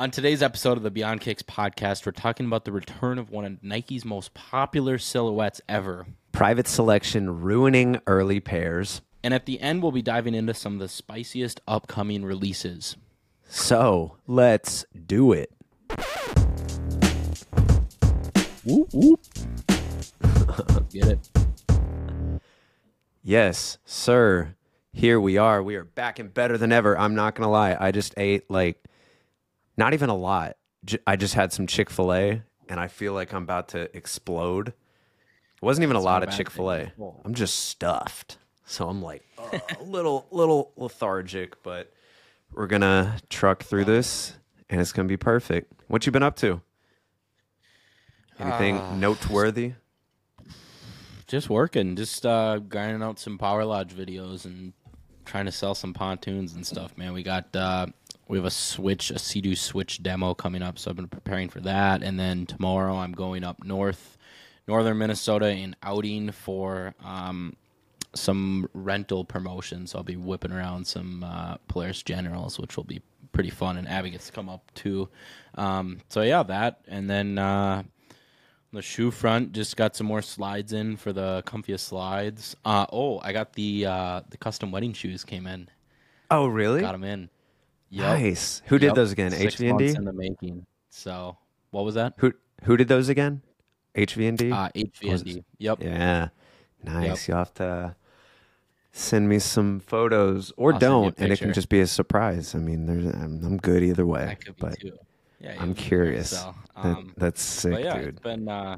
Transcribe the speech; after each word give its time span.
On 0.00 0.10
today's 0.10 0.42
episode 0.42 0.78
of 0.78 0.82
the 0.82 0.90
Beyond 0.90 1.20
Kicks 1.20 1.42
podcast, 1.42 2.06
we're 2.06 2.12
talking 2.12 2.46
about 2.46 2.64
the 2.64 2.72
return 2.72 3.18
of 3.18 3.28
one 3.28 3.44
of 3.44 3.62
Nike's 3.62 4.02
most 4.02 4.32
popular 4.32 4.96
silhouettes 4.96 5.60
ever. 5.68 6.06
Private 6.32 6.66
selection 6.66 7.42
ruining 7.42 8.00
early 8.06 8.40
pairs. 8.40 9.02
And 9.22 9.34
at 9.34 9.44
the 9.44 9.60
end, 9.60 9.82
we'll 9.82 9.92
be 9.92 10.00
diving 10.00 10.34
into 10.34 10.54
some 10.54 10.72
of 10.72 10.78
the 10.78 10.88
spiciest 10.88 11.60
upcoming 11.68 12.24
releases. 12.24 12.96
So 13.46 14.16
let's 14.26 14.86
do 15.06 15.32
it. 15.32 15.52
Whoop, 18.64 18.88
whoop. 18.94 19.20
Get 20.90 21.08
it? 21.08 21.28
Yes, 23.22 23.76
sir. 23.84 24.54
Here 24.94 25.20
we 25.20 25.36
are. 25.36 25.62
We 25.62 25.76
are 25.76 25.84
back 25.84 26.18
and 26.18 26.32
better 26.32 26.56
than 26.56 26.72
ever. 26.72 26.98
I'm 26.98 27.14
not 27.14 27.34
going 27.34 27.46
to 27.46 27.50
lie. 27.50 27.76
I 27.78 27.90
just 27.90 28.14
ate 28.16 28.50
like 28.50 28.82
not 29.80 29.94
even 29.94 30.10
a 30.10 30.14
lot. 30.16 30.56
J- 30.84 30.98
I 31.06 31.16
just 31.16 31.34
had 31.34 31.52
some 31.52 31.66
Chick 31.66 31.90
fil 31.90 32.12
A 32.12 32.42
and 32.68 32.78
I 32.78 32.86
feel 32.88 33.12
like 33.14 33.32
I'm 33.32 33.42
about 33.42 33.68
to 33.68 33.94
explode. 33.96 34.68
It 34.68 34.74
wasn't 35.62 35.82
even 35.84 35.96
a 35.96 36.00
lot 36.00 36.22
of 36.22 36.30
Chick 36.30 36.48
fil 36.50 36.70
A. 36.70 36.92
I'm 37.24 37.34
just 37.34 37.58
stuffed. 37.68 38.38
So 38.66 38.88
I'm 38.88 39.02
like 39.02 39.24
uh, 39.38 39.58
a 39.80 39.82
little, 39.82 40.26
little 40.30 40.72
lethargic, 40.76 41.60
but 41.64 41.92
we're 42.52 42.68
going 42.68 42.82
to 42.82 43.14
truck 43.28 43.62
through 43.64 43.84
this 43.86 44.34
and 44.68 44.80
it's 44.80 44.92
going 44.92 45.08
to 45.08 45.12
be 45.12 45.16
perfect. 45.16 45.72
What 45.88 46.06
you 46.06 46.12
been 46.12 46.22
up 46.22 46.36
to? 46.36 46.60
Anything 48.38 48.78
Ah. 48.78 48.94
noteworthy? 48.94 49.72
Just 51.26 51.48
working, 51.50 51.94
just 51.96 52.24
uh, 52.26 52.58
grinding 52.58 53.02
out 53.02 53.18
some 53.18 53.38
Power 53.38 53.64
Lodge 53.64 53.94
videos 53.94 54.44
and 54.44 54.72
trying 55.24 55.44
to 55.46 55.52
sell 55.52 55.74
some 55.74 55.92
pontoons 55.94 56.54
and 56.54 56.66
stuff. 56.66 56.96
Man, 56.98 57.12
we 57.12 57.22
got 57.22 57.54
uh, 57.54 57.86
we 58.30 58.38
have 58.38 58.44
a 58.44 58.50
switch, 58.50 59.10
a 59.10 59.18
Sea-Doo 59.18 59.56
switch 59.56 60.04
demo 60.04 60.34
coming 60.34 60.62
up, 60.62 60.78
so 60.78 60.88
I've 60.88 60.96
been 60.96 61.08
preparing 61.08 61.48
for 61.48 61.58
that. 61.60 62.04
And 62.04 62.18
then 62.18 62.46
tomorrow 62.46 62.96
I'm 62.96 63.10
going 63.10 63.42
up 63.42 63.64
north, 63.64 64.16
northern 64.68 64.98
Minnesota, 64.98 65.46
and 65.46 65.76
outing 65.82 66.30
for 66.30 66.94
um, 67.02 67.56
some 68.14 68.68
rental 68.72 69.24
promotions. 69.24 69.90
So 69.90 69.98
I'll 69.98 70.04
be 70.04 70.16
whipping 70.16 70.52
around 70.52 70.86
some 70.86 71.24
uh, 71.24 71.56
Polaris 71.66 72.04
Generals, 72.04 72.56
which 72.56 72.76
will 72.76 72.84
be 72.84 73.02
pretty 73.32 73.50
fun. 73.50 73.76
And 73.76 73.88
Abby 73.88 74.10
gets 74.10 74.26
to 74.26 74.32
come 74.32 74.48
up 74.48 74.70
too. 74.76 75.08
Um, 75.56 76.00
so 76.08 76.22
yeah, 76.22 76.44
that, 76.44 76.80
and 76.86 77.10
then. 77.10 77.36
Uh, 77.36 77.82
the 78.72 78.82
shoe 78.82 79.10
front 79.10 79.50
just 79.50 79.76
got 79.76 79.96
some 79.96 80.06
more 80.06 80.22
slides 80.22 80.72
in 80.72 80.96
for 80.96 81.12
the 81.12 81.42
comfiest 81.44 81.80
slides. 81.80 82.54
Uh, 82.64 82.86
oh, 82.92 83.18
I 83.18 83.32
got 83.32 83.54
the 83.54 83.84
uh, 83.86 84.20
the 84.30 84.36
custom 84.36 84.70
wedding 84.70 84.92
shoes 84.92 85.24
came 85.24 85.48
in. 85.48 85.68
Oh, 86.30 86.46
really? 86.46 86.80
Got 86.80 86.92
them 86.92 87.02
in. 87.02 87.28
Yep. 87.90 88.18
Nice. 88.20 88.62
Who 88.66 88.78
did 88.78 88.86
Yep. 88.88 88.94
those 88.94 89.12
again? 89.12 89.30
Six 89.32 89.60
months 89.60 89.82
HVND? 89.84 89.96
in 89.96 90.04
the 90.04 90.12
making. 90.12 90.66
So 90.90 91.36
what 91.70 91.84
was 91.84 91.94
that? 91.96 92.14
Who 92.18 92.32
who 92.64 92.76
did 92.76 92.88
those 92.88 93.08
again? 93.08 93.42
HVND? 93.94 94.52
Uh, 94.52 94.68
HVND. 94.74 95.44
Yep. 95.58 95.82
yeah. 95.82 96.28
Nice. 96.84 97.26
You'll 97.28 97.38
have 97.38 97.52
to 97.54 97.96
send 98.92 99.28
me 99.28 99.38
some 99.38 99.80
photos 99.80 100.52
or 100.56 100.72
I'll 100.72 100.80
send 100.80 100.82
you 100.92 100.98
a 100.98 101.02
don't, 101.02 101.18
and 101.18 101.32
it 101.32 101.38
can 101.38 101.52
just 101.52 101.68
be 101.68 101.80
a 101.80 101.86
surprise. 101.86 102.54
I 102.54 102.58
mean, 102.58 102.86
there's 102.86 103.06
I'm, 103.06 103.44
I'm 103.44 103.56
good 103.58 103.82
either 103.82 104.06
way. 104.06 104.26
That 104.26 104.44
could 104.44 104.56
be 104.56 104.60
but 104.60 104.78
too. 104.80 104.98
Yeah, 105.40 105.56
I'm 105.58 105.74
curious. 105.74 106.30
So, 106.30 106.54
That- 106.76 106.84
um, 106.84 107.14
that's 107.16 107.40
sick, 107.42 107.72
but 107.72 107.82
yeah, 107.82 107.98
dude. 107.98 108.08
it's 108.10 108.20
been 108.20 108.48
uh, 108.48 108.76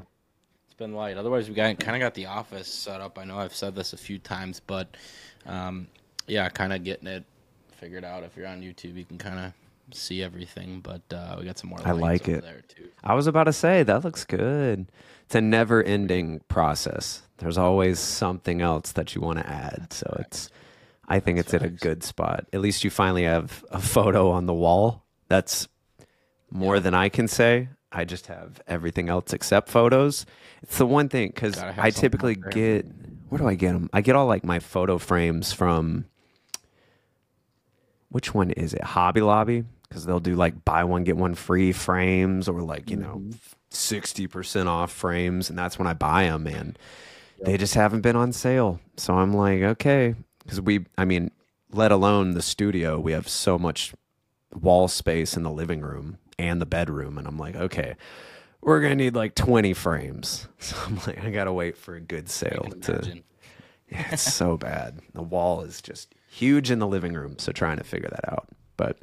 it's 0.65 0.73
been 0.75 0.93
light. 0.93 1.17
Otherwise, 1.17 1.49
we 1.49 1.55
got 1.55 1.77
kind 1.79 1.95
of 1.95 1.99
got 1.99 2.13
the 2.13 2.25
office 2.25 2.67
set 2.67 3.01
up. 3.01 3.19
I 3.19 3.25
know 3.25 3.37
I've 3.37 3.55
said 3.55 3.75
this 3.75 3.93
a 3.93 3.97
few 3.97 4.17
times, 4.17 4.59
but 4.65 4.95
um, 5.45 5.87
yeah, 6.27 6.47
kind 6.49 6.73
of 6.73 6.83
getting 6.83 7.07
it 7.07 7.25
figured 7.83 8.05
out. 8.05 8.23
If 8.23 8.37
you're 8.37 8.47
on 8.47 8.61
YouTube, 8.61 8.95
you 8.95 9.03
can 9.03 9.17
kind 9.17 9.39
of 9.39 9.53
see 9.93 10.23
everything. 10.23 10.79
But 10.79 11.01
uh, 11.13 11.35
we 11.37 11.45
got 11.45 11.57
some 11.57 11.69
more. 11.69 11.79
I 11.83 11.91
like 11.91 12.29
it. 12.29 12.41
there 12.41 12.63
too. 12.67 12.87
I 13.03 13.13
was 13.13 13.27
about 13.27 13.43
to 13.45 13.53
say 13.53 13.83
that 13.83 14.05
looks 14.05 14.23
good. 14.23 14.87
It's 15.25 15.35
a 15.35 15.41
never-ending 15.41 16.41
process. 16.47 17.23
There's 17.37 17.57
always 17.57 17.99
something 17.99 18.61
else 18.61 18.93
that 18.93 19.15
you 19.15 19.21
want 19.21 19.39
to 19.39 19.49
add. 19.49 19.91
So 19.91 20.15
it's 20.19 20.49
I 21.09 21.19
think 21.19 21.39
it's 21.39 21.53
at 21.53 21.61
a 21.61 21.69
good 21.69 22.03
spot. 22.03 22.45
At 22.53 22.61
least 22.61 22.85
you 22.85 22.89
finally 22.89 23.23
have 23.23 23.65
a 23.69 23.81
photo 23.81 24.31
on 24.31 24.45
the 24.45 24.53
wall. 24.53 25.03
That's 25.27 25.67
more 26.49 26.79
than 26.79 26.93
I 26.93 27.09
can 27.09 27.27
say. 27.27 27.67
I 27.91 28.05
just 28.05 28.27
have 28.27 28.61
everything 28.65 29.09
else 29.09 29.33
except 29.33 29.67
photos. 29.67 30.25
It's 30.61 30.77
the 30.77 30.85
one 30.85 31.09
thing 31.09 31.27
because 31.27 31.57
I 31.57 31.89
typically 31.89 32.35
get 32.35 32.85
where 33.27 33.39
do 33.39 33.47
I 33.47 33.55
get 33.55 33.73
them? 33.73 33.89
I 33.91 33.99
get 34.01 34.15
all 34.15 34.27
like 34.27 34.45
my 34.45 34.59
photo 34.59 34.97
frames 34.97 35.51
from 35.51 36.05
which 38.13 38.33
one 38.33 38.51
is 38.51 38.75
it? 38.75 38.83
Hobby 38.83 39.21
Lobby 39.21 39.63
because 39.89 40.05
they'll 40.05 40.19
do 40.19 40.35
like 40.35 40.63
buy 40.63 40.83
one 40.83 41.03
get 41.03 41.17
one 41.17 41.33
free 41.33 41.71
frames 41.71 42.47
or 42.47 42.61
like 42.61 42.89
you 42.91 42.95
know 42.97 43.23
sixty 43.71 44.27
percent 44.27 44.69
off 44.69 44.91
frames, 44.91 45.49
and 45.49 45.57
that's 45.57 45.79
when 45.79 45.87
I 45.87 45.93
buy 45.93 46.25
them. 46.25 46.45
And 46.45 46.77
they 47.43 47.57
just 47.57 47.73
haven't 47.73 48.01
been 48.01 48.15
on 48.15 48.31
sale, 48.31 48.79
so 48.97 49.15
I'm 49.15 49.33
like, 49.33 49.61
okay, 49.61 50.13
because 50.43 50.61
we, 50.61 50.85
I 50.95 51.05
mean, 51.05 51.31
let 51.71 51.91
alone 51.91 52.35
the 52.35 52.41
studio, 52.43 52.99
we 52.99 53.13
have 53.13 53.27
so 53.27 53.57
much 53.57 53.93
wall 54.53 54.87
space 54.87 55.35
in 55.35 55.41
the 55.41 55.51
living 55.51 55.81
room 55.81 56.19
and 56.37 56.61
the 56.61 56.67
bedroom, 56.67 57.17
and 57.17 57.27
I'm 57.27 57.37
like, 57.37 57.55
okay. 57.55 57.95
We're 58.65 58.79
gonna 58.79 58.95
need 58.95 59.13
like 59.13 59.35
20 59.35 59.73
frames, 59.73 60.47
so 60.59 60.77
I'm 60.85 60.95
like, 61.05 61.21
I 61.21 61.31
gotta 61.31 61.51
wait 61.51 61.75
for 61.75 61.95
a 61.95 61.99
good 61.99 62.29
sale 62.29 62.69
to. 62.83 63.21
Yeah, 63.91 64.07
it's 64.13 64.21
so 64.21 64.55
bad. 64.55 64.99
The 65.13 65.21
wall 65.21 65.63
is 65.63 65.81
just 65.81 66.15
huge 66.33 66.71
in 66.71 66.79
the 66.79 66.87
living 66.87 67.13
room, 67.13 67.37
so 67.37 67.51
trying 67.51 67.77
to 67.77 67.83
figure 67.83 68.09
that 68.09 68.31
out. 68.31 68.47
But 68.75 68.97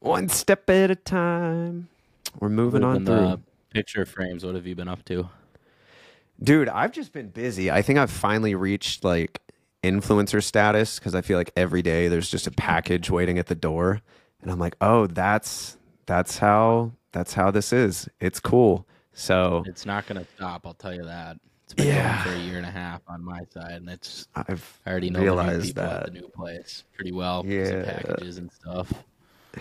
one 0.00 0.28
step 0.28 0.68
at 0.68 0.90
a 0.90 0.94
time. 0.94 1.88
We're 2.40 2.50
moving 2.50 2.84
on 2.84 3.06
through. 3.06 3.14
the 3.14 3.22
uh, 3.22 3.36
picture 3.70 4.04
frames. 4.04 4.44
What 4.44 4.54
have 4.54 4.66
you 4.66 4.74
been 4.74 4.88
up 4.88 5.04
to? 5.06 5.28
Dude, 6.42 6.68
I've 6.68 6.92
just 6.92 7.12
been 7.12 7.28
busy. 7.28 7.70
I 7.70 7.80
think 7.80 7.98
I've 7.98 8.10
finally 8.10 8.54
reached 8.54 9.04
like 9.04 9.40
influencer 9.82 10.42
status 10.42 10.98
because 10.98 11.14
I 11.14 11.20
feel 11.20 11.38
like 11.38 11.52
every 11.56 11.80
day 11.80 12.08
there's 12.08 12.28
just 12.28 12.46
a 12.46 12.50
package 12.50 13.08
waiting 13.08 13.38
at 13.38 13.46
the 13.46 13.54
door, 13.54 14.02
and 14.42 14.50
I'm 14.50 14.58
like, 14.58 14.76
oh, 14.80 15.06
that's 15.06 15.76
that's 16.06 16.38
how 16.38 16.92
that's 17.12 17.34
how 17.34 17.50
this 17.50 17.72
is. 17.72 18.08
It's 18.20 18.40
cool. 18.40 18.86
So 19.12 19.62
It's 19.66 19.86
not 19.86 20.06
going 20.06 20.20
to 20.20 20.26
stop. 20.34 20.66
I'll 20.66 20.74
tell 20.74 20.92
you 20.92 21.04
that. 21.04 21.38
It's 21.64 21.74
been 21.74 21.86
Yeah. 21.86 22.22
for 22.22 22.30
a 22.30 22.38
year 22.38 22.56
and 22.58 22.66
a 22.66 22.70
half 22.70 23.00
on 23.08 23.24
my 23.24 23.40
side, 23.52 23.72
and 23.72 23.88
it's 23.88 24.28
I've 24.34 24.80
I 24.84 24.90
already 24.90 25.10
know 25.10 25.18
the 25.20 25.24
realized 25.24 25.66
people 25.68 25.82
at 25.82 26.04
the 26.06 26.10
new 26.12 26.28
place 26.28 26.84
pretty 26.94 27.12
well. 27.12 27.44
Yeah. 27.46 27.84
packages 27.84 28.38
and 28.38 28.52
stuff. 28.52 28.92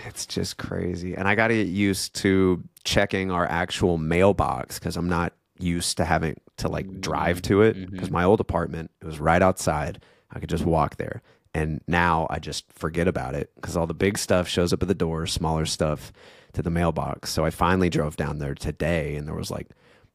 It's 0.06 0.26
just 0.26 0.58
crazy. 0.58 1.16
And 1.16 1.28
I 1.28 1.36
got 1.36 1.50
to 1.50 1.54
get 1.56 1.68
used 1.68 2.16
to 2.16 2.64
checking 2.84 3.30
our 3.32 3.46
actual 3.46 3.98
mailbox 3.98 4.80
because 4.80 4.98
I'm 4.98 5.08
not 5.08 5.34
used 5.60 5.98
to 5.98 6.06
having 6.06 6.36
to 6.58 6.68
like 6.68 7.00
drive 7.00 7.42
to 7.44 7.62
it. 7.62 7.78
Mm-hmm. 7.78 7.92
Because 7.92 8.10
my 8.12 8.24
old 8.24 8.40
apartment, 8.40 8.90
it 9.02 9.06
was 9.06 9.20
right 9.20 9.42
outside. 9.42 10.04
I 10.32 10.40
could 10.40 10.50
just 10.50 10.66
walk 10.66 10.98
there. 10.98 11.22
And 11.54 11.82
now 11.88 12.26
I 12.32 12.40
just 12.40 12.66
forget 12.74 13.08
about 13.08 13.36
it 13.36 13.52
because 13.56 13.78
all 13.78 13.86
the 13.86 13.94
big 13.94 14.18
stuff 14.18 14.48
shows 14.48 14.74
up 14.74 14.82
at 14.82 14.88
the 14.88 14.96
door, 14.96 15.28
smaller 15.28 15.68
stuff 15.68 16.12
to 16.54 16.64
the 16.64 16.72
mailbox. 16.72 17.30
So 17.30 17.46
I 17.46 17.52
finally 17.52 17.90
drove 17.92 18.18
down 18.18 18.40
there 18.40 18.56
today 18.56 19.16
and 19.16 19.28
there 19.28 19.36
was 19.36 19.52
like 19.52 19.70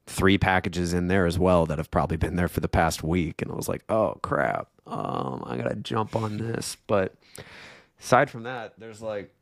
three 0.09 0.39
packages 0.39 0.95
in 0.95 1.09
there 1.09 1.27
as 1.27 1.39
well 1.39 1.67
that 1.67 1.79
have 1.79 1.91
probably 1.91 2.17
been 2.17 2.37
there 2.37 2.49
for 2.49 2.61
the 2.61 2.69
past 2.69 3.03
week. 3.03 3.43
And 3.43 3.51
I 3.51 3.55
was 3.55 3.69
like, 3.69 3.85
oh 3.89 4.19
crap. 4.23 4.69
Um, 4.87 5.45
I 5.47 5.57
got 5.59 5.69
to 5.69 5.77
jump 5.77 6.17
on 6.17 6.39
this. 6.39 6.77
But 6.87 7.15
aside 8.01 8.31
from 8.31 8.45
that, 8.45 8.75
there's 8.79 9.03
like 9.03 9.35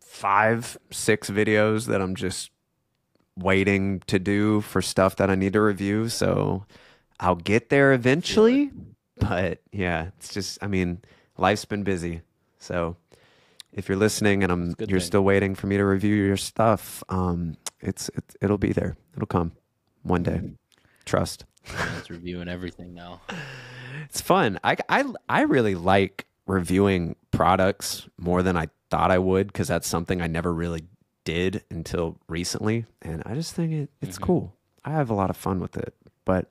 five, 0.00 0.78
six 0.90 1.28
videos 1.30 1.86
that 1.86 2.00
I'm 2.00 2.14
just 2.14 2.50
waiting 3.36 4.00
to 4.06 4.18
do 4.18 4.62
for 4.62 4.82
stuff 4.82 5.16
that 5.16 5.30
I 5.30 5.34
need 5.34 5.52
to 5.52 5.60
review. 5.60 6.08
So 6.08 6.64
I'll 7.20 7.36
get 7.36 7.68
there 7.68 7.92
eventually. 7.92 8.70
But 9.18 9.60
yeah, 9.72 10.08
it's 10.16 10.32
just, 10.32 10.58
I 10.62 10.68
mean, 10.68 11.02
life's 11.36 11.66
been 11.66 11.82
busy. 11.82 12.22
So 12.58 12.96
if 13.72 13.88
you're 13.88 13.98
listening 13.98 14.42
and 14.42 14.50
I'm, 14.50 14.74
you're 14.78 15.00
thing. 15.00 15.00
still 15.00 15.22
waiting 15.22 15.54
for 15.54 15.66
me 15.66 15.76
to 15.76 15.84
review 15.84 16.14
your 16.14 16.38
stuff, 16.38 17.04
um, 17.10 17.56
it's, 17.80 18.08
it, 18.10 18.24
it'll 18.40 18.58
be 18.58 18.72
there. 18.72 18.96
It'll 19.14 19.26
come 19.26 19.52
one 20.02 20.22
day. 20.22 20.42
Trust. 21.04 21.44
It's 21.98 22.10
reviewing 22.10 22.48
everything 22.48 22.94
now. 22.94 23.22
It's 24.04 24.20
fun. 24.20 24.58
I, 24.64 24.76
I, 24.88 25.04
I 25.28 25.42
really 25.42 25.74
like 25.74 26.26
reviewing 26.46 27.16
products 27.30 28.08
more 28.18 28.42
than 28.42 28.56
I 28.56 28.68
thought 28.90 29.10
I 29.10 29.18
would 29.18 29.48
because 29.48 29.68
that's 29.68 29.86
something 29.86 30.20
I 30.20 30.26
never 30.26 30.52
really 30.52 30.82
did 31.24 31.62
until 31.70 32.18
recently. 32.28 32.86
And 33.02 33.22
I 33.26 33.34
just 33.34 33.54
think 33.54 33.72
it, 33.72 33.90
it's 34.00 34.18
cool. 34.18 34.54
I 34.84 34.90
have 34.90 35.10
a 35.10 35.14
lot 35.14 35.30
of 35.30 35.36
fun 35.36 35.60
with 35.60 35.76
it. 35.76 35.94
But 36.24 36.50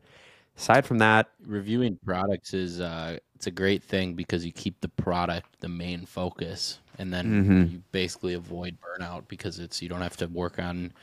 aside 0.57 0.85
from 0.85 0.99
that, 0.99 1.29
Reviewing 1.45 1.97
products 2.05 2.53
is 2.53 2.79
uh, 2.79 3.17
it's 3.35 3.47
a 3.47 3.51
great 3.51 3.83
thing 3.83 4.13
because 4.13 4.45
you 4.45 4.51
keep 4.51 4.79
the 4.81 4.89
product 4.89 5.59
the 5.59 5.69
main 5.69 6.05
focus, 6.05 6.79
and 6.99 7.11
then 7.11 7.25
Mm-hmm. 7.25 7.63
you 7.63 7.81
basically 7.91 8.33
avoid 8.35 8.77
burnout 8.79 9.27
because 9.27 9.59
it's 9.59 9.81
you 9.81 9.89
don't 9.89 10.01
have 10.01 10.17
to 10.17 10.27
work 10.27 10.59
on 10.59 10.93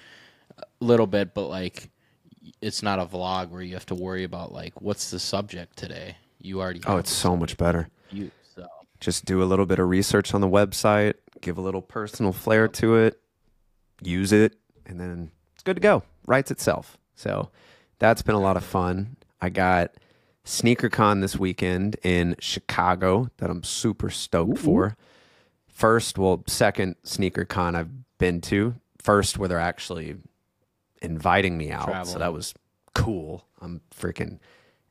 a 0.59 0.65
little 0.81 1.07
bit, 1.07 1.35
but 1.35 1.49
like 1.49 1.91
it's 2.61 2.83
not 2.83 2.99
a 2.99 3.07
vlog 3.07 3.51
where 3.51 3.63
you 3.63 3.75
have 3.75 3.87
to 3.87 3.95
worry 3.95 4.25
about 4.25 4.53
like 4.53 4.81
what's 4.81 5.11
the 5.11 5.19
subject 5.19 5.77
today. 5.77 6.17
You 6.41 6.61
already 6.61 6.81
oh, 6.87 6.97
it's 6.97 7.13
so 7.13 7.37
much 7.37 7.57
better. 7.57 7.89
you 8.11 8.31
so 8.55 8.67
Just 9.01 9.25
do 9.25 9.43
a 9.43 9.45
little 9.45 9.67
bit 9.67 9.79
of 9.79 9.89
research 9.89 10.35
on 10.35 10.41
the 10.41 10.49
website, 10.49 11.15
give 11.41 11.59
a 11.59 11.61
little 11.61 11.83
personal 11.83 12.33
flair 12.33 12.69
to 12.69 12.97
it, 12.97 13.21
use 14.03 14.33
it, 14.33 14.57
and 14.87 15.01
then 15.01 15.31
it's 15.55 15.63
good 15.63 15.77
to 15.77 15.81
go. 15.81 16.03
Writes 16.27 16.51
itself. 16.51 16.99
So 17.15 17.51
that's 17.99 18.23
been 18.23 18.35
a 18.35 18.41
lot 18.41 18.57
of 18.57 18.65
fun. 18.65 19.17
I 19.41 19.49
got 19.49 19.93
SneakerCon 20.45 21.21
this 21.21 21.37
weekend 21.37 21.97
in 22.03 22.37
Chicago 22.41 23.31
that 23.39 23.51
I'm 23.51 23.63
super 23.63 24.11
stoked 24.11 24.59
for. 24.59 24.97
First, 25.69 26.19
well, 26.19 26.43
second 26.47 26.97
SneakerCon 27.05 27.75
I've 27.77 27.91
been 28.19 28.41
to. 28.43 28.75
First, 29.01 29.39
where 29.39 29.49
they're 29.49 29.61
actually 29.61 30.17
inviting 31.03 31.57
me 31.59 31.71
out. 31.71 32.07
So 32.07 32.19
that 32.19 32.33
was 32.33 32.55
cool. 32.95 33.45
I'm 33.61 33.81
freaking 33.95 34.39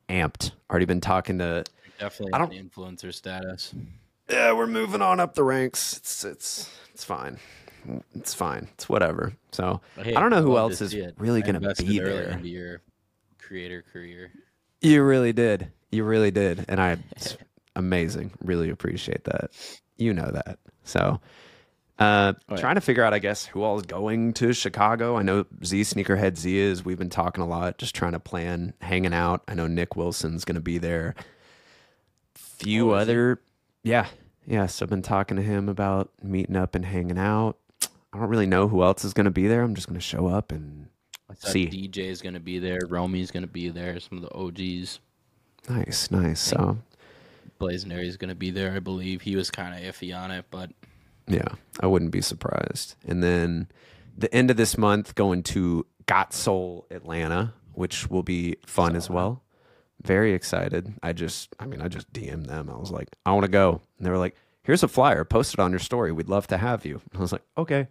amped. 0.10 0.52
Already 0.70 0.86
been 0.86 1.02
talking 1.02 1.38
to 1.40 1.64
Definitely 2.00 2.34
I 2.34 2.38
don't- 2.38 2.52
influencer 2.54 3.14
status. 3.14 3.74
yeah, 4.30 4.52
we're 4.54 4.68
moving 4.68 5.02
on 5.02 5.20
up 5.20 5.34
the 5.36 5.44
ranks. 5.44 5.98
It's 5.98 6.24
it's 6.24 6.70
it's 6.94 7.04
fine. 7.04 7.40
It's 8.16 8.34
fine. 8.34 8.68
It's 8.74 8.88
whatever. 8.90 9.34
So 9.52 9.82
hey, 10.02 10.14
I 10.16 10.20
don't 10.22 10.30
know 10.30 10.38
I'd 10.38 10.44
who 10.44 10.58
else 10.58 10.82
is 10.82 10.94
it. 10.94 11.16
really 11.18 11.42
I 11.44 11.46
going 11.46 11.62
to 11.62 11.74
be 11.84 12.00
there. 12.00 12.30
into 12.32 12.48
your 12.48 12.82
creator 13.40 13.84
career. 13.94 14.32
You 14.82 15.04
really 15.04 15.34
did. 15.34 15.72
You 15.92 16.04
really 16.04 16.32
did, 16.32 16.66
and 16.68 16.82
I 16.82 16.98
it's 17.12 17.38
amazing. 17.76 18.32
Really 18.44 18.70
appreciate 18.70 19.24
that. 19.24 19.52
You 19.98 20.14
know 20.14 20.30
that. 20.32 20.60
So, 20.84 21.20
uh, 22.00 22.34
Oh, 22.50 22.56
yeah. 22.56 22.62
trying 22.62 22.76
to 22.76 22.82
figure 22.82 23.04
out, 23.04 23.14
I 23.14 23.20
guess, 23.20 23.46
who 23.46 23.64
all 23.64 23.78
is 23.78 23.84
going 23.84 24.34
to 24.34 24.54
Chicago. 24.54 25.18
I 25.18 25.24
know 25.24 25.46
Z 25.66 25.82
Sneakerhead 25.82 26.38
Z 26.38 26.58
is. 26.58 26.86
We've 26.86 26.98
been 26.98 27.10
talking 27.10 27.44
a 27.44 27.48
lot, 27.48 27.78
just 27.78 27.96
trying 27.96 28.12
to 28.14 28.20
plan 28.20 28.74
hanging 28.82 29.14
out. 29.14 29.44
I 29.48 29.54
know 29.56 29.68
Nick 29.68 29.96
Wilson's 29.96 30.46
going 30.46 30.56
to 30.56 30.62
be 30.62 30.78
there. 30.78 31.16
Few 32.36 32.92
Oh, 32.92 32.96
other, 32.96 33.42
yeah, 33.84 34.08
yeah. 34.46 34.66
So 34.68 34.86
I've 34.86 34.90
been 34.90 35.02
talking 35.02 35.38
to 35.38 35.44
him 35.44 35.70
about 35.70 36.12
meeting 36.22 36.56
up 36.56 36.76
and 36.76 36.86
hanging 36.86 37.18
out. 37.18 37.58
I 38.14 38.20
don't 38.20 38.30
really 38.30 38.48
know 38.48 38.68
who 38.68 38.84
else 38.84 39.04
is 39.06 39.14
going 39.14 39.26
to 39.26 39.32
be 39.32 39.48
there. 39.48 39.62
I'm 39.64 39.76
just 39.76 39.88
going 39.88 40.00
to 40.00 40.06
show 40.06 40.28
up 40.28 40.52
and 40.52 40.88
I 41.30 41.34
See. 41.36 41.68
DJ 41.68 41.98
is 42.06 42.22
going 42.22 42.34
to 42.34 42.40
be 42.40 42.58
there. 42.58 42.80
Romy's 42.88 43.32
going 43.32 43.44
to 43.44 43.52
be 43.52 43.70
there. 43.70 44.00
Some 44.00 44.24
of 44.24 44.24
the 44.24 44.34
OGs. 44.34 45.00
nice, 45.70 46.10
nice. 46.10 46.40
So 46.40 46.78
Blazonary 47.60 48.06
is 48.06 48.18
going 48.18 48.30
to 48.30 48.36
be 48.36 48.50
there, 48.50 48.74
I 48.74 48.80
believe. 48.80 49.22
He 49.22 49.36
was 49.36 49.52
kind 49.52 49.76
of 49.76 49.94
iffy 49.94 50.18
on 50.18 50.32
it, 50.32 50.46
but 50.50 50.72
Yeah, 51.28 51.48
I 51.80 51.88
wouldn't 51.88 52.12
be 52.12 52.22
surprised. 52.22 52.96
And 53.06 53.22
then 53.22 53.68
the 54.18 54.34
end 54.34 54.50
of 54.50 54.58
this 54.58 54.78
month, 54.78 55.16
going 55.16 55.44
to 55.44 55.86
Got 56.06 56.34
Sole 56.34 56.88
Atlanta, 56.90 57.54
which 57.74 58.10
will 58.10 58.24
be 58.24 58.58
fun 58.66 58.96
as 58.96 59.10
well. 59.10 59.44
Very 60.02 60.34
excited. 60.34 60.94
I 61.04 61.14
just, 61.14 61.56
I 61.60 61.66
mean, 61.66 61.82
I 61.82 61.88
just 61.88 62.12
DM'd 62.14 62.46
them. 62.48 62.70
I 62.70 62.78
was 62.78 62.92
like, 62.92 63.10
I 63.26 63.34
want 63.34 63.44
to 63.44 63.52
go. 63.52 63.82
And 63.98 64.06
they 64.06 64.10
were 64.10 64.18
like, 64.18 64.36
here's 64.64 64.84
a 64.84 64.88
flyer. 64.88 65.24
Post 65.24 65.54
it 65.54 65.60
on 65.60 65.72
your 65.72 65.80
story. 65.80 66.12
We'd 66.12 66.30
love 66.30 66.48
to 66.48 66.58
have 66.58 66.86
you. 66.86 67.02
I 67.16 67.20
was 67.20 67.32
like, 67.32 67.44
okay. 67.58 67.88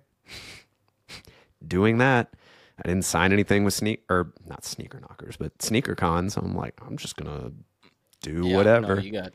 Doing 1.66 1.98
that. 1.98 2.32
I 2.78 2.88
didn't 2.88 3.04
sign 3.04 3.32
anything 3.32 3.64
with 3.64 3.74
sneak 3.74 4.04
or 4.10 4.32
not 4.46 4.64
sneaker 4.64 5.00
knockers, 5.00 5.36
but 5.36 5.62
sneaker 5.62 5.94
cons. 5.94 6.36
I'm 6.36 6.54
like, 6.54 6.74
I'm 6.86 6.96
just 6.96 7.16
gonna 7.16 7.52
do 8.20 8.42
yeah, 8.44 8.52
no, 8.52 8.56
whatever. 8.56 9.00
you 9.00 9.12
got. 9.12 9.32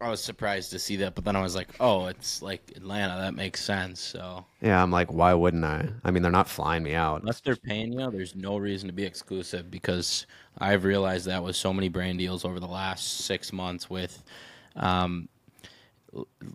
I 0.00 0.08
was 0.08 0.22
surprised 0.22 0.70
to 0.70 0.78
see 0.78 0.96
that, 0.96 1.14
but 1.14 1.24
then 1.24 1.36
I 1.36 1.42
was 1.42 1.54
like, 1.54 1.68
oh, 1.78 2.06
it's 2.06 2.40
like 2.42 2.72
Atlanta. 2.74 3.20
That 3.20 3.34
makes 3.34 3.62
sense. 3.62 4.00
So 4.00 4.46
yeah, 4.60 4.82
I'm 4.82 4.90
like, 4.90 5.12
why 5.12 5.34
wouldn't 5.34 5.64
I? 5.64 5.88
I 6.04 6.10
mean, 6.10 6.22
they're 6.22 6.32
not 6.32 6.48
flying 6.48 6.82
me 6.82 6.94
out. 6.94 7.20
unless 7.20 7.40
they're 7.40 7.56
paying 7.56 7.92
you, 7.92 8.10
there's 8.10 8.34
no 8.34 8.56
reason 8.56 8.88
to 8.88 8.94
be 8.94 9.04
exclusive 9.04 9.70
because 9.70 10.26
I've 10.58 10.84
realized 10.84 11.26
that 11.26 11.42
with 11.44 11.56
so 11.56 11.72
many 11.72 11.88
brand 11.88 12.18
deals 12.18 12.44
over 12.44 12.60
the 12.60 12.66
last 12.66 13.20
six 13.26 13.52
months 13.52 13.90
with, 13.90 14.22
um, 14.76 15.28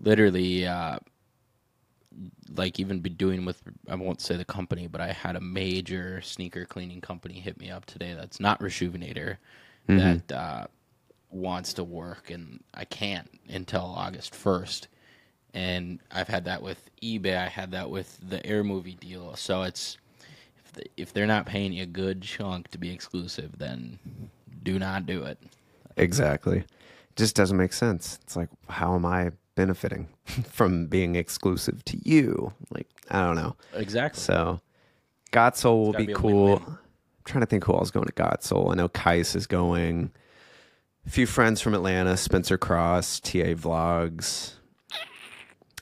literally, 0.02 0.66
uh, 0.68 0.98
like 2.56 2.80
even 2.80 3.00
be 3.00 3.10
doing 3.10 3.46
with 3.46 3.62
I 3.90 3.96
won't 3.96 4.22
say 4.22 4.38
the 4.38 4.46
company, 4.46 4.88
but 4.88 5.02
I 5.02 5.12
had 5.12 5.36
a 5.36 5.42
major 5.42 6.22
sneaker 6.22 6.66
cleaning 6.66 7.02
company 7.02 7.36
hit 7.40 7.60
me 7.60 7.70
up 7.70 7.86
today. 7.86 8.14
That's 8.14 8.40
not 8.40 8.60
Rejuvenator, 8.60 9.38
that 9.88 10.32
uh, 10.32 10.68
wants 11.36 11.74
to 11.74 11.84
work, 11.84 12.32
and 12.32 12.64
I 12.74 12.86
can't 12.86 13.30
until 13.50 13.82
August 13.82 14.34
first. 14.34 14.88
And 15.54 16.00
I've 16.12 16.28
had 16.28 16.46
that 16.46 16.62
with 16.62 16.90
eBay. 17.02 17.38
I 17.38 17.48
had 17.48 17.72
that 17.72 17.90
with 17.90 18.18
the 18.28 18.46
Air 18.46 18.64
Movie 18.64 18.96
deal. 18.96 19.36
So 19.36 19.64
it's 19.64 19.98
if 20.58 20.74
they, 20.74 20.84
if 20.98 21.14
they're 21.14 21.28
not 21.28 21.46
paying 21.46 21.74
you 21.74 21.84
a 21.84 21.88
good 21.88 22.22
chunk 22.22 22.70
to 22.70 22.78
be 22.78 22.92
exclusive, 22.92 23.58
then 23.58 24.00
do 24.64 24.80
not 24.80 25.06
do 25.06 25.24
it. 25.24 25.38
Exactly. 25.98 26.60
It 26.60 27.16
just 27.16 27.36
doesn't 27.36 27.58
make 27.58 27.74
sense. 27.74 28.20
It's 28.24 28.36
like, 28.36 28.50
how 28.68 28.96
am 28.96 29.06
I 29.06 29.32
benefiting 29.56 30.08
from 30.26 30.88
being 30.88 31.16
exclusive 31.16 31.86
to 31.86 31.98
you? 32.10 32.54
Like, 32.72 32.88
I 33.10 33.26
don't 33.26 33.36
know. 33.36 33.56
Exactly. 33.74 34.22
So, 34.22 34.60
Got 35.32 35.58
Sole 35.58 35.86
will 35.86 35.94
be, 35.94 36.08
be 36.08 36.14
cool. 36.14 36.62
I'm 36.66 36.78
trying 37.26 37.42
to 37.42 37.46
think 37.46 37.66
who 37.66 37.74
else 37.74 37.88
is 37.88 37.92
going 37.92 38.08
to 38.08 38.14
Got 38.14 38.44
Sole. 38.44 38.72
I 38.72 38.76
know 38.76 38.90
Kais 38.90 39.36
is 39.36 39.48
going. 39.48 40.12
A 41.06 41.10
few 41.10 41.28
friends 41.28 41.62
from 41.62 41.76
Atlanta, 41.76 42.18
Spencer 42.18 42.58
Cross, 42.58 43.20
TA 43.20 43.54
Vlogs. 43.54 44.54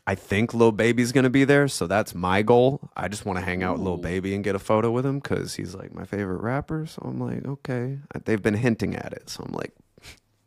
I 0.05 0.15
think 0.15 0.53
Lil 0.53 0.73
Baby's 0.73 1.13
to 1.13 1.29
be 1.29 1.45
there, 1.45 1.69
so 1.69 1.87
that's 1.87 2.13
my 2.13 2.41
goal. 2.41 2.89
I 2.97 3.07
just 3.07 3.25
want 3.25 3.39
to 3.39 3.45
hang 3.45 3.63
out 3.63 3.77
with 3.77 3.83
Lil 3.83 3.97
Baby 3.97 4.35
and 4.35 4.43
get 4.43 4.53
a 4.53 4.59
photo 4.59 4.91
with 4.91 5.05
him 5.05 5.19
because 5.19 5.55
he's 5.55 5.73
like 5.75 5.93
my 5.93 6.03
favorite 6.03 6.41
rapper. 6.41 6.85
So 6.85 7.03
I'm 7.05 7.21
like, 7.21 7.45
okay. 7.45 7.99
They've 8.25 8.41
been 8.41 8.55
hinting 8.55 8.97
at 8.97 9.13
it, 9.13 9.29
so 9.29 9.43
I'm 9.45 9.53
like, 9.53 9.73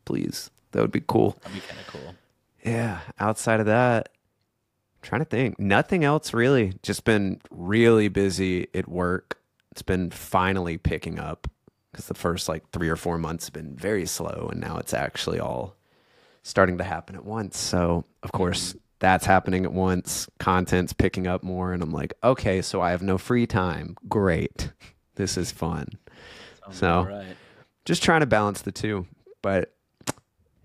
please, 0.04 0.50
that 0.72 0.82
would 0.82 0.92
be 0.92 1.02
cool. 1.06 1.38
That'd 1.42 1.54
be 1.54 1.66
kind 1.66 1.80
of 1.80 1.86
cool. 1.86 2.14
Yeah. 2.62 3.00
Outside 3.18 3.60
of 3.60 3.66
that, 3.66 4.10
I'm 4.10 5.08
trying 5.08 5.22
to 5.22 5.26
think. 5.26 5.58
Nothing 5.58 6.04
else 6.04 6.34
really. 6.34 6.74
Just 6.82 7.04
been 7.04 7.40
really 7.50 8.08
busy 8.08 8.68
at 8.74 8.88
work. 8.88 9.38
It's 9.70 9.80
been 9.80 10.10
finally 10.10 10.76
picking 10.76 11.18
up 11.18 11.48
because 11.96 12.08
the 12.08 12.14
first 12.14 12.46
like 12.46 12.68
three 12.72 12.90
or 12.90 12.96
four 12.96 13.16
months 13.16 13.46
have 13.46 13.54
been 13.54 13.74
very 13.74 14.04
slow, 14.04 14.50
and 14.52 14.60
now 14.60 14.76
it's 14.76 14.92
actually 14.92 15.40
all 15.40 15.76
starting 16.42 16.76
to 16.76 16.84
happen 16.84 17.16
at 17.16 17.24
once. 17.24 17.56
So 17.58 18.04
of 18.22 18.32
course 18.32 18.76
that's 18.98 19.24
happening 19.24 19.64
at 19.64 19.72
once. 19.72 20.28
Content's 20.38 20.92
picking 20.92 21.26
up 21.26 21.42
more, 21.42 21.72
and 21.72 21.82
I'm 21.82 21.90
like, 21.92 22.12
okay, 22.22 22.60
so 22.60 22.82
I 22.82 22.90
have 22.90 23.02
no 23.02 23.16
free 23.18 23.46
time. 23.46 23.96
Great. 24.08 24.72
This 25.14 25.38
is 25.38 25.50
fun. 25.50 25.86
Sounds 26.64 26.76
So- 26.76 27.04
right. 27.04 27.36
Just 27.86 28.02
trying 28.02 28.20
to 28.20 28.26
balance 28.26 28.60
the 28.60 28.70
two, 28.72 29.06
but 29.40 29.74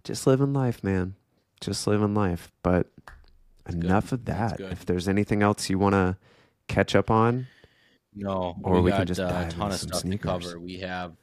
just 0.03 0.27
living 0.27 0.51
life, 0.51 0.83
man. 0.83 1.15
Just 1.61 1.87
living 1.87 2.13
life. 2.13 2.51
But 2.61 2.87
enough 3.69 4.11
of 4.11 4.25
that. 4.25 4.59
If 4.59 4.85
there's 4.85 5.07
anything 5.07 5.41
else 5.41 5.69
you 5.69 5.79
want 5.79 5.93
to 5.93 6.17
catch 6.67 6.95
up 6.95 7.09
on, 7.09 7.47
No, 8.13 8.57
Or 8.61 8.73
we, 8.75 8.81
we 8.81 8.89
got 8.91 8.97
can 8.97 9.07
just 9.07 9.21
uh, 9.21 9.29
dive 9.29 9.47
a 9.47 9.51
ton 9.51 9.71
of 9.71 9.77
stuff 9.77 9.99
sneakers. 10.01 10.19
to 10.43 10.49
cover. 10.49 10.59
We 10.59 10.79
have 10.79 11.13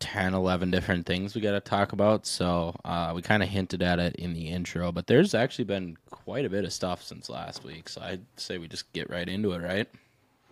10, 0.00 0.34
11 0.34 0.70
different 0.70 1.06
things 1.06 1.34
we 1.34 1.40
got 1.40 1.52
to 1.52 1.60
talk 1.60 1.92
about. 1.92 2.26
So 2.26 2.74
uh, 2.84 3.12
we 3.14 3.22
kind 3.22 3.42
of 3.42 3.48
hinted 3.48 3.82
at 3.82 3.98
it 3.98 4.16
in 4.16 4.34
the 4.34 4.48
intro, 4.48 4.92
but 4.92 5.06
there's 5.06 5.34
actually 5.34 5.64
been 5.64 5.96
quite 6.10 6.44
a 6.44 6.50
bit 6.50 6.64
of 6.64 6.72
stuff 6.72 7.02
since 7.02 7.28
last 7.28 7.64
week. 7.64 7.88
So 7.88 8.00
I'd 8.00 8.24
say 8.36 8.58
we 8.58 8.68
just 8.68 8.92
get 8.92 9.10
right 9.10 9.28
into 9.28 9.52
it, 9.52 9.62
right? 9.62 9.88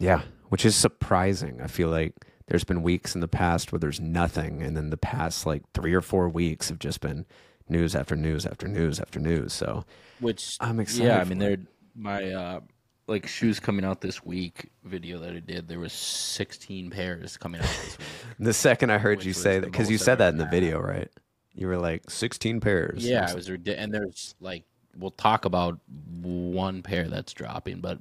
yeah, 0.02 0.22
which 0.48 0.66
is 0.66 0.74
surprising. 0.74 1.60
I 1.60 1.68
feel 1.68 1.88
like 1.88 2.14
there's 2.48 2.64
been 2.64 2.82
weeks 2.82 3.14
in 3.14 3.20
the 3.20 3.28
past 3.28 3.70
where 3.70 3.78
there's 3.78 4.00
nothing, 4.00 4.60
and 4.60 4.76
then 4.76 4.90
the 4.90 4.96
past 4.96 5.46
like 5.46 5.62
three 5.74 5.94
or 5.94 6.00
four 6.00 6.28
weeks 6.28 6.68
have 6.68 6.80
just 6.80 7.00
been 7.00 7.24
news 7.68 7.94
after 7.94 8.16
news 8.16 8.44
after 8.44 8.66
news 8.66 8.98
after 8.98 9.20
news. 9.20 9.52
So 9.52 9.84
Which 10.18 10.56
I'm 10.60 10.80
excited 10.80 11.06
Yeah, 11.06 11.20
I 11.20 11.24
mean, 11.24 11.38
they're 11.38 11.58
my 11.94 12.32
uh, 12.32 12.60
like 13.06 13.26
shoes 13.26 13.58
coming 13.60 13.84
out 13.84 14.00
this 14.00 14.24
week 14.24 14.70
video 14.84 15.18
that 15.18 15.34
I 15.34 15.40
did. 15.40 15.68
There 15.68 15.78
was 15.80 15.92
16 15.92 16.90
pairs 16.90 17.36
coming 17.36 17.60
out 17.60 17.66
this 17.66 17.98
week. 17.98 18.06
the 18.38 18.52
second 18.52 18.90
I 18.90 18.98
heard 18.98 19.24
you 19.24 19.32
say 19.32 19.58
that, 19.58 19.70
because 19.70 19.90
you 19.90 19.98
said 19.98 20.18
that 20.18 20.32
in 20.32 20.38
the 20.38 20.46
video, 20.46 20.80
right? 20.80 21.08
You 21.54 21.66
were 21.66 21.76
like 21.76 22.08
16 22.08 22.60
pairs. 22.60 23.04
Yeah, 23.06 23.28
it 23.30 23.34
was 23.34 23.50
ridiculous. 23.50 23.84
And 23.84 23.94
there's 23.94 24.34
like 24.40 24.64
we'll 24.96 25.10
talk 25.10 25.44
about 25.44 25.78
one 26.22 26.82
pair 26.82 27.08
that's 27.08 27.32
dropping, 27.32 27.80
but 27.80 27.98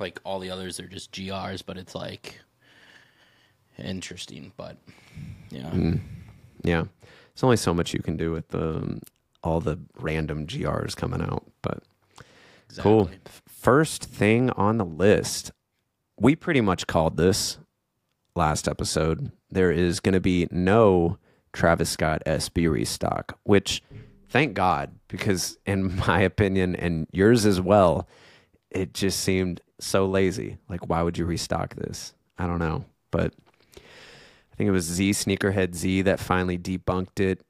like 0.00 0.20
all 0.24 0.38
the 0.40 0.50
others 0.50 0.80
are 0.80 0.88
just 0.88 1.12
GRs. 1.12 1.62
But 1.64 1.76
it's 1.76 1.94
like 1.94 2.40
interesting. 3.78 4.52
But 4.56 4.76
yeah, 5.50 5.70
Mm. 5.70 6.00
Yeah, 6.62 6.84
there's 7.34 7.44
only 7.44 7.58
so 7.58 7.74
much 7.74 7.92
you 7.92 8.00
can 8.00 8.16
do 8.16 8.32
with 8.32 8.48
the 8.48 9.00
all 9.42 9.60
the 9.60 9.78
random 10.00 10.46
GRs 10.46 10.96
coming 10.96 11.20
out, 11.20 11.44
but 11.62 11.82
cool. 12.78 13.02
exactly. 13.02 13.20
F- 13.26 13.42
First 13.64 14.04
thing 14.04 14.50
on 14.50 14.76
the 14.76 14.84
list, 14.84 15.50
we 16.20 16.36
pretty 16.36 16.60
much 16.60 16.86
called 16.86 17.16
this 17.16 17.56
last 18.36 18.68
episode. 18.68 19.32
There 19.48 19.70
is 19.70 20.00
going 20.00 20.12
to 20.12 20.20
be 20.20 20.46
no 20.50 21.16
Travis 21.54 21.88
Scott 21.88 22.22
SB 22.26 22.70
restock, 22.70 23.38
which 23.44 23.82
thank 24.28 24.52
God, 24.52 24.90
because 25.08 25.56
in 25.64 25.96
my 26.06 26.20
opinion 26.20 26.76
and 26.76 27.06
yours 27.10 27.46
as 27.46 27.58
well, 27.58 28.06
it 28.70 28.92
just 28.92 29.20
seemed 29.20 29.62
so 29.80 30.04
lazy. 30.04 30.58
Like, 30.68 30.86
why 30.90 31.00
would 31.00 31.16
you 31.16 31.24
restock 31.24 31.74
this? 31.74 32.12
I 32.36 32.46
don't 32.46 32.58
know, 32.58 32.84
but 33.10 33.32
I 33.78 34.56
think 34.56 34.68
it 34.68 34.72
was 34.72 34.84
Z 34.84 35.12
Sneakerhead 35.12 35.74
Z 35.74 36.02
that 36.02 36.20
finally 36.20 36.58
debunked 36.58 37.18
it. 37.18 37.40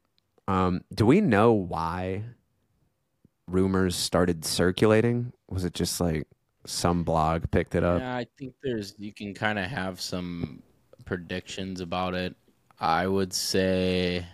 Um, 0.47 0.85
do 0.93 1.05
we 1.05 1.19
know 1.19 1.51
why 1.51 2.23
rumors 3.47 3.95
started 3.95 4.45
circulating? 4.45 5.33
Was 5.47 5.65
it 5.65 5.73
just 5.73 5.99
like 6.01 6.27
some 6.65 7.03
blog 7.03 7.49
picked 7.51 7.75
it 7.75 7.83
up. 7.83 8.01
Yeah, 8.01 8.15
I 8.15 8.27
think 8.37 8.55
there's 8.63 8.95
you 8.97 9.13
can 9.13 9.33
kind 9.33 9.59
of 9.59 9.65
have 9.65 10.01
some 10.01 10.61
predictions 11.05 11.79
about 11.79 12.13
it. 12.13 12.35
I 12.79 13.07
would 13.07 13.33
say 13.33 14.25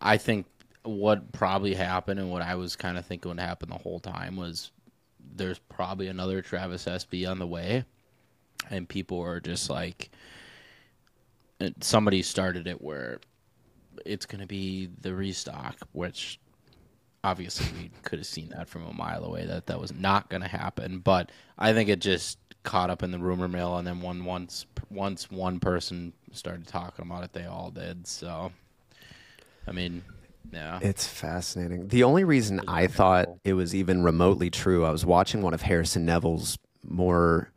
I 0.00 0.16
think 0.16 0.46
what 0.84 1.32
probably 1.32 1.74
happened 1.74 2.20
and 2.20 2.30
what 2.30 2.42
I 2.42 2.54
was 2.54 2.76
kind 2.76 2.96
of 2.96 3.04
thinking 3.04 3.30
would 3.30 3.40
happen 3.40 3.68
the 3.68 3.76
whole 3.76 4.00
time 4.00 4.36
was 4.36 4.70
there's 5.34 5.58
probably 5.58 6.06
another 6.06 6.40
Travis 6.40 6.84
SB 6.84 7.28
on 7.28 7.38
the 7.38 7.46
way 7.46 7.84
and 8.70 8.88
people 8.88 9.20
are 9.20 9.40
just 9.40 9.68
like 9.68 10.10
somebody 11.80 12.22
started 12.22 12.68
it 12.68 12.80
where 12.80 13.18
it's 14.04 14.26
going 14.26 14.40
to 14.40 14.46
be 14.46 14.88
the 15.00 15.14
restock 15.14 15.76
which 15.92 16.38
obviously 17.26 17.66
we 17.82 17.90
could 18.04 18.20
have 18.20 18.26
seen 18.26 18.50
that 18.50 18.68
from 18.68 18.86
a 18.86 18.92
mile 18.92 19.24
away 19.24 19.44
that 19.44 19.66
that 19.66 19.80
was 19.80 19.92
not 19.92 20.28
going 20.28 20.42
to 20.42 20.48
happen 20.48 21.00
but 21.00 21.32
i 21.58 21.72
think 21.72 21.88
it 21.88 21.98
just 21.98 22.38
caught 22.62 22.88
up 22.88 23.02
in 23.02 23.10
the 23.10 23.18
rumor 23.18 23.48
mill 23.48 23.76
and 23.76 23.86
then 23.86 24.00
when 24.00 24.24
once 24.24 24.64
once 24.90 25.28
one 25.28 25.58
person 25.58 26.12
started 26.30 26.66
talking 26.68 27.04
about 27.04 27.24
it 27.24 27.32
they 27.32 27.44
all 27.44 27.70
did 27.70 28.06
so 28.06 28.52
i 29.66 29.72
mean 29.72 30.02
yeah. 30.52 30.78
It's 30.80 31.04
fascinating. 31.04 31.88
The 31.88 32.04
only 32.04 32.22
reason 32.22 32.60
i 32.68 32.86
thought 32.86 33.26
it 33.42 33.54
was 33.54 33.74
even 33.74 34.04
remotely 34.04 34.48
true 34.48 34.84
i 34.84 34.92
was 34.92 35.04
watching 35.04 35.42
one 35.42 35.52
of 35.52 35.62
harrison 35.62 36.06
nevel's 36.06 36.56
more 36.88 37.50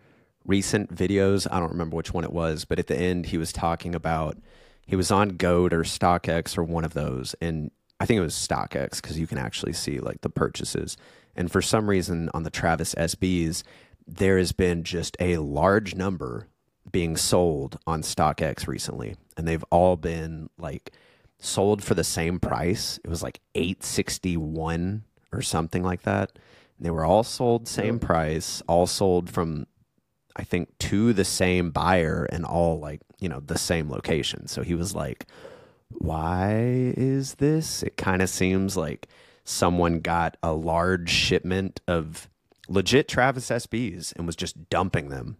recent 0.45 0.95
videos. 0.95 1.45
I 1.51 1.59
don't 1.59 1.69
remember 1.69 1.95
which 1.95 2.11
one 2.11 2.23
it 2.23 2.33
was 2.33 2.65
but 2.65 2.79
at 2.79 2.87
the 2.87 2.97
end 2.97 3.27
he 3.27 3.37
was 3.37 3.53
talking 3.53 3.93
about 3.93 4.39
he 4.87 4.95
was 4.95 5.11
on 5.11 5.37
goat 5.37 5.71
or 5.71 5.81
stockx 5.81 6.57
or 6.57 6.63
one 6.63 6.83
of 6.83 6.95
those 6.95 7.35
and 7.39 7.69
I 7.99 8.05
think 8.05 8.17
it 8.17 8.21
was 8.21 8.35
StockX 8.35 9.01
because 9.01 9.19
you 9.19 9.27
can 9.27 9.37
actually 9.37 9.73
see 9.73 9.99
like 9.99 10.21
the 10.21 10.29
purchases. 10.29 10.97
And 11.35 11.51
for 11.51 11.61
some 11.61 11.89
reason 11.89 12.29
on 12.33 12.43
the 12.43 12.49
Travis 12.49 12.95
SBs, 12.95 13.63
there 14.07 14.37
has 14.37 14.51
been 14.51 14.83
just 14.83 15.15
a 15.19 15.37
large 15.37 15.95
number 15.95 16.47
being 16.91 17.15
sold 17.15 17.77
on 17.85 18.01
StockX 18.01 18.67
recently, 18.67 19.15
and 19.37 19.47
they've 19.47 19.65
all 19.69 19.95
been 19.95 20.49
like 20.57 20.91
sold 21.37 21.83
for 21.83 21.93
the 21.93 22.03
same 22.03 22.39
price. 22.39 22.99
It 23.03 23.09
was 23.09 23.21
like 23.21 23.39
eight 23.55 23.83
sixty 23.83 24.37
one 24.37 25.03
or 25.31 25.41
something 25.41 25.83
like 25.83 26.03
that. 26.03 26.31
And 26.77 26.85
they 26.85 26.91
were 26.91 27.05
all 27.05 27.23
sold 27.23 27.67
same 27.67 27.99
price, 27.99 28.61
all 28.67 28.87
sold 28.87 29.29
from 29.29 29.67
I 30.35 30.43
think 30.43 30.77
to 30.79 31.13
the 31.13 31.25
same 31.25 31.71
buyer 31.71 32.25
and 32.31 32.45
all 32.45 32.79
like 32.79 33.01
you 33.19 33.29
know 33.29 33.41
the 33.41 33.57
same 33.57 33.89
location. 33.89 34.47
So 34.47 34.63
he 34.63 34.73
was 34.73 34.95
like 34.95 35.25
why 35.89 36.93
is 36.95 37.35
this? 37.35 37.83
It 37.83 37.97
kind 37.97 38.21
of 38.21 38.29
seems 38.29 38.77
like 38.77 39.07
someone 39.43 39.99
got 39.99 40.37
a 40.43 40.53
large 40.53 41.09
shipment 41.09 41.81
of 41.87 42.29
legit 42.67 43.07
Travis 43.07 43.49
SBs 43.49 44.13
and 44.15 44.25
was 44.25 44.35
just 44.35 44.69
dumping 44.69 45.09
them 45.09 45.37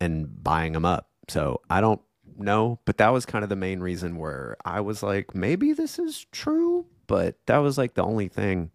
and 0.00 0.42
buying 0.42 0.72
them 0.72 0.84
up. 0.84 1.08
So 1.28 1.60
I 1.68 1.80
don't 1.80 2.00
know, 2.38 2.80
but 2.84 2.98
that 2.98 3.10
was 3.10 3.26
kind 3.26 3.42
of 3.42 3.48
the 3.48 3.56
main 3.56 3.80
reason 3.80 4.16
where 4.16 4.56
I 4.64 4.80
was 4.80 5.02
like, 5.02 5.34
maybe 5.34 5.72
this 5.72 5.98
is 5.98 6.26
true, 6.32 6.86
but 7.06 7.36
that 7.46 7.58
was 7.58 7.78
like 7.78 7.94
the 7.94 8.04
only 8.04 8.28
thing 8.28 8.70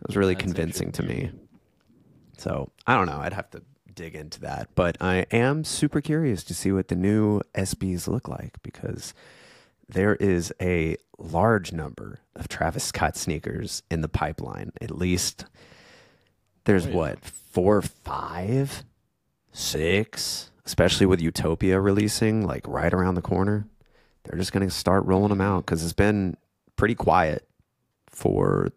that 0.00 0.08
was 0.08 0.16
really 0.16 0.34
That's 0.34 0.44
convincing 0.44 0.92
to 0.92 1.02
me. 1.02 1.30
So 2.38 2.70
I 2.86 2.94
don't 2.94 3.06
know. 3.06 3.18
I'd 3.18 3.32
have 3.32 3.50
to 3.50 3.62
dig 3.94 4.14
into 4.14 4.40
that, 4.40 4.68
but 4.74 4.96
I 5.00 5.26
am 5.32 5.64
super 5.64 6.00
curious 6.00 6.44
to 6.44 6.54
see 6.54 6.72
what 6.72 6.88
the 6.88 6.94
new 6.94 7.40
SBs 7.54 8.06
look 8.06 8.28
like 8.28 8.56
because 8.62 9.12
there 9.88 10.14
is 10.16 10.52
a 10.60 10.96
large 11.18 11.72
number 11.72 12.20
of 12.36 12.48
Travis 12.48 12.84
Scott 12.84 13.16
sneakers 13.16 13.82
in 13.90 14.02
the 14.02 14.08
pipeline. 14.08 14.72
At 14.80 14.96
least 14.96 15.46
there's 16.64 16.86
oh, 16.86 16.90
yeah. 16.90 16.96
what, 16.96 17.24
four, 17.24 17.82
five, 17.82 18.84
six, 19.52 20.50
especially 20.66 21.06
with 21.06 21.20
Utopia 21.20 21.80
releasing 21.80 22.46
like 22.46 22.66
right 22.68 22.92
around 22.92 23.14
the 23.14 23.22
corner. 23.22 23.66
They're 24.24 24.38
just 24.38 24.52
going 24.52 24.68
to 24.68 24.74
start 24.74 25.06
rolling 25.06 25.30
them 25.30 25.40
out 25.40 25.64
because 25.64 25.82
it's 25.82 25.92
been 25.92 26.36
pretty 26.76 26.94
quiet 26.94 27.48
for 28.06 28.72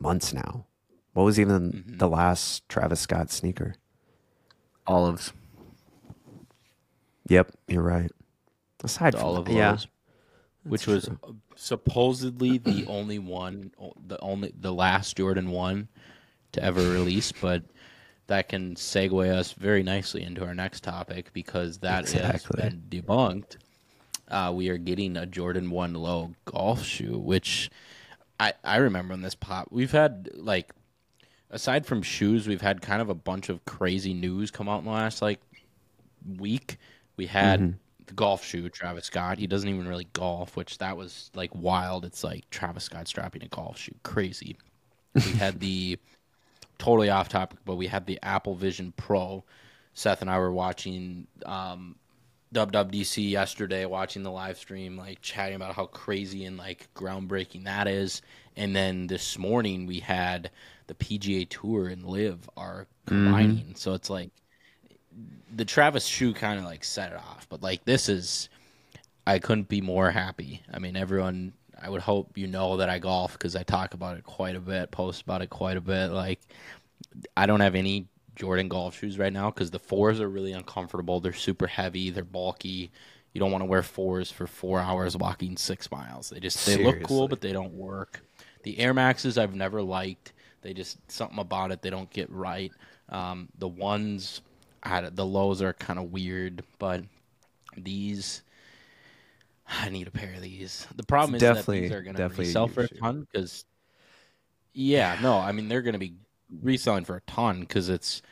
months 0.00 0.32
now. 0.32 0.66
What 1.12 1.24
was 1.24 1.38
even 1.38 1.72
mm-hmm. 1.72 1.98
the 1.98 2.08
last 2.08 2.68
Travis 2.68 3.00
Scott 3.00 3.30
sneaker? 3.30 3.74
Olives. 4.86 5.32
Yep, 7.28 7.52
you're 7.68 7.82
right. 7.82 8.10
Aside 8.82 9.14
from 9.14 9.24
olive 9.24 9.48
yeah, 9.48 9.76
which 10.64 10.86
was 10.86 11.08
supposedly 11.56 12.58
the 12.58 12.86
only 12.86 13.18
one, 13.18 13.72
the 14.06 14.20
only 14.20 14.52
the 14.58 14.72
last 14.72 15.16
Jordan 15.16 15.50
one 15.50 15.88
to 16.52 16.62
ever 16.62 16.80
release, 16.80 17.32
but 17.32 17.62
that 18.26 18.48
can 18.48 18.74
segue 18.74 19.28
us 19.28 19.52
very 19.52 19.82
nicely 19.82 20.22
into 20.22 20.44
our 20.44 20.54
next 20.54 20.84
topic 20.84 21.32
because 21.32 21.78
that 21.78 22.02
exactly. 22.02 22.62
has 22.62 22.72
been 22.72 22.82
debunked. 22.88 23.56
Uh, 24.28 24.52
we 24.54 24.68
are 24.68 24.78
getting 24.78 25.16
a 25.16 25.26
Jordan 25.26 25.70
One 25.70 25.94
Low 25.94 26.34
golf 26.44 26.84
shoe, 26.84 27.18
which 27.18 27.70
I 28.38 28.52
I 28.62 28.76
remember 28.76 29.14
in 29.14 29.22
this 29.22 29.34
pop. 29.34 29.68
We've 29.70 29.90
had 29.90 30.30
like 30.34 30.70
aside 31.50 31.86
from 31.86 32.02
shoes, 32.02 32.46
we've 32.46 32.60
had 32.60 32.80
kind 32.82 33.02
of 33.02 33.08
a 33.08 33.14
bunch 33.14 33.48
of 33.48 33.64
crazy 33.64 34.14
news 34.14 34.50
come 34.50 34.68
out 34.68 34.78
in 34.80 34.84
the 34.84 34.92
last 34.92 35.20
like 35.22 35.40
week. 36.38 36.76
We 37.16 37.26
had 37.26 37.60
mm-hmm 37.60 37.76
the 38.10 38.14
golf 38.16 38.44
shoe, 38.44 38.68
Travis 38.68 39.04
Scott. 39.04 39.38
He 39.38 39.46
doesn't 39.46 39.68
even 39.68 39.86
really 39.86 40.08
golf, 40.12 40.56
which 40.56 40.78
that 40.78 40.96
was 40.96 41.30
like 41.34 41.54
wild. 41.54 42.04
It's 42.04 42.24
like 42.24 42.50
Travis 42.50 42.84
Scott 42.84 43.06
strapping 43.06 43.44
a 43.44 43.48
golf 43.48 43.78
shoe, 43.78 43.94
crazy. 44.02 44.56
We 45.14 45.22
had 45.22 45.60
the 45.60 45.96
totally 46.78 47.08
off 47.08 47.28
topic, 47.28 47.60
but 47.64 47.76
we 47.76 47.86
had 47.86 48.06
the 48.06 48.18
Apple 48.22 48.56
Vision 48.56 48.92
Pro. 48.96 49.44
Seth 49.94 50.22
and 50.22 50.30
I 50.30 50.38
were 50.38 50.52
watching 50.52 51.28
um, 51.46 51.94
WWDC 52.52 53.30
yesterday, 53.30 53.86
watching 53.86 54.24
the 54.24 54.30
live 54.32 54.58
stream, 54.58 54.96
like 54.96 55.20
chatting 55.20 55.54
about 55.54 55.76
how 55.76 55.86
crazy 55.86 56.44
and 56.44 56.56
like 56.56 56.88
groundbreaking 56.94 57.64
that 57.64 57.86
is. 57.86 58.22
And 58.56 58.74
then 58.74 59.06
this 59.06 59.38
morning 59.38 59.86
we 59.86 60.00
had 60.00 60.50
the 60.88 60.94
PGA 60.94 61.48
Tour 61.48 61.86
and 61.86 62.04
LIV 62.04 62.50
are 62.56 62.88
mm-hmm. 63.06 63.24
combining, 63.24 63.56
mm-hmm. 63.56 63.74
so 63.74 63.94
it's 63.94 64.10
like 64.10 64.30
the 65.54 65.64
Travis 65.64 66.06
shoe 66.06 66.32
kind 66.32 66.58
of 66.58 66.64
like 66.64 66.84
set 66.84 67.12
it 67.12 67.18
off, 67.18 67.46
but 67.48 67.62
like 67.62 67.84
this 67.84 68.08
is, 68.08 68.48
I 69.26 69.38
couldn't 69.38 69.68
be 69.68 69.80
more 69.80 70.10
happy. 70.10 70.62
I 70.72 70.78
mean, 70.78 70.96
everyone, 70.96 71.52
I 71.80 71.88
would 71.90 72.02
hope 72.02 72.36
you 72.36 72.46
know 72.46 72.76
that 72.78 72.88
I 72.88 72.98
golf 72.98 73.32
because 73.32 73.56
I 73.56 73.62
talk 73.62 73.94
about 73.94 74.16
it 74.16 74.24
quite 74.24 74.56
a 74.56 74.60
bit, 74.60 74.90
post 74.90 75.22
about 75.22 75.42
it 75.42 75.50
quite 75.50 75.76
a 75.76 75.80
bit. 75.80 76.08
Like, 76.08 76.40
I 77.36 77.46
don't 77.46 77.60
have 77.60 77.74
any 77.74 78.06
Jordan 78.36 78.68
golf 78.68 78.98
shoes 78.98 79.18
right 79.18 79.32
now 79.32 79.50
because 79.50 79.70
the 79.70 79.78
fours 79.78 80.20
are 80.20 80.28
really 80.28 80.52
uncomfortable. 80.52 81.20
They're 81.20 81.32
super 81.32 81.66
heavy. 81.66 82.10
They're 82.10 82.24
bulky. 82.24 82.90
You 83.32 83.38
don't 83.38 83.52
want 83.52 83.62
to 83.62 83.66
wear 83.66 83.82
fours 83.82 84.30
for 84.30 84.46
four 84.46 84.80
hours 84.80 85.16
walking 85.16 85.56
six 85.56 85.90
miles. 85.90 86.30
They 86.30 86.40
just 86.40 86.64
they 86.66 86.74
Seriously. 86.74 87.00
look 87.00 87.02
cool, 87.02 87.28
but 87.28 87.40
they 87.40 87.52
don't 87.52 87.74
work. 87.74 88.22
The 88.62 88.78
Air 88.78 88.94
Maxes 88.94 89.38
I've 89.38 89.54
never 89.54 89.82
liked. 89.82 90.32
They 90.62 90.74
just 90.74 90.98
something 91.10 91.38
about 91.38 91.70
it 91.70 91.82
they 91.82 91.90
don't 91.90 92.10
get 92.10 92.30
right. 92.30 92.72
Um, 93.08 93.48
the 93.58 93.68
ones 93.68 94.42
the 94.82 95.26
lows 95.26 95.62
are 95.62 95.72
kind 95.72 95.98
of 95.98 96.12
weird, 96.12 96.62
but 96.78 97.02
these 97.76 98.42
I 99.70 99.88
need 99.88 100.08
a 100.08 100.10
pair 100.10 100.34
of 100.34 100.42
these. 100.42 100.86
The 100.96 101.04
problem 101.04 101.36
it's 101.36 101.44
is 101.44 101.64
that 101.64 101.72
these 101.72 101.92
are 101.92 102.02
going 102.02 102.16
to 102.16 102.28
resell 102.28 102.68
for 102.68 102.82
a 102.82 102.88
ton 102.88 103.26
because 103.30 103.64
yeah, 104.72 105.18
no, 105.22 105.38
I 105.38 105.52
mean 105.52 105.68
they're 105.68 105.82
going 105.82 105.94
to 105.94 105.98
be 105.98 106.14
reselling 106.62 107.04
for 107.04 107.16
a 107.16 107.20
ton 107.22 107.60
because 107.60 107.88
it's 107.88 108.22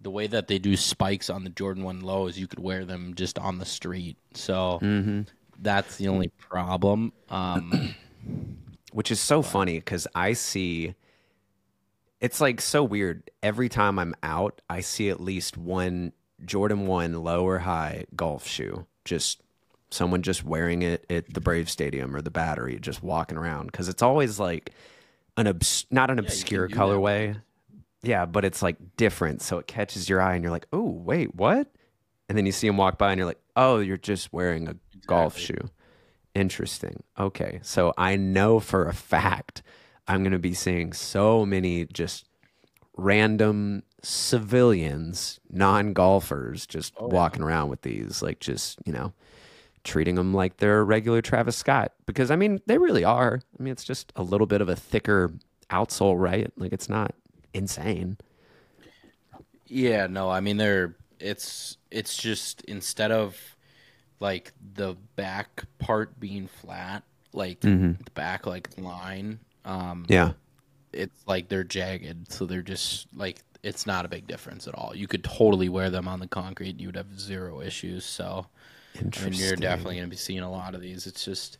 the 0.00 0.10
way 0.10 0.26
that 0.26 0.48
they 0.48 0.58
do 0.58 0.76
spikes 0.76 1.30
on 1.30 1.44
the 1.44 1.50
Jordan 1.50 1.84
One 1.84 2.00
lows. 2.00 2.38
You 2.38 2.46
could 2.46 2.58
wear 2.58 2.84
them 2.84 3.14
just 3.14 3.38
on 3.38 3.58
the 3.58 3.66
street, 3.66 4.16
so 4.34 4.78
mm-hmm. 4.82 5.22
that's 5.60 5.96
the 5.96 6.08
only 6.08 6.28
problem. 6.28 7.12
Um, 7.30 7.94
Which 8.92 9.10
is 9.10 9.20
so 9.20 9.42
but. 9.42 9.50
funny 9.50 9.78
because 9.78 10.06
I 10.14 10.32
see 10.32 10.94
it's 12.20 12.40
like 12.40 12.60
so 12.60 12.82
weird. 12.82 13.30
Every 13.42 13.68
time 13.68 13.98
I'm 13.98 14.14
out, 14.22 14.60
I 14.68 14.80
see 14.80 15.08
at 15.10 15.20
least 15.20 15.56
one 15.56 16.12
Jordan 16.44 16.86
1 16.86 17.22
low 17.22 17.44
or 17.44 17.58
high 17.60 18.06
golf 18.14 18.46
shoe. 18.46 18.86
Just 19.04 19.42
someone 19.90 20.22
just 20.22 20.44
wearing 20.44 20.82
it 20.82 21.06
at 21.10 21.32
the 21.32 21.40
Brave 21.40 21.70
Stadium 21.70 22.14
or 22.14 22.20
the 22.20 22.30
Battery, 22.30 22.78
just 22.80 23.02
walking 23.02 23.38
around. 23.38 23.66
Because 23.66 23.88
it's 23.88 24.02
always 24.02 24.38
like 24.38 24.72
an 25.36 25.46
obs- 25.46 25.86
not 25.90 26.10
an 26.10 26.18
yeah, 26.18 26.24
obscure 26.24 26.68
colorway. 26.68 27.40
Yeah, 28.02 28.26
but 28.26 28.44
it's 28.44 28.62
like 28.62 28.76
different. 28.96 29.42
So 29.42 29.58
it 29.58 29.66
catches 29.66 30.08
your 30.08 30.20
eye 30.20 30.34
and 30.34 30.42
you're 30.42 30.52
like, 30.52 30.66
oh, 30.72 30.88
wait, 30.88 31.34
what? 31.34 31.70
And 32.28 32.36
then 32.36 32.46
you 32.46 32.52
see 32.52 32.66
him 32.66 32.76
walk 32.76 32.98
by 32.98 33.10
and 33.10 33.18
you're 33.18 33.26
like, 33.26 33.40
oh, 33.56 33.78
you're 33.78 33.96
just 33.96 34.32
wearing 34.32 34.68
a 34.68 34.72
exactly. 34.72 35.00
golf 35.06 35.38
shoe. 35.38 35.70
Interesting. 36.34 37.02
Okay. 37.18 37.60
So 37.62 37.94
I 37.96 38.16
know 38.16 38.60
for 38.60 38.86
a 38.86 38.94
fact 38.94 39.62
I'm 40.08 40.22
going 40.22 40.32
to 40.32 40.38
be 40.38 40.54
seeing 40.54 40.92
so 40.92 41.46
many 41.46 41.84
just 41.86 42.24
random 42.96 43.82
civilians, 44.02 45.38
non 45.50 45.92
golfers, 45.92 46.66
just 46.66 46.94
oh, 46.96 47.08
walking 47.08 47.42
yeah. 47.42 47.48
around 47.48 47.68
with 47.68 47.82
these, 47.82 48.22
like 48.22 48.40
just, 48.40 48.78
you 48.84 48.92
know, 48.92 49.12
treating 49.84 50.16
them 50.16 50.34
like 50.34 50.56
they're 50.56 50.80
a 50.80 50.84
regular 50.84 51.22
Travis 51.22 51.56
Scott. 51.56 51.92
Because, 52.06 52.30
I 52.30 52.36
mean, 52.36 52.60
they 52.66 52.78
really 52.78 53.04
are. 53.04 53.40
I 53.58 53.62
mean, 53.62 53.72
it's 53.72 53.84
just 53.84 54.12
a 54.16 54.22
little 54.22 54.46
bit 54.46 54.60
of 54.60 54.68
a 54.68 54.76
thicker 54.76 55.32
outsole, 55.70 56.18
right? 56.18 56.50
Like, 56.56 56.72
it's 56.72 56.88
not 56.88 57.14
insane. 57.54 58.16
Yeah, 59.68 60.06
no, 60.06 60.30
I 60.30 60.40
mean 60.40 60.56
they're 60.56 60.96
it's 61.20 61.76
it's 61.90 62.16
just 62.16 62.62
instead 62.62 63.12
of 63.12 63.36
like 64.20 64.52
the 64.74 64.96
back 65.14 65.64
part 65.78 66.18
being 66.18 66.48
flat, 66.48 67.04
like 67.32 67.60
mm-hmm. 67.60 68.02
the 68.02 68.10
back 68.12 68.46
like 68.46 68.70
line, 68.78 69.40
um 69.68 70.06
Yeah. 70.08 70.32
it's 70.92 71.22
like 71.26 71.48
they're 71.48 71.64
jagged, 71.64 72.32
so 72.32 72.46
they're 72.46 72.62
just 72.62 73.06
like 73.14 73.42
it's 73.62 73.86
not 73.86 74.04
a 74.04 74.08
big 74.08 74.26
difference 74.26 74.66
at 74.68 74.74
all. 74.74 74.94
You 74.94 75.06
could 75.08 75.24
totally 75.24 75.68
wear 75.68 75.90
them 75.90 76.08
on 76.08 76.20
the 76.20 76.28
concrete, 76.28 76.80
you'd 76.80 76.96
have 76.96 77.20
zero 77.20 77.60
issues. 77.60 78.04
So 78.04 78.46
I 78.96 79.24
mean, 79.24 79.32
you're 79.34 79.56
definitely 79.56 79.96
going 79.96 80.06
to 80.06 80.10
be 80.10 80.16
seeing 80.16 80.40
a 80.40 80.50
lot 80.50 80.74
of 80.74 80.80
these. 80.80 81.06
It's 81.06 81.24
just 81.24 81.58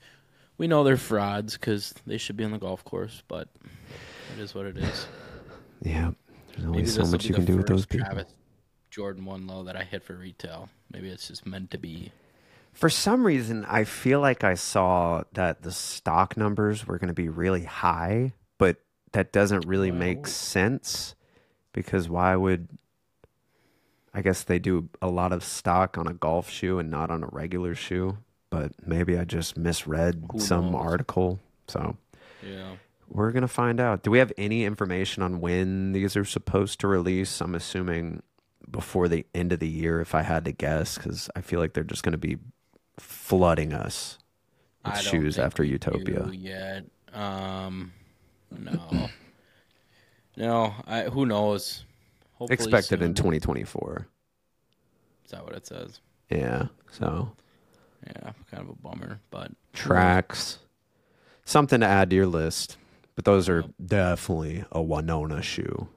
we 0.56 0.66
know 0.66 0.82
they're 0.84 0.96
frauds 0.96 1.54
because 1.54 1.94
they 2.06 2.18
should 2.18 2.36
be 2.36 2.44
on 2.44 2.50
the 2.50 2.58
golf 2.58 2.84
course, 2.84 3.22
but 3.28 3.48
it 4.36 4.40
is 4.40 4.54
what 4.54 4.66
it 4.66 4.76
is. 4.78 5.06
Yeah. 5.82 6.10
There's 6.52 6.66
only 6.66 6.86
so 6.86 7.04
much 7.06 7.26
you 7.26 7.34
can 7.34 7.44
do 7.44 7.56
with 7.56 7.66
those 7.66 7.86
people. 7.86 8.06
Travis 8.06 8.32
Jordan 8.90 9.24
one 9.24 9.46
low 9.46 9.62
that 9.64 9.76
I 9.76 9.84
hit 9.84 10.02
for 10.02 10.14
retail. 10.14 10.68
Maybe 10.92 11.08
it's 11.08 11.28
just 11.28 11.46
meant 11.46 11.70
to 11.72 11.78
be. 11.78 12.10
For 12.78 12.88
some 12.88 13.26
reason, 13.26 13.64
I 13.64 13.82
feel 13.82 14.20
like 14.20 14.44
I 14.44 14.54
saw 14.54 15.24
that 15.32 15.62
the 15.62 15.72
stock 15.72 16.36
numbers 16.36 16.86
were 16.86 16.96
going 16.96 17.08
to 17.08 17.12
be 17.14 17.28
really 17.28 17.64
high, 17.64 18.34
but 18.56 18.76
that 19.10 19.32
doesn't 19.32 19.66
really 19.66 19.90
make 19.90 20.28
sense 20.28 21.16
because 21.72 22.08
why 22.08 22.36
would 22.36 22.68
I 24.14 24.22
guess 24.22 24.44
they 24.44 24.60
do 24.60 24.90
a 25.02 25.08
lot 25.08 25.32
of 25.32 25.42
stock 25.42 25.98
on 25.98 26.06
a 26.06 26.14
golf 26.14 26.48
shoe 26.50 26.78
and 26.78 26.88
not 26.88 27.10
on 27.10 27.24
a 27.24 27.28
regular 27.32 27.74
shoe, 27.74 28.18
but 28.48 28.70
maybe 28.86 29.18
I 29.18 29.24
just 29.24 29.56
misread 29.56 30.24
Who 30.30 30.38
some 30.38 30.70
knows? 30.70 30.80
article. 30.80 31.40
So 31.66 31.96
Yeah. 32.48 32.76
we're 33.08 33.32
going 33.32 33.42
to 33.42 33.48
find 33.48 33.80
out. 33.80 34.04
Do 34.04 34.12
we 34.12 34.18
have 34.18 34.32
any 34.38 34.64
information 34.64 35.24
on 35.24 35.40
when 35.40 35.90
these 35.90 36.16
are 36.16 36.24
supposed 36.24 36.78
to 36.78 36.86
release? 36.86 37.40
I'm 37.40 37.56
assuming 37.56 38.22
before 38.70 39.08
the 39.08 39.26
end 39.34 39.52
of 39.52 39.58
the 39.58 39.68
year, 39.68 40.00
if 40.00 40.14
I 40.14 40.22
had 40.22 40.44
to 40.44 40.52
guess, 40.52 40.96
because 40.96 41.28
I 41.34 41.40
feel 41.40 41.58
like 41.58 41.72
they're 41.72 41.82
just 41.82 42.04
going 42.04 42.12
to 42.12 42.18
be 42.18 42.38
flooding 42.98 43.72
us 43.72 44.18
with 44.84 44.98
shoes 45.00 45.38
after 45.38 45.64
Utopia. 45.64 46.28
yet. 46.32 46.84
Um, 47.12 47.92
no, 48.50 49.08
no. 50.36 50.74
I 50.86 51.02
who 51.04 51.26
knows? 51.26 51.84
Hopefully 52.34 52.54
Expected 52.54 53.02
in 53.02 53.14
2024. 53.14 54.06
Is 55.24 55.30
that 55.32 55.44
what 55.44 55.54
it 55.54 55.66
says? 55.66 56.00
Yeah. 56.30 56.66
So 56.90 57.32
Yeah, 58.06 58.32
kind 58.50 58.62
of 58.62 58.70
a 58.70 58.74
bummer, 58.74 59.20
but 59.30 59.50
tracks, 59.72 60.58
something 61.44 61.80
to 61.80 61.86
add 61.86 62.10
to 62.10 62.16
your 62.16 62.26
list. 62.26 62.76
But 63.14 63.24
those 63.24 63.48
are 63.48 63.64
definitely 63.84 64.64
a 64.70 64.80
Winona 64.80 65.42
shoe. 65.42 65.88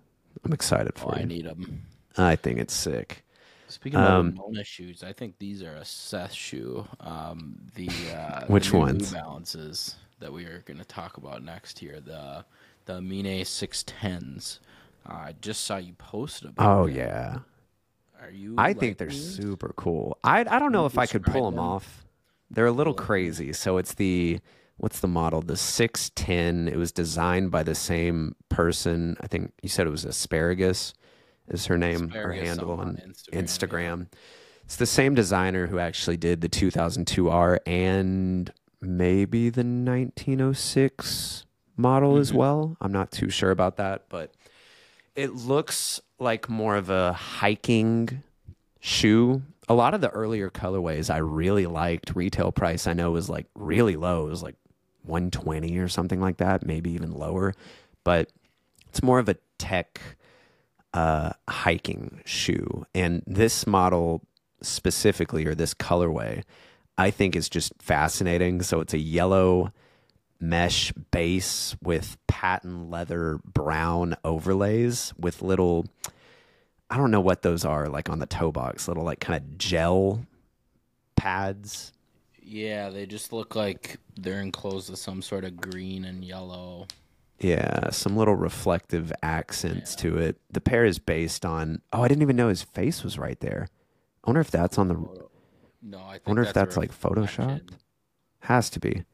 I'm 0.43 0.53
excited 0.53 0.93
oh, 0.95 0.99
for 0.99 1.15
I 1.15 1.23
need 1.23 1.45
them. 1.45 1.83
I 2.17 2.35
think 2.35 2.57
it's 2.57 2.73
sick. 2.73 3.23
Speaking 3.71 3.99
Um, 3.99 4.27
of 4.27 4.37
Winona 4.37 4.63
shoes, 4.63 5.03
I 5.03 5.13
think 5.13 5.39
these 5.39 5.63
are 5.63 5.75
a 5.75 5.85
Seth 5.85 6.33
shoe. 6.33 6.87
Um, 6.99 7.57
the 7.75 7.89
uh, 8.15 8.45
Which 8.47 8.71
the 8.71 8.77
ones? 8.77 9.11
New 9.13 9.17
Balances 9.19 9.95
that 10.19 10.31
we 10.33 10.45
are 10.45 10.59
going 10.65 10.79
to 10.79 10.85
talk 10.85 11.17
about 11.17 11.43
next 11.43 11.79
here. 11.79 11.99
The 12.01 12.45
the 12.85 12.97
Amine 12.97 13.45
six 13.45 13.83
tens. 13.87 14.59
Uh, 15.09 15.13
I 15.13 15.35
just 15.41 15.61
saw 15.65 15.77
you 15.77 15.93
post 15.93 16.43
about. 16.45 16.73
Them. 16.73 16.83
Oh 16.83 16.87
them. 16.87 16.95
yeah. 16.97 17.39
Are 18.21 18.31
you? 18.31 18.55
I 18.57 18.73
like 18.73 18.77
think 18.79 18.97
they're 18.97 19.09
these? 19.09 19.35
super 19.35 19.73
cool. 19.75 20.17
I 20.23 20.41
I 20.41 20.59
don't 20.59 20.71
know 20.71 20.85
if 20.85 20.97
I 20.97 21.07
could 21.07 21.25
pull 21.25 21.45
them 21.45 21.55
them? 21.55 21.59
off. 21.59 22.05
They're 22.49 22.65
a 22.67 22.71
little 22.71 22.93
crazy. 22.93 23.53
So 23.53 23.77
it's 23.77 23.93
the 23.95 24.39
what's 24.77 24.99
the 24.99 25.07
model? 25.07 25.41
The 25.41 25.57
610. 25.57 26.67
It 26.67 26.77
was 26.77 26.91
designed 26.91 27.51
by 27.51 27.63
the 27.63 27.75
same 27.75 28.35
person. 28.49 29.17
I 29.21 29.27
think 29.27 29.53
you 29.61 29.69
said 29.69 29.87
it 29.87 29.91
was 29.91 30.05
Asparagus 30.05 30.93
is 31.53 31.65
her 31.67 31.77
name 31.77 32.07
Asparagus 32.07 32.47
handle 32.47 32.71
on 32.71 32.79
on 32.79 33.13
Instagram, 33.31 33.99
yeah. 34.11 34.17
It's 34.65 34.77
the 34.77 34.85
same 34.85 35.15
designer 35.15 35.67
who 35.67 35.79
actually 35.79 36.15
did 36.17 36.39
the 36.41 36.47
2002R 36.47 37.59
and 37.65 38.53
maybe 38.79 39.49
the 39.49 39.63
1906 39.65 41.45
model 41.77 42.13
Mm-hmm. 42.13 42.21
as 42.21 42.33
well. 42.33 42.77
I'm 42.79 42.91
not 42.91 43.11
too 43.11 43.29
sure 43.29 43.51
about 43.51 43.77
that, 43.77 44.05
but 44.09 44.31
it 45.15 45.33
looks 45.33 45.99
like 46.19 46.49
more 46.49 46.75
of 46.77 46.89
a 46.89 47.13
hiking 47.13 48.23
shoe. 48.79 49.41
A 49.67 49.73
lot 49.73 49.93
of 49.93 50.01
the 50.01 50.09
earlier 50.09 50.49
colorways 50.49 51.09
I 51.13 51.17
really 51.17 51.65
liked. 51.65 52.15
Retail 52.15 52.51
price 52.51 52.87
I 52.87 52.93
know 52.93 53.11
was 53.11 53.29
like 53.29 53.47
really 53.55 53.95
low. 53.97 54.27
It 54.27 54.29
was 54.29 54.43
like 54.43 54.55
120 55.03 55.77
or 55.79 55.87
something 55.87 56.21
like 56.21 56.37
that, 56.37 56.65
maybe 56.65 56.91
even 56.91 57.11
lower. 57.11 57.53
But 58.03 58.31
it's 58.89 59.03
more 59.03 59.19
of 59.19 59.27
a 59.29 59.35
tech 59.57 59.99
uh, 60.93 61.31
hiking 61.47 62.21
shoe. 62.25 62.85
And 62.93 63.23
this 63.25 63.65
model 63.65 64.21
specifically, 64.61 65.45
or 65.45 65.55
this 65.55 65.73
colorway, 65.73 66.43
I 66.97 67.11
think 67.11 67.35
is 67.35 67.49
just 67.49 67.73
fascinating. 67.79 68.61
So 68.61 68.79
it's 68.81 68.93
a 68.93 68.99
yellow 68.99 69.73
mesh 70.39 70.91
base 71.11 71.75
with 71.83 72.17
patent 72.27 72.89
leather 72.89 73.39
brown 73.45 74.15
overlays 74.25 75.13
with 75.17 75.41
little 75.43 75.85
I 76.89 76.97
don't 76.97 77.11
know 77.11 77.21
what 77.21 77.41
those 77.41 77.63
are 77.63 77.87
like 77.87 78.09
on 78.09 78.19
the 78.19 78.25
toe 78.25 78.51
box, 78.51 78.87
little 78.87 79.05
like 79.05 79.21
kind 79.21 79.41
of 79.41 79.57
gel 79.57 80.25
pads. 81.15 81.93
Yeah, 82.41 82.89
they 82.89 83.05
just 83.05 83.31
look 83.31 83.55
like 83.55 83.97
they're 84.17 84.41
enclosed 84.41 84.89
with 84.89 84.99
some 84.99 85.21
sort 85.21 85.45
of 85.45 85.55
green 85.55 86.03
and 86.03 86.25
yellow. 86.25 86.87
Yeah, 87.41 87.89
some 87.89 88.15
little 88.15 88.35
reflective 88.35 89.11
accents 89.23 89.95
to 89.95 90.17
it. 90.17 90.39
The 90.51 90.61
pair 90.61 90.85
is 90.85 90.99
based 90.99 91.43
on 91.43 91.81
Oh, 91.91 92.03
I 92.03 92.07
didn't 92.07 92.21
even 92.21 92.35
know 92.35 92.49
his 92.49 92.61
face 92.61 93.03
was 93.03 93.17
right 93.17 93.39
there. 93.39 93.67
I 94.23 94.29
wonder 94.29 94.41
if 94.41 94.51
that's 94.51 94.77
on 94.77 94.87
the 94.87 94.95
No, 95.81 95.99
I 95.99 96.13
think 96.13 96.27
wonder 96.27 96.43
if 96.43 96.53
that's 96.53 96.77
like 96.77 96.91
photoshopped. 96.91 97.71
Has 98.41 98.69
to 98.71 98.79
be. 98.79 99.05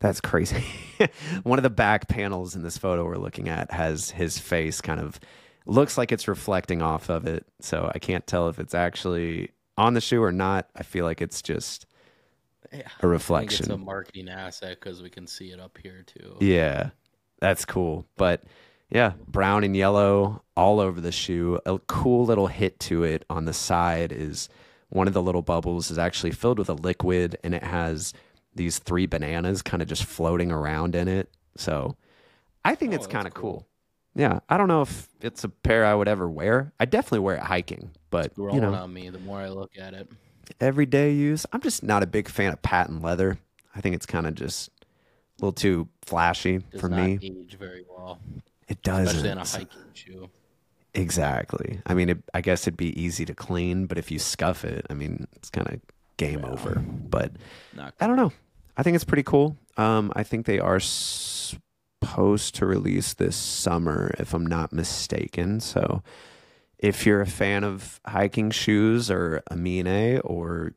That's 0.00 0.20
crazy. 0.20 0.62
One 1.44 1.58
of 1.58 1.62
the 1.62 1.70
back 1.70 2.08
panels 2.08 2.54
in 2.54 2.62
this 2.62 2.76
photo 2.76 3.04
we're 3.04 3.16
looking 3.16 3.48
at 3.48 3.70
has 3.70 4.10
his 4.10 4.38
face 4.38 4.82
kind 4.82 5.00
of 5.00 5.18
looks 5.64 5.96
like 5.96 6.12
it's 6.12 6.28
reflecting 6.28 6.82
off 6.82 7.08
of 7.08 7.26
it. 7.26 7.46
So 7.60 7.90
I 7.94 7.98
can't 7.98 8.26
tell 8.26 8.50
if 8.50 8.58
it's 8.58 8.74
actually 8.74 9.52
on 9.78 9.94
the 9.94 10.02
shoe 10.02 10.22
or 10.22 10.32
not. 10.32 10.68
I 10.76 10.82
feel 10.82 11.06
like 11.06 11.22
it's 11.22 11.40
just 11.40 11.86
Yeah, 12.74 12.88
a 13.02 13.18
think 13.18 13.52
it's 13.52 13.68
a 13.68 13.76
marketing 13.76 14.28
asset 14.28 14.78
because 14.80 15.02
we 15.02 15.10
can 15.10 15.26
see 15.26 15.50
it 15.50 15.60
up 15.60 15.78
here 15.82 16.02
too. 16.06 16.36
Yeah. 16.40 16.90
That's 17.40 17.64
cool. 17.64 18.06
But 18.16 18.44
yeah, 18.90 19.12
brown 19.26 19.64
and 19.64 19.76
yellow 19.76 20.42
all 20.56 20.80
over 20.80 21.00
the 21.00 21.12
shoe. 21.12 21.58
A 21.66 21.78
cool 21.80 22.24
little 22.24 22.46
hit 22.46 22.78
to 22.80 23.02
it 23.04 23.24
on 23.28 23.44
the 23.44 23.52
side 23.52 24.12
is 24.12 24.48
one 24.88 25.08
of 25.08 25.14
the 25.14 25.22
little 25.22 25.42
bubbles 25.42 25.90
is 25.90 25.98
actually 25.98 26.30
filled 26.30 26.58
with 26.58 26.68
a 26.68 26.74
liquid 26.74 27.36
and 27.44 27.54
it 27.54 27.64
has 27.64 28.12
these 28.54 28.78
three 28.78 29.06
bananas 29.06 29.62
kind 29.62 29.82
of 29.82 29.88
just 29.88 30.04
floating 30.04 30.52
around 30.52 30.94
in 30.94 31.08
it. 31.08 31.28
So 31.56 31.96
I 32.64 32.74
think 32.76 32.92
Oh, 32.92 32.96
it's 32.96 33.06
kind 33.06 33.26
of 33.26 33.34
cool. 33.34 33.52
cool. 33.52 33.68
Yeah. 34.14 34.38
I 34.48 34.56
don't 34.56 34.68
know 34.68 34.82
if 34.82 35.08
it's 35.20 35.42
a 35.44 35.48
pair 35.48 35.84
I 35.84 35.94
would 35.94 36.06
ever 36.08 36.28
wear. 36.28 36.72
I 36.78 36.84
definitely 36.84 37.18
wear 37.20 37.36
it 37.36 37.42
hiking, 37.42 37.90
but 38.10 38.32
Growing 38.34 38.54
you 38.54 38.60
know, 38.60 38.72
on 38.74 38.92
me 38.92 39.08
the 39.10 39.18
more 39.18 39.40
I 39.40 39.48
look 39.48 39.72
at 39.76 39.92
it. 39.94 40.08
Everyday 40.60 41.12
use. 41.12 41.46
I'm 41.52 41.60
just 41.60 41.82
not 41.82 42.02
a 42.02 42.06
big 42.06 42.28
fan 42.28 42.52
of 42.52 42.62
patent 42.62 43.02
leather. 43.02 43.38
I 43.74 43.80
think 43.80 43.94
it's 43.94 44.06
kind 44.06 44.26
of 44.26 44.34
just 44.34 44.68
a 44.68 44.84
little 45.44 45.52
too 45.52 45.88
flashy 46.02 46.58
Does 46.70 46.80
for 46.80 46.88
me. 46.88 47.18
age 47.22 47.56
very 47.58 47.84
well, 47.88 48.18
It 48.68 48.82
doesn't. 48.82 49.06
especially 49.06 49.30
in 49.30 49.38
a 49.38 49.44
hiking 49.44 49.90
shoe. 49.94 50.30
Exactly. 50.94 51.80
I 51.86 51.94
mean, 51.94 52.08
it, 52.10 52.18
I 52.32 52.40
guess 52.40 52.62
it'd 52.68 52.76
be 52.76 52.98
easy 53.00 53.24
to 53.24 53.34
clean, 53.34 53.86
but 53.86 53.98
if 53.98 54.10
you 54.12 54.18
scuff 54.20 54.64
it, 54.64 54.86
I 54.88 54.94
mean, 54.94 55.26
it's 55.34 55.50
kind 55.50 55.66
of 55.68 55.80
game 56.18 56.44
over. 56.44 56.76
But 56.86 57.32
I 58.00 58.06
don't 58.06 58.16
know. 58.16 58.32
I 58.76 58.82
think 58.84 58.94
it's 58.94 59.04
pretty 59.04 59.24
cool. 59.24 59.56
Um, 59.76 60.12
I 60.14 60.22
think 60.22 60.46
they 60.46 60.60
are 60.60 60.78
supposed 60.78 62.54
to 62.56 62.66
release 62.66 63.14
this 63.14 63.34
summer, 63.34 64.14
if 64.18 64.34
I'm 64.34 64.46
not 64.46 64.72
mistaken. 64.72 65.58
So, 65.58 66.02
if 66.78 67.06
you're 67.06 67.20
a 67.20 67.26
fan 67.26 67.64
of 67.64 68.00
hiking 68.06 68.50
shoes 68.50 69.10
or 69.10 69.42
Amine 69.50 70.20
or 70.20 70.74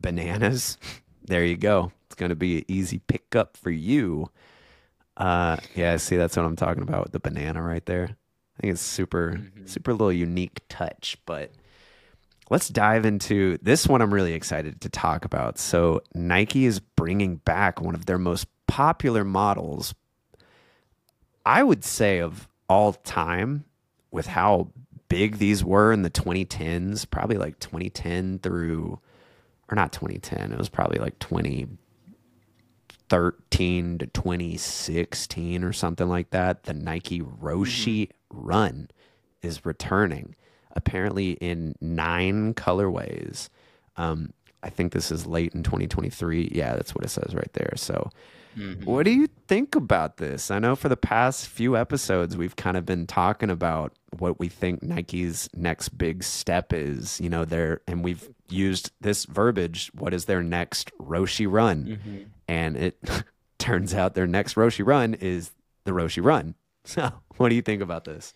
bananas, 0.00 0.78
there 1.24 1.44
you 1.44 1.56
go. 1.56 1.92
It's 2.06 2.14
going 2.14 2.30
to 2.30 2.36
be 2.36 2.58
an 2.58 2.64
easy 2.68 2.98
pickup 2.98 3.56
for 3.56 3.70
you. 3.70 4.30
Uh, 5.16 5.56
yeah, 5.74 5.96
see, 5.96 6.16
that's 6.16 6.36
what 6.36 6.46
I'm 6.46 6.56
talking 6.56 6.82
about 6.82 7.04
with 7.04 7.12
the 7.12 7.20
banana 7.20 7.62
right 7.62 7.84
there. 7.86 8.16
I 8.58 8.60
think 8.60 8.72
it's 8.72 8.82
super, 8.82 9.40
super 9.64 9.92
little 9.92 10.12
unique 10.12 10.60
touch, 10.68 11.16
but 11.26 11.50
let's 12.50 12.68
dive 12.68 13.06
into 13.06 13.58
this 13.62 13.86
one. 13.86 14.02
I'm 14.02 14.12
really 14.12 14.34
excited 14.34 14.80
to 14.82 14.88
talk 14.88 15.24
about. 15.24 15.58
So, 15.58 16.02
Nike 16.14 16.66
is 16.66 16.80
bringing 16.80 17.36
back 17.36 17.80
one 17.80 17.94
of 17.94 18.06
their 18.06 18.18
most 18.18 18.46
popular 18.66 19.24
models, 19.24 19.94
I 21.46 21.62
would 21.62 21.84
say, 21.84 22.18
of 22.18 22.48
all 22.68 22.92
time, 22.92 23.64
with 24.10 24.26
how 24.26 24.68
big 25.12 25.36
these 25.36 25.62
were 25.62 25.92
in 25.92 26.00
the 26.00 26.10
2010s, 26.10 27.04
probably 27.10 27.36
like 27.36 27.60
2010 27.60 28.38
through, 28.38 28.98
or 29.68 29.74
not 29.74 29.92
2010, 29.92 30.52
it 30.52 30.58
was 30.58 30.70
probably 30.70 30.98
like 30.98 31.18
2013 31.18 33.98
to 33.98 34.06
2016 34.06 35.64
or 35.64 35.72
something 35.74 36.08
like 36.08 36.30
that. 36.30 36.62
The 36.62 36.72
Nike 36.72 37.20
Roshe 37.20 38.08
Run 38.30 38.88
is 39.42 39.66
returning, 39.66 40.34
apparently 40.74 41.32
in 41.32 41.74
nine 41.82 42.54
colorways. 42.54 43.50
Um, 43.98 44.32
I 44.62 44.70
think 44.70 44.94
this 44.94 45.12
is 45.12 45.26
late 45.26 45.52
in 45.52 45.62
2023. 45.62 46.52
Yeah, 46.54 46.74
that's 46.74 46.94
what 46.94 47.04
it 47.04 47.10
says 47.10 47.34
right 47.34 47.52
there. 47.52 47.74
So, 47.76 48.08
mm-hmm. 48.56 48.84
what 48.84 49.04
do 49.04 49.10
you 49.10 49.28
think 49.46 49.74
about 49.74 50.16
this? 50.16 50.50
I 50.50 50.58
know 50.58 50.76
for 50.76 50.88
the 50.88 50.96
past 50.96 51.46
few 51.46 51.76
episodes, 51.76 52.36
we've 52.36 52.56
kind 52.56 52.76
of 52.76 52.86
been 52.86 53.06
talking 53.06 53.50
about 53.50 53.92
what 54.18 54.38
we 54.38 54.48
think 54.48 54.82
Nike's 54.82 55.48
next 55.54 55.90
big 55.90 56.22
step 56.22 56.72
is. 56.72 57.20
You 57.20 57.28
know, 57.28 57.44
there, 57.44 57.80
and 57.86 58.04
we've 58.04 58.28
used 58.48 58.92
this 59.00 59.24
verbiage. 59.24 59.90
What 59.94 60.14
is 60.14 60.26
their 60.26 60.42
next 60.42 60.90
Roshe 60.98 61.50
run? 61.50 61.84
Mm-hmm. 61.84 62.22
And 62.48 62.76
it 62.76 62.98
turns 63.58 63.94
out 63.94 64.14
their 64.14 64.26
next 64.26 64.54
Roshe 64.54 64.84
run 64.86 65.14
is 65.14 65.50
the 65.84 65.92
Roshe 65.92 66.22
run. 66.22 66.54
So, 66.84 67.12
what 67.36 67.50
do 67.50 67.54
you 67.54 67.62
think 67.62 67.80
about 67.80 68.04
this? 68.04 68.34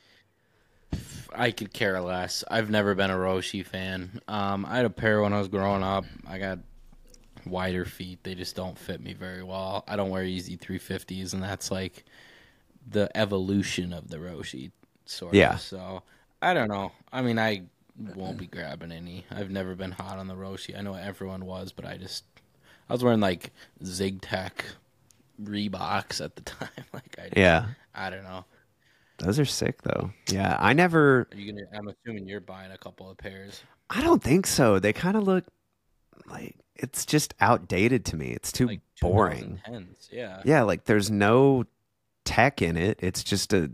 I 1.35 1.51
could 1.51 1.73
care 1.73 2.01
less. 2.01 2.45
I've 2.49 2.71
never 2.71 2.95
been 2.95 3.11
a 3.11 3.17
Roshe 3.17 3.67
fan. 3.67 4.21
Um, 4.29 4.65
I 4.65 4.77
had 4.77 4.87
a 4.87 4.91
pair 4.91 5.21
when 5.21 5.33
I 5.33 5.39
was 5.41 5.49
growing 5.49 5.83
up. 5.83 6.05
I 6.27 6.39
got 6.39 6.61
wider 7.47 7.85
feet. 7.85 8.21
They 8.23 8.35
just 8.35 8.57
don't 8.57 8.79
fit 8.79 9.01
me 9.01 9.13
very 9.13 9.43
well. 9.43 9.85
I 9.87 9.97
don't 9.97 10.11
wear 10.11 10.25
Yeezy 10.25 10.59
350s, 10.59 11.33
and 11.33 11.43
that's 11.43 11.71
like 11.71 12.05
the 12.89 13.15
evolution 13.17 13.93
of 13.93 14.09
the 14.09 14.19
Roshe 14.19 14.71
sort 15.05 15.33
of. 15.33 15.39
Yeah. 15.39 15.57
So 15.57 16.03
I 16.43 16.55
don't 16.55 16.69
know. 16.69 16.93
I 17.13 17.23
mean, 17.23 17.39
I 17.39 17.63
won't 18.15 18.39
be 18.39 18.47
grabbing 18.47 18.93
any. 18.93 19.25
I've 19.31 19.51
never 19.51 19.75
been 19.75 19.93
hot 19.93 20.19
on 20.19 20.29
the 20.29 20.35
Roshe. 20.35 20.77
I 20.77 20.83
know 20.83 20.95
everyone 20.95 21.45
was, 21.45 21.73
but 21.73 21.85
I 21.85 21.97
just 21.97 22.25
I 22.89 22.93
was 22.93 23.03
wearing 23.03 23.21
like 23.21 23.53
ZigTech 23.83 24.53
Reeboks 25.43 26.25
at 26.25 26.37
the 26.37 26.43
time. 26.43 26.69
like 26.93 27.17
I 27.19 27.29
yeah. 27.37 27.67
I 27.95 28.11
don't 28.11 28.25
know. 28.25 28.45
Those 29.19 29.39
are 29.39 29.47
sick 29.47 29.83
though. 29.83 30.11
Yeah, 30.31 30.57
I 30.61 30.75
never. 30.75 31.27
Are 31.33 31.37
you 31.37 31.53
gonna? 31.53 31.67
I'm 31.75 31.89
assuming 31.89 32.29
you're 32.29 32.41
buying 32.41 32.71
a 32.73 32.79
couple 32.79 33.11
of 33.11 33.17
pairs. 33.17 33.63
I 33.89 34.03
don't 34.03 34.23
think 34.23 34.47
so. 34.47 34.79
They 34.79 34.93
kind 34.93 35.17
of 35.17 35.23
look 35.23 35.45
like 36.29 36.57
it's 36.75 37.07
just 37.07 37.35
outdated 37.41 38.05
to 38.07 38.17
me. 38.17 38.29
It's 38.31 38.53
too 38.53 38.67
like 38.67 38.81
boring. 39.01 39.61
Yeah. 40.11 40.43
Yeah, 40.45 40.63
like 40.63 40.85
there's 40.85 41.11
no 41.11 41.65
tech 42.25 42.61
in 42.63 42.77
it. 42.77 42.99
It's 43.03 43.25
just 43.25 43.53
a, 43.53 43.71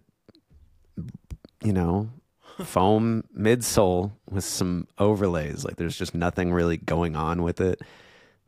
you 1.62 1.72
know, 1.72 2.10
foam 2.64 3.24
midsole 3.36 4.12
with 4.30 4.44
some 4.44 4.86
overlays. 4.98 5.64
Like 5.64 5.76
there's 5.76 5.96
just 5.96 6.14
nothing 6.14 6.52
really 6.52 6.76
going 6.76 7.16
on 7.16 7.42
with 7.42 7.60
it. 7.60 7.80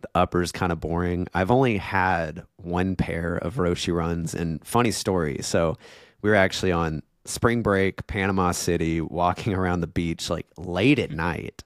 The 0.03 0.09
upper's 0.15 0.53
kind 0.53 0.71
of 0.71 0.81
boring. 0.81 1.27
I've 1.33 1.51
only 1.51 1.79
had 1.79 2.45
one 2.57 2.95
pair 2.95 3.37
of 3.37 3.55
Roshe 3.55 3.93
runs, 3.95 4.35
and 4.35 4.65
funny 4.65 4.91
story. 4.91 5.39
So 5.41 5.77
we 6.21 6.29
were 6.29 6.37
actually 6.37 6.73
on 6.73 7.03
spring 7.25 7.63
break, 7.63 8.07
Panama 8.07 8.53
City, 8.53 9.01
walking 9.01 9.55
around 9.55 9.81
the 9.81 9.87
beach 9.87 10.29
like 10.29 10.47
late 10.59 10.99
at 10.99 11.11
night. 11.11 11.65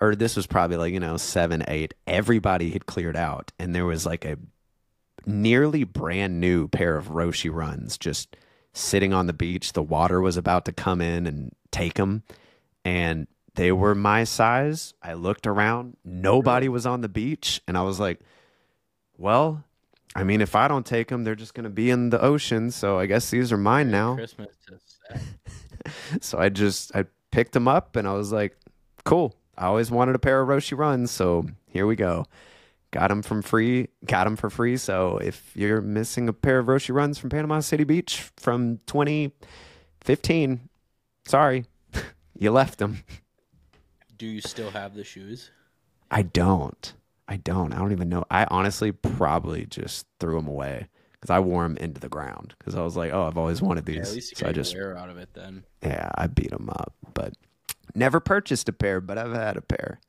Or 0.00 0.14
this 0.14 0.36
was 0.36 0.46
probably 0.46 0.76
like, 0.76 0.92
you 0.92 1.00
know, 1.00 1.16
seven, 1.16 1.64
eight. 1.68 1.94
Everybody 2.06 2.70
had 2.70 2.86
cleared 2.86 3.16
out. 3.16 3.52
And 3.58 3.74
there 3.74 3.86
was 3.86 4.06
like 4.06 4.24
a 4.24 4.38
nearly 5.26 5.84
brand 5.84 6.40
new 6.40 6.68
pair 6.68 6.96
of 6.96 7.08
Roshe 7.08 7.52
runs 7.52 7.98
just 7.98 8.36
sitting 8.72 9.12
on 9.12 9.26
the 9.26 9.32
beach. 9.32 9.72
The 9.72 9.82
water 9.82 10.20
was 10.20 10.36
about 10.36 10.64
to 10.66 10.72
come 10.72 11.00
in 11.00 11.26
and 11.26 11.52
take 11.70 11.94
them. 11.94 12.22
And 12.84 13.26
they 13.54 13.72
were 13.72 13.94
my 13.94 14.24
size. 14.24 14.94
I 15.02 15.14
looked 15.14 15.46
around. 15.46 15.96
Nobody 16.04 16.68
was 16.68 16.86
on 16.86 17.00
the 17.00 17.08
beach. 17.08 17.60
And 17.66 17.76
I 17.76 17.82
was 17.82 17.98
like, 17.98 18.20
well, 19.16 19.64
I 20.14 20.24
mean, 20.24 20.40
if 20.40 20.54
I 20.54 20.68
don't 20.68 20.86
take 20.86 21.08
them, 21.08 21.24
they're 21.24 21.34
just 21.34 21.54
going 21.54 21.64
to 21.64 21.70
be 21.70 21.90
in 21.90 22.10
the 22.10 22.20
ocean. 22.20 22.70
So 22.70 22.98
I 22.98 23.06
guess 23.06 23.30
these 23.30 23.52
are 23.52 23.56
mine 23.58 23.90
now. 23.90 24.14
Christmas. 24.14 24.48
so 26.20 26.38
I 26.38 26.48
just 26.48 26.94
I 26.94 27.04
picked 27.30 27.52
them 27.52 27.68
up 27.68 27.96
and 27.96 28.06
I 28.06 28.12
was 28.12 28.32
like, 28.32 28.56
cool. 29.04 29.34
I 29.58 29.66
always 29.66 29.90
wanted 29.90 30.14
a 30.14 30.20
pair 30.20 30.40
of 30.40 30.48
Roshe 30.48 30.76
runs, 30.76 31.10
so 31.10 31.44
here 31.66 31.84
we 31.86 31.96
go. 31.96 32.26
Got 32.92 33.08
them 33.08 33.22
from 33.22 33.42
free. 33.42 33.88
Got 34.06 34.24
them 34.24 34.36
for 34.36 34.48
free. 34.48 34.76
So 34.76 35.18
if 35.18 35.50
you're 35.54 35.80
missing 35.82 36.28
a 36.28 36.32
pair 36.32 36.60
of 36.60 36.66
Roshe 36.66 36.94
runs 36.94 37.18
from 37.18 37.28
Panama 37.28 37.58
City 37.60 37.82
Beach 37.82 38.30
from 38.36 38.78
2015, 38.86 40.68
sorry, 41.26 41.64
you 42.38 42.52
left 42.52 42.78
them. 42.78 43.02
Do 44.16 44.26
you 44.26 44.40
still 44.40 44.70
have 44.70 44.94
the 44.94 45.04
shoes? 45.04 45.50
I 46.08 46.22
don't. 46.22 46.94
I 47.26 47.36
don't. 47.36 47.74
I 47.74 47.78
don't 47.78 47.92
even 47.92 48.08
know. 48.08 48.24
I 48.30 48.46
honestly 48.50 48.92
probably 48.92 49.66
just 49.66 50.06
threw 50.20 50.36
them 50.36 50.48
away 50.48 50.88
because 51.12 51.30
I 51.30 51.40
wore 51.40 51.64
them 51.64 51.76
into 51.76 52.00
the 52.00 52.08
ground 52.08 52.54
because 52.58 52.76
I 52.76 52.82
was 52.82 52.96
like, 52.96 53.12
oh, 53.12 53.24
I've 53.24 53.36
always 53.36 53.60
wanted 53.60 53.84
these. 53.84 53.96
Yeah, 53.96 54.02
at 54.02 54.12
least 54.12 54.30
you 54.30 54.36
so 54.36 54.48
I 54.48 54.52
just 54.52 54.74
wear 54.74 54.96
out 54.96 55.10
of 55.10 55.18
it 55.18 55.34
then. 55.34 55.64
Yeah, 55.82 56.10
I 56.14 56.28
beat 56.28 56.50
them 56.50 56.70
up, 56.70 56.94
but 57.12 57.34
never 57.94 58.20
purchased 58.20 58.68
a 58.68 58.72
pair, 58.72 59.00
but 59.00 59.18
I've 59.18 59.32
had 59.32 59.56
a 59.56 59.62
pair. 59.62 60.00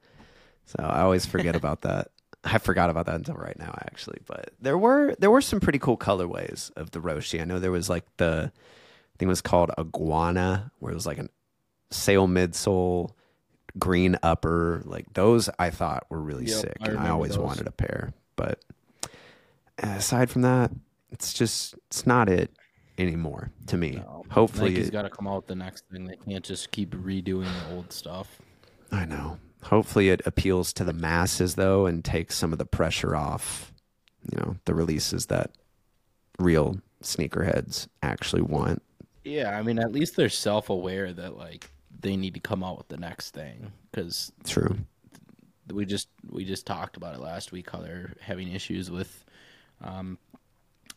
So 0.66 0.84
I 0.84 1.02
always 1.02 1.26
forget 1.26 1.56
about 1.58 1.82
that. 1.82 2.10
I 2.44 2.58
forgot 2.58 2.90
about 2.90 3.06
that 3.08 3.16
until 3.16 3.36
right 3.36 3.58
now, 3.60 3.78
actually. 3.86 4.20
But 4.26 4.52
there 4.62 4.78
were 4.78 5.16
there 5.20 5.32
were 5.32 5.42
some 5.42 5.60
pretty 5.60 5.80
cool 5.80 5.98
colorways 5.98 6.72
of 6.78 6.92
the 6.92 7.00
Roshe. 7.00 7.40
I 7.40 7.44
know 7.44 7.60
there 7.60 7.72
was 7.72 7.90
like 7.90 8.06
the 8.18 8.52
I 8.54 9.16
think 9.18 9.28
it 9.28 9.28
was 9.28 9.42
called 9.42 9.72
Iguana, 9.78 10.72
where 10.80 10.92
it 10.92 10.96
was 10.96 11.06
like 11.06 11.18
an 11.18 11.30
sail 11.92 12.28
midsole 12.28 13.12
green 13.78 14.18
upper. 14.24 14.82
Like 14.86 15.14
those, 15.14 15.50
I 15.60 15.70
thought 15.70 16.06
were 16.10 16.22
really 16.22 16.46
yep, 16.46 16.62
sick, 16.62 16.78
I 16.82 16.90
and 16.90 17.00
I 17.00 17.10
always 17.10 17.32
those. 17.32 17.40
wanted 17.40 17.68
a 17.68 17.72
pair. 17.72 18.14
But 18.36 18.64
aside 19.78 20.30
from 20.30 20.44
that, 20.44 20.72
it's 21.12 21.34
just 21.34 21.76
it's 21.88 22.08
not 22.08 22.30
it 22.30 22.52
anymore 23.00 23.52
to 23.68 23.78
me. 23.78 23.92
No, 23.92 24.26
Hopefully, 24.30 24.72
Nike's 24.72 24.90
got 24.90 25.04
to 25.04 25.10
come 25.10 25.28
out 25.28 25.38
with 25.38 25.48
the 25.48 25.56
next 25.56 25.86
thing. 25.92 26.06
They 26.06 26.18
can't 26.18 26.44
just 26.44 26.72
keep 26.72 26.92
redoing 26.92 27.48
the 27.68 27.76
old 27.76 27.92
stuff. 27.92 28.42
I 28.92 29.06
know. 29.06 29.40
Hopefully, 29.64 30.10
it 30.10 30.22
appeals 30.26 30.74
to 30.74 30.84
the 30.84 30.94
masses 30.94 31.56
though, 31.56 31.86
and 31.86 32.04
takes 32.04 32.36
some 32.38 32.52
of 32.52 32.60
the 32.60 32.66
pressure 32.66 33.16
off. 33.16 33.74
You 34.32 34.38
know, 34.38 34.56
the 34.66 34.74
releases 34.74 35.28
that 35.28 35.52
real 36.38 36.80
sneakerheads 37.02 37.88
actually 38.04 38.42
want. 38.42 38.82
Yeah, 39.24 39.58
I 39.58 39.64
mean, 39.64 39.80
at 39.80 39.92
least 39.92 40.16
they're 40.16 40.30
self-aware 40.30 41.14
that 41.14 41.38
like 41.38 41.72
they 42.02 42.16
need 42.16 42.34
to 42.34 42.40
come 42.40 42.64
out 42.64 42.78
with 42.78 42.88
the 42.88 42.98
next 42.98 43.32
thing 43.32 43.72
because 43.92 44.32
true. 44.46 44.78
We 45.72 45.86
just 45.86 46.08
we 46.30 46.46
just 46.46 46.66
talked 46.66 46.98
about 46.98 47.16
it 47.16 47.22
last 47.22 47.52
week 47.52 47.70
how 47.70 47.80
they're 47.80 48.14
having 48.22 48.52
issues 48.52 48.90
with 48.90 49.24
um, 49.84 50.18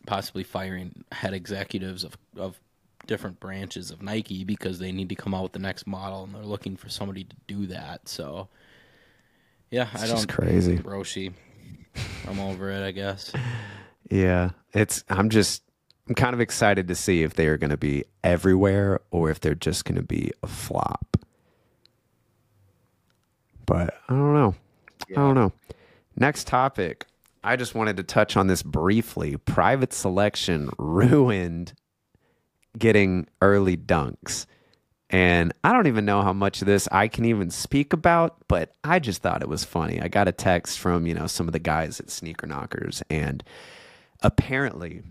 possibly 0.05 0.43
firing 0.43 1.03
head 1.11 1.33
executives 1.33 2.03
of 2.03 2.17
of 2.37 2.59
different 3.05 3.39
branches 3.39 3.91
of 3.91 4.01
Nike 4.01 4.43
because 4.43 4.79
they 4.79 4.91
need 4.91 5.09
to 5.09 5.15
come 5.15 5.33
out 5.33 5.43
with 5.43 5.51
the 5.51 5.59
next 5.59 5.85
model 5.85 6.23
and 6.23 6.33
they're 6.33 6.43
looking 6.43 6.77
for 6.77 6.89
somebody 6.89 7.25
to 7.25 7.35
do 7.47 7.67
that. 7.67 8.07
So 8.07 8.47
yeah, 9.71 9.89
it's 9.93 10.03
I 10.03 10.07
don't 10.07 10.27
crazy. 10.29 10.77
Roshe. 10.77 11.33
I'm 12.27 12.39
over 12.39 12.69
it, 12.71 12.85
I 12.85 12.91
guess. 12.91 13.31
Yeah. 14.09 14.51
It's 14.73 15.03
I'm 15.09 15.29
just 15.29 15.63
I'm 16.07 16.13
kind 16.13 16.33
of 16.33 16.41
excited 16.41 16.87
to 16.89 16.93
see 16.95 17.23
if 17.23 17.33
they 17.33 17.47
are 17.47 17.57
going 17.57 17.69
to 17.69 17.77
be 17.77 18.03
everywhere 18.23 18.99
or 19.11 19.31
if 19.31 19.39
they're 19.39 19.55
just 19.55 19.85
going 19.85 19.95
to 19.95 20.03
be 20.03 20.31
a 20.43 20.47
flop. 20.47 21.17
But 23.65 23.95
I 24.09 24.13
don't 24.13 24.33
know. 24.33 24.55
Yeah. 25.09 25.19
I 25.19 25.23
don't 25.23 25.35
know. 25.35 25.53
Next 26.17 26.47
topic. 26.47 27.07
I 27.43 27.55
just 27.55 27.75
wanted 27.75 27.97
to 27.97 28.03
touch 28.03 28.37
on 28.37 28.47
this 28.47 28.63
briefly. 28.63 29.37
Private 29.37 29.93
selection 29.93 30.69
ruined 30.77 31.73
getting 32.77 33.27
early 33.41 33.77
dunks. 33.77 34.45
And 35.09 35.53
I 35.63 35.73
don't 35.73 35.87
even 35.87 36.05
know 36.05 36.21
how 36.21 36.33
much 36.33 36.61
of 36.61 36.65
this 36.65 36.87
I 36.91 37.07
can 37.07 37.25
even 37.25 37.51
speak 37.51 37.93
about, 37.93 38.37
but 38.47 38.73
I 38.83 38.97
just 38.99 39.21
thought 39.21 39.43
it 39.43 39.49
was 39.49 39.63
funny. 39.63 40.01
I 40.01 40.07
got 40.07 40.27
a 40.27 40.31
text 40.31 40.79
from, 40.79 41.05
you 41.05 41.13
know, 41.13 41.27
some 41.27 41.47
of 41.47 41.53
the 41.53 41.59
guys 41.59 41.99
at 41.99 42.09
Sneaker 42.09 42.47
Knockers 42.47 43.03
and 43.09 43.43
apparently 44.23 45.03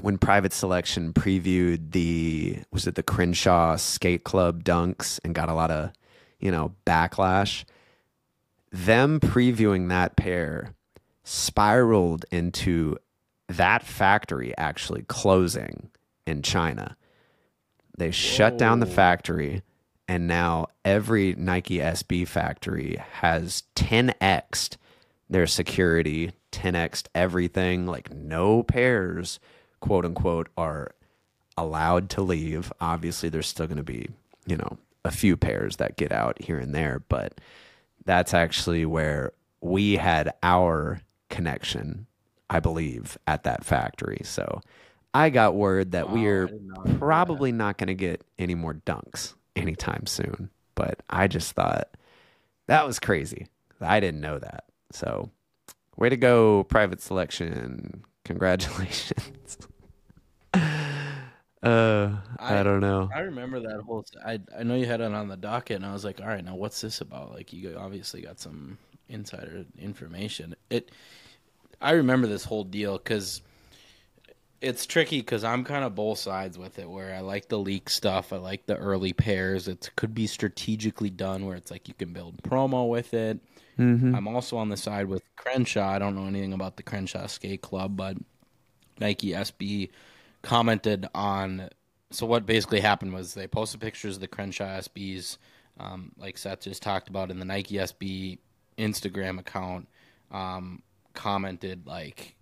when 0.00 0.18
Private 0.18 0.52
Selection 0.52 1.12
previewed 1.12 1.92
the 1.92 2.60
was 2.70 2.86
it 2.86 2.94
the 2.94 3.02
Crenshaw 3.02 3.76
Skate 3.76 4.24
Club 4.24 4.64
dunks 4.64 5.18
and 5.24 5.34
got 5.34 5.48
a 5.48 5.54
lot 5.54 5.70
of 5.70 5.90
you 6.38 6.50
know 6.50 6.74
backlash. 6.86 7.64
Them 8.70 9.20
previewing 9.20 9.88
that 9.88 10.16
pair 10.16 10.74
spiraled 11.28 12.24
into 12.30 12.96
that 13.48 13.82
factory 13.82 14.56
actually 14.56 15.02
closing 15.02 15.90
in 16.24 16.40
China. 16.40 16.96
They 17.98 18.06
Whoa. 18.06 18.12
shut 18.12 18.58
down 18.58 18.78
the 18.78 18.86
factory, 18.86 19.62
and 20.06 20.28
now 20.28 20.68
every 20.84 21.34
Nike 21.34 21.78
SB 21.78 22.28
factory 22.28 23.02
has 23.14 23.64
10xed 23.74 24.76
their 25.28 25.48
security, 25.48 26.30
10xed 26.52 27.08
everything. 27.12 27.86
Like 27.86 28.14
no 28.14 28.62
pairs 28.62 29.40
quote 29.80 30.04
unquote 30.04 30.48
are 30.56 30.92
allowed 31.56 32.08
to 32.10 32.22
leave. 32.22 32.72
Obviously, 32.80 33.30
there's 33.30 33.48
still 33.48 33.66
going 33.66 33.78
to 33.78 33.82
be, 33.82 34.08
you 34.46 34.56
know, 34.56 34.78
a 35.04 35.10
few 35.10 35.36
pairs 35.36 35.76
that 35.76 35.96
get 35.96 36.12
out 36.12 36.40
here 36.40 36.58
and 36.58 36.72
there, 36.72 37.02
but 37.08 37.40
that's 38.04 38.32
actually 38.32 38.86
where 38.86 39.32
we 39.60 39.96
had 39.96 40.32
our 40.44 41.00
connection, 41.28 42.06
I 42.50 42.60
believe, 42.60 43.18
at 43.26 43.44
that 43.44 43.64
factory. 43.64 44.20
So 44.24 44.60
I 45.14 45.30
got 45.30 45.54
word 45.54 45.92
that 45.92 46.10
we're 46.10 46.50
probably 46.98 47.50
not 47.50 47.78
going 47.78 47.88
to 47.88 47.94
get 47.94 48.22
any 48.38 48.54
more 48.54 48.74
dunks 48.74 49.34
anytime 49.56 50.06
soon. 50.06 50.50
But 50.74 51.02
I 51.08 51.26
just 51.26 51.52
thought 51.52 51.88
that 52.66 52.86
was 52.86 52.98
crazy. 52.98 53.46
I 53.80 53.98
didn't 54.00 54.20
know 54.20 54.38
that. 54.38 54.64
So, 54.92 55.30
way 55.96 56.10
to 56.10 56.16
go, 56.16 56.64
private 56.64 57.00
selection. 57.00 58.04
Congratulations. 58.24 59.58
uh, 60.54 60.58
I, 61.62 62.20
I, 62.38 62.62
don't 62.62 62.80
know. 62.80 63.08
I 63.14 63.20
remember 63.20 63.60
that 63.60 63.80
whole. 63.86 64.04
I 64.24 64.38
I 64.56 64.62
know 64.62 64.74
you 64.74 64.86
had 64.86 65.00
it 65.00 65.12
on 65.12 65.28
the 65.28 65.36
docket, 65.36 65.76
and 65.76 65.86
I 65.86 65.92
was 65.92 66.04
like, 66.04 66.20
all 66.20 66.26
right, 66.26 66.44
now 66.44 66.56
what's 66.56 66.80
this 66.80 67.00
about? 67.00 67.32
Like, 67.32 67.52
you 67.52 67.74
obviously 67.78 68.20
got 68.20 68.38
some 68.38 68.78
insider 69.08 69.64
information. 69.78 70.54
It. 70.70 70.90
I 71.80 71.92
remember 71.92 72.26
this 72.26 72.44
whole 72.44 72.64
deal 72.64 72.96
because 72.96 73.42
it's 74.60 74.86
tricky 74.86 75.18
because 75.20 75.44
I'm 75.44 75.64
kind 75.64 75.84
of 75.84 75.94
both 75.94 76.18
sides 76.18 76.58
with 76.58 76.78
it. 76.78 76.88
Where 76.88 77.14
I 77.14 77.20
like 77.20 77.48
the 77.48 77.58
leak 77.58 77.90
stuff, 77.90 78.32
I 78.32 78.36
like 78.36 78.66
the 78.66 78.76
early 78.76 79.12
pairs. 79.12 79.68
It 79.68 79.90
could 79.96 80.14
be 80.14 80.26
strategically 80.26 81.10
done, 81.10 81.46
where 81.46 81.56
it's 81.56 81.70
like 81.70 81.88
you 81.88 81.94
can 81.94 82.12
build 82.12 82.42
promo 82.42 82.88
with 82.88 83.14
it. 83.14 83.38
Mm-hmm. 83.78 84.14
I'm 84.14 84.28
also 84.28 84.56
on 84.56 84.70
the 84.70 84.76
side 84.76 85.06
with 85.06 85.22
Crenshaw. 85.36 85.88
I 85.88 85.98
don't 85.98 86.14
know 86.16 86.26
anything 86.26 86.54
about 86.54 86.76
the 86.76 86.82
Crenshaw 86.82 87.26
Skate 87.26 87.60
Club, 87.60 87.96
but 87.96 88.16
Nike 88.98 89.28
SB 89.28 89.90
commented 90.42 91.06
on. 91.14 91.68
So 92.10 92.24
what 92.24 92.46
basically 92.46 92.80
happened 92.80 93.12
was 93.12 93.34
they 93.34 93.46
posted 93.46 93.80
pictures 93.80 94.16
of 94.16 94.20
the 94.20 94.28
Crenshaw 94.28 94.78
SBs, 94.78 95.36
um, 95.78 96.12
like 96.16 96.38
Seth 96.38 96.60
just 96.60 96.82
talked 96.82 97.08
about 97.08 97.30
in 97.30 97.38
the 97.38 97.44
Nike 97.44 97.74
SB 97.74 98.38
Instagram 98.78 99.38
account. 99.38 99.88
Um, 100.30 100.82
commented 101.16 101.86
like 101.86 102.36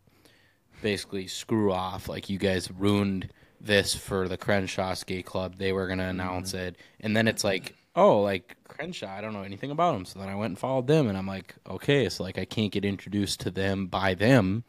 basically 0.83 1.27
screw 1.27 1.73
off. 1.73 2.09
Like 2.09 2.29
you 2.29 2.39
guys 2.39 2.71
ruined 2.71 3.31
this 3.61 3.95
for 3.95 4.29
the 4.29 4.37
Crenshaw 4.37 4.93
Skate 4.93 5.25
Club. 5.25 5.57
They 5.57 5.73
were 5.73 5.87
gonna 5.87 6.09
announce 6.09 6.53
mm-hmm. 6.53 6.67
it, 6.67 6.77
and 7.01 7.17
then 7.17 7.27
it's 7.27 7.43
like, 7.43 7.75
oh, 7.97 8.21
like 8.21 8.57
Crenshaw. 8.69 9.09
I 9.09 9.23
don't 9.23 9.33
know 9.33 9.43
anything 9.43 9.71
about 9.71 9.95
them. 9.95 10.05
So 10.05 10.19
then 10.19 10.29
I 10.29 10.35
went 10.35 10.51
and 10.53 10.59
followed 10.59 10.87
them, 10.87 11.09
and 11.09 11.17
I'm 11.17 11.27
like, 11.27 11.55
okay, 11.69 12.09
so 12.11 12.23
like 12.23 12.39
I 12.39 12.45
can't 12.45 12.73
get 12.73 12.85
introduced 12.85 13.41
to 13.41 13.51
them 13.51 13.87
by 13.87 14.15
them. 14.15 14.65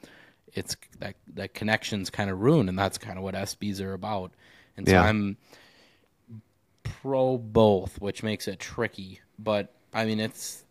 It's 0.54 0.78
that 1.00 1.16
that 1.34 1.54
connection's 1.54 2.10
kind 2.10 2.30
of 2.30 2.40
ruined, 2.40 2.70
and 2.70 2.80
that's 2.80 2.98
kind 2.98 3.18
of 3.18 3.24
what 3.24 3.36
SBs 3.36 3.82
are 3.82 3.94
about. 3.94 4.32
And 4.78 4.88
so 4.88 4.94
yeah. 4.94 5.04
I'm 5.04 5.38
pro 6.84 7.38
both, 7.38 8.00
which 8.00 8.24
makes 8.24 8.48
it 8.48 8.60
tricky. 8.60 9.20
But 9.38 9.74
I 9.94 10.06
mean, 10.06 10.20
it's 10.20 10.65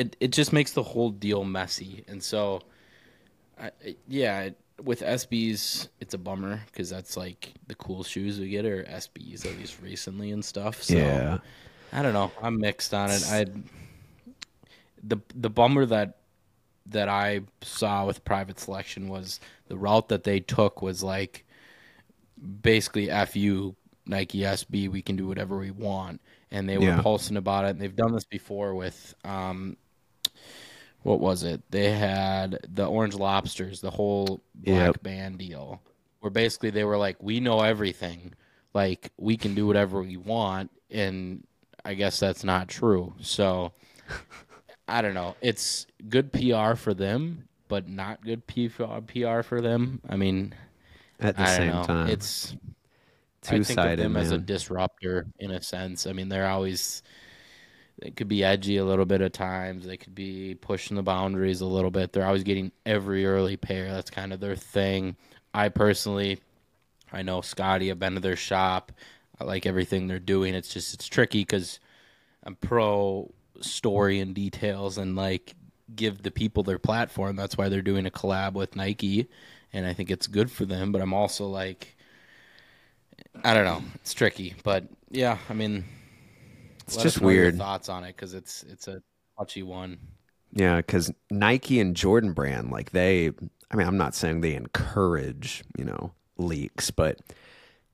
it 0.00 0.16
it 0.18 0.28
just 0.32 0.52
makes 0.52 0.72
the 0.72 0.82
whole 0.82 1.10
deal 1.10 1.44
messy, 1.44 2.04
and 2.08 2.22
so 2.22 2.62
I, 3.60 3.70
yeah, 4.08 4.48
with 4.82 5.02
SBs, 5.02 5.88
it's 6.00 6.14
a 6.14 6.18
bummer 6.18 6.62
because 6.66 6.88
that's 6.88 7.18
like 7.18 7.52
the 7.66 7.74
cool 7.74 8.02
shoes 8.02 8.40
we 8.40 8.48
get 8.48 8.64
are 8.64 8.82
SBs 8.84 9.44
at 9.44 9.58
least 9.58 9.80
recently 9.82 10.30
and 10.30 10.42
stuff. 10.42 10.82
So, 10.82 10.94
yeah, 10.94 11.38
I 11.92 12.00
don't 12.00 12.14
know. 12.14 12.32
I'm 12.42 12.58
mixed 12.58 12.94
on 12.94 13.10
it. 13.10 13.22
I 13.28 13.44
the 15.02 15.18
the 15.34 15.50
bummer 15.50 15.84
that 15.84 16.16
that 16.86 17.10
I 17.10 17.42
saw 17.60 18.06
with 18.06 18.24
private 18.24 18.58
selection 18.58 19.08
was 19.08 19.38
the 19.68 19.76
route 19.76 20.08
that 20.08 20.24
they 20.24 20.40
took 20.40 20.80
was 20.80 21.02
like 21.02 21.44
basically 22.62 23.10
f 23.10 23.36
you 23.36 23.76
Nike 24.06 24.38
SB. 24.38 24.88
We 24.88 25.02
can 25.02 25.16
do 25.16 25.26
whatever 25.28 25.58
we 25.58 25.70
want, 25.70 26.22
and 26.50 26.68
they 26.68 26.78
were 26.78 26.84
yeah. 26.84 27.02
posting 27.02 27.36
about 27.36 27.66
it. 27.66 27.70
And 27.70 27.80
they've 27.80 27.94
done 27.94 28.12
this 28.12 28.24
before 28.24 28.74
with 28.74 29.14
um, 29.24 29.76
what 31.02 31.20
was 31.20 31.42
it? 31.42 31.62
They 31.70 31.92
had 31.92 32.58
the 32.68 32.86
Orange 32.86 33.14
Lobsters, 33.14 33.80
the 33.80 33.90
whole 33.90 34.42
black 34.54 34.94
yep. 34.94 35.02
band 35.02 35.38
deal, 35.38 35.80
where 36.20 36.30
basically 36.30 36.70
they 36.70 36.84
were 36.84 36.98
like, 36.98 37.22
"We 37.22 37.40
know 37.40 37.60
everything, 37.60 38.34
like 38.74 39.10
we 39.16 39.36
can 39.36 39.54
do 39.54 39.66
whatever 39.66 40.02
we 40.02 40.16
want," 40.16 40.70
and 40.90 41.46
I 41.84 41.94
guess 41.94 42.20
that's 42.20 42.44
not 42.44 42.68
true. 42.68 43.14
So 43.20 43.72
I 44.88 45.02
don't 45.02 45.14
know. 45.14 45.36
It's 45.40 45.86
good 46.08 46.32
PR 46.32 46.74
for 46.74 46.94
them, 46.94 47.48
but 47.68 47.88
not 47.88 48.22
good 48.22 48.46
PR 48.46 49.42
for 49.42 49.60
them. 49.60 50.00
I 50.08 50.16
mean, 50.16 50.54
at 51.18 51.36
the 51.36 51.46
same 51.46 51.72
know. 51.72 51.84
time, 51.84 52.08
it's 52.08 52.54
two 53.42 53.62
sided. 53.64 53.78
I 53.78 53.84
think 53.84 53.92
of 53.92 53.98
them 53.98 54.12
man. 54.14 54.22
as 54.22 54.32
a 54.32 54.38
disruptor 54.38 55.26
in 55.38 55.50
a 55.50 55.62
sense. 55.62 56.06
I 56.06 56.12
mean, 56.12 56.28
they're 56.28 56.48
always 56.48 57.02
they 58.00 58.10
could 58.10 58.28
be 58.28 58.42
edgy 58.42 58.78
a 58.78 58.84
little 58.84 59.04
bit 59.04 59.20
at 59.20 59.32
times. 59.32 59.86
They 59.86 59.96
could 59.96 60.14
be 60.14 60.54
pushing 60.54 60.96
the 60.96 61.02
boundaries 61.02 61.60
a 61.60 61.66
little 61.66 61.90
bit. 61.90 62.12
They're 62.12 62.26
always 62.26 62.44
getting 62.44 62.72
every 62.86 63.26
early 63.26 63.56
pair. 63.56 63.92
That's 63.92 64.10
kind 64.10 64.32
of 64.32 64.40
their 64.40 64.56
thing. 64.56 65.16
I 65.52 65.68
personally, 65.68 66.40
I 67.12 67.22
know 67.22 67.42
Scotty. 67.42 67.90
I've 67.90 67.98
been 67.98 68.14
to 68.14 68.20
their 68.20 68.36
shop. 68.36 68.92
I 69.38 69.44
like 69.44 69.66
everything 69.66 70.06
they're 70.06 70.18
doing. 70.18 70.54
It's 70.54 70.72
just 70.72 70.94
it's 70.94 71.06
tricky 71.06 71.40
because 71.40 71.78
I'm 72.44 72.56
pro 72.56 73.32
story 73.60 74.20
and 74.20 74.34
details 74.34 74.96
and 74.96 75.14
like 75.14 75.54
give 75.94 76.22
the 76.22 76.30
people 76.30 76.62
their 76.62 76.78
platform. 76.78 77.36
That's 77.36 77.58
why 77.58 77.68
they're 77.68 77.82
doing 77.82 78.06
a 78.06 78.10
collab 78.10 78.54
with 78.54 78.76
Nike, 78.76 79.28
and 79.72 79.86
I 79.86 79.92
think 79.92 80.10
it's 80.10 80.26
good 80.26 80.50
for 80.50 80.64
them. 80.64 80.92
But 80.92 81.02
I'm 81.02 81.14
also 81.14 81.46
like, 81.46 81.96
I 83.44 83.52
don't 83.52 83.64
know. 83.64 83.82
It's 83.96 84.14
tricky, 84.14 84.54
but 84.62 84.84
yeah. 85.10 85.38
I 85.48 85.52
mean, 85.52 85.84
it's 86.90 86.96
Let 86.96 87.02
just 87.04 87.20
weird. 87.20 87.56
thoughts 87.56 87.88
on 87.88 88.02
it 88.02 88.16
because 88.16 88.34
it's 88.34 88.64
it's 88.64 88.88
a 88.88 89.00
touchy 89.38 89.62
one. 89.62 89.98
Yeah, 90.52 90.78
because 90.78 91.12
Nike 91.30 91.78
and 91.78 91.94
Jordan 91.94 92.32
Brand, 92.32 92.72
like 92.72 92.90
they, 92.90 93.30
I 93.70 93.76
mean, 93.76 93.86
I'm 93.86 93.96
not 93.96 94.16
saying 94.16 94.40
they 94.40 94.56
encourage, 94.56 95.62
you 95.78 95.84
know, 95.84 96.10
leaks, 96.36 96.90
but 96.90 97.20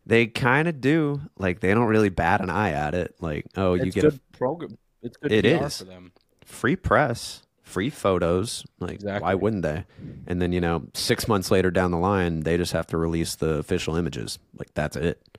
they 0.06 0.28
kind 0.28 0.66
of 0.66 0.80
do. 0.80 1.20
Like 1.38 1.60
they 1.60 1.74
don't 1.74 1.88
really 1.88 2.08
bat 2.08 2.40
an 2.40 2.48
eye 2.48 2.70
at 2.70 2.94
it. 2.94 3.14
Like, 3.20 3.44
oh, 3.54 3.74
it's 3.74 3.84
you 3.84 3.92
get 3.92 4.00
good 4.00 4.14
a 4.14 4.36
program. 4.38 4.78
It's 5.02 5.18
good. 5.18 5.30
It 5.30 5.42
PR 5.42 5.66
is. 5.66 5.76
for 5.76 5.84
them. 5.84 6.12
Free 6.46 6.76
press, 6.76 7.42
free 7.62 7.90
photos. 7.90 8.64
Like, 8.80 8.94
exactly. 8.94 9.22
why 9.22 9.34
wouldn't 9.34 9.62
they? 9.62 9.84
And 10.26 10.40
then 10.40 10.52
you 10.52 10.62
know, 10.62 10.86
six 10.94 11.28
months 11.28 11.50
later 11.50 11.70
down 11.70 11.90
the 11.90 11.98
line, 11.98 12.40
they 12.40 12.56
just 12.56 12.72
have 12.72 12.86
to 12.86 12.96
release 12.96 13.34
the 13.34 13.56
official 13.56 13.94
images. 13.96 14.38
Like 14.58 14.72
that's 14.72 14.96
it. 14.96 15.38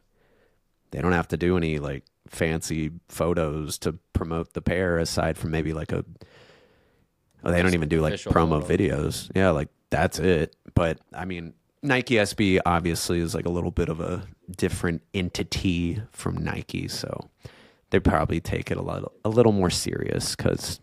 They 0.91 1.01
don't 1.01 1.13
have 1.13 1.29
to 1.29 1.37
do 1.37 1.57
any 1.57 1.79
like 1.79 2.03
fancy 2.27 2.91
photos 3.09 3.77
to 3.79 3.93
promote 4.13 4.53
the 4.53 4.61
pair 4.61 4.97
aside 4.97 5.37
from 5.37 5.51
maybe 5.51 5.73
like 5.73 5.91
a 5.91 6.03
oh, 7.43 7.51
they 7.51 7.61
don't 7.61 7.73
even 7.73 7.89
do 7.89 8.01
like 8.01 8.13
promo 8.13 8.61
photo. 8.61 8.67
videos. 8.67 9.31
Yeah, 9.35 9.51
like 9.51 9.69
that's 9.89 10.19
it. 10.19 10.55
But 10.73 10.99
I 11.13 11.25
mean, 11.25 11.53
Nike 11.81 12.15
SB 12.15 12.59
obviously 12.65 13.19
is 13.19 13.35
like 13.35 13.45
a 13.45 13.51
little 13.51 13.71
bit 13.71 13.89
of 13.89 13.99
a 13.99 14.23
different 14.55 15.01
entity 15.13 16.01
from 16.11 16.37
Nike, 16.37 16.87
so 16.87 17.29
they 17.89 17.99
probably 17.99 18.39
take 18.39 18.71
it 18.71 18.77
a 18.77 18.81
lot 18.81 19.11
a 19.23 19.29
little 19.29 19.51
more 19.51 19.69
serious 19.69 20.35
because 20.35 20.79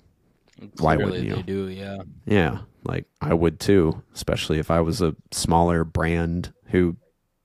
why 0.79 0.97
wouldn't 0.97 1.25
you? 1.25 1.37
They 1.37 1.43
do, 1.43 1.69
yeah. 1.69 1.99
Yeah, 2.27 2.59
like 2.85 3.07
I 3.21 3.35
would 3.35 3.61
too, 3.61 4.03
especially 4.15 4.59
if 4.59 4.71
I 4.71 4.81
was 4.81 5.03
a 5.03 5.15
smaller 5.33 5.85
brand 5.85 6.53
who 6.67 6.97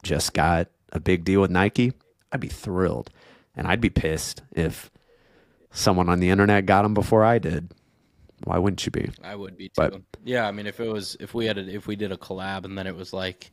just 0.04 0.34
got 0.34 0.70
a 0.92 1.00
big 1.00 1.24
deal 1.26 1.42
with 1.42 1.52
Nike. 1.52 1.94
I'd 2.32 2.40
be 2.40 2.48
thrilled. 2.48 3.10
And 3.56 3.68
I'd 3.68 3.82
be 3.82 3.90
pissed 3.90 4.42
if 4.52 4.92
someone 5.72 6.10
on 6.10 6.20
the 6.20 6.30
internet 6.30 6.66
got 6.66 6.84
them 6.84 6.94
before 6.94 7.24
I 7.24 7.40
did. 7.40 7.74
Why 8.44 8.58
wouldn't 8.58 8.86
you 8.86 8.92
be? 8.92 9.10
I 9.24 9.36
would 9.36 9.58
be 9.58 9.68
too. 9.68 9.74
But, 9.76 10.02
yeah, 10.24 10.48
I 10.48 10.52
mean, 10.52 10.66
if 10.66 10.80
it 10.80 10.88
was 10.88 11.18
if 11.20 11.34
we 11.34 11.46
had 11.46 11.58
a, 11.58 11.68
if 11.68 11.88
we 11.88 11.96
did 11.96 12.12
a 12.12 12.18
collab 12.18 12.64
and 12.64 12.78
then 12.78 12.88
it 12.88 12.96
was 12.96 13.12
like 13.12 13.52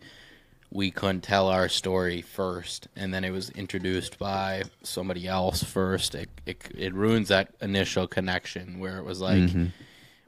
we 0.70 0.90
couldn't 0.90 1.22
tell 1.22 1.48
our 1.48 1.68
story 1.68 2.22
first, 2.22 2.88
and 2.94 3.12
then 3.12 3.24
it 3.24 3.30
was 3.30 3.50
introduced 3.50 4.18
by 4.18 4.62
somebody 4.82 5.26
else 5.26 5.62
first, 5.62 6.14
it 6.14 6.28
it, 6.46 6.62
it 6.76 6.94
ruins 6.94 7.28
that 7.28 7.54
initial 7.60 8.06
connection 8.06 8.78
where 8.78 8.98
it 8.98 9.04
was 9.04 9.20
like. 9.20 9.38
Mm-hmm. 9.38 9.66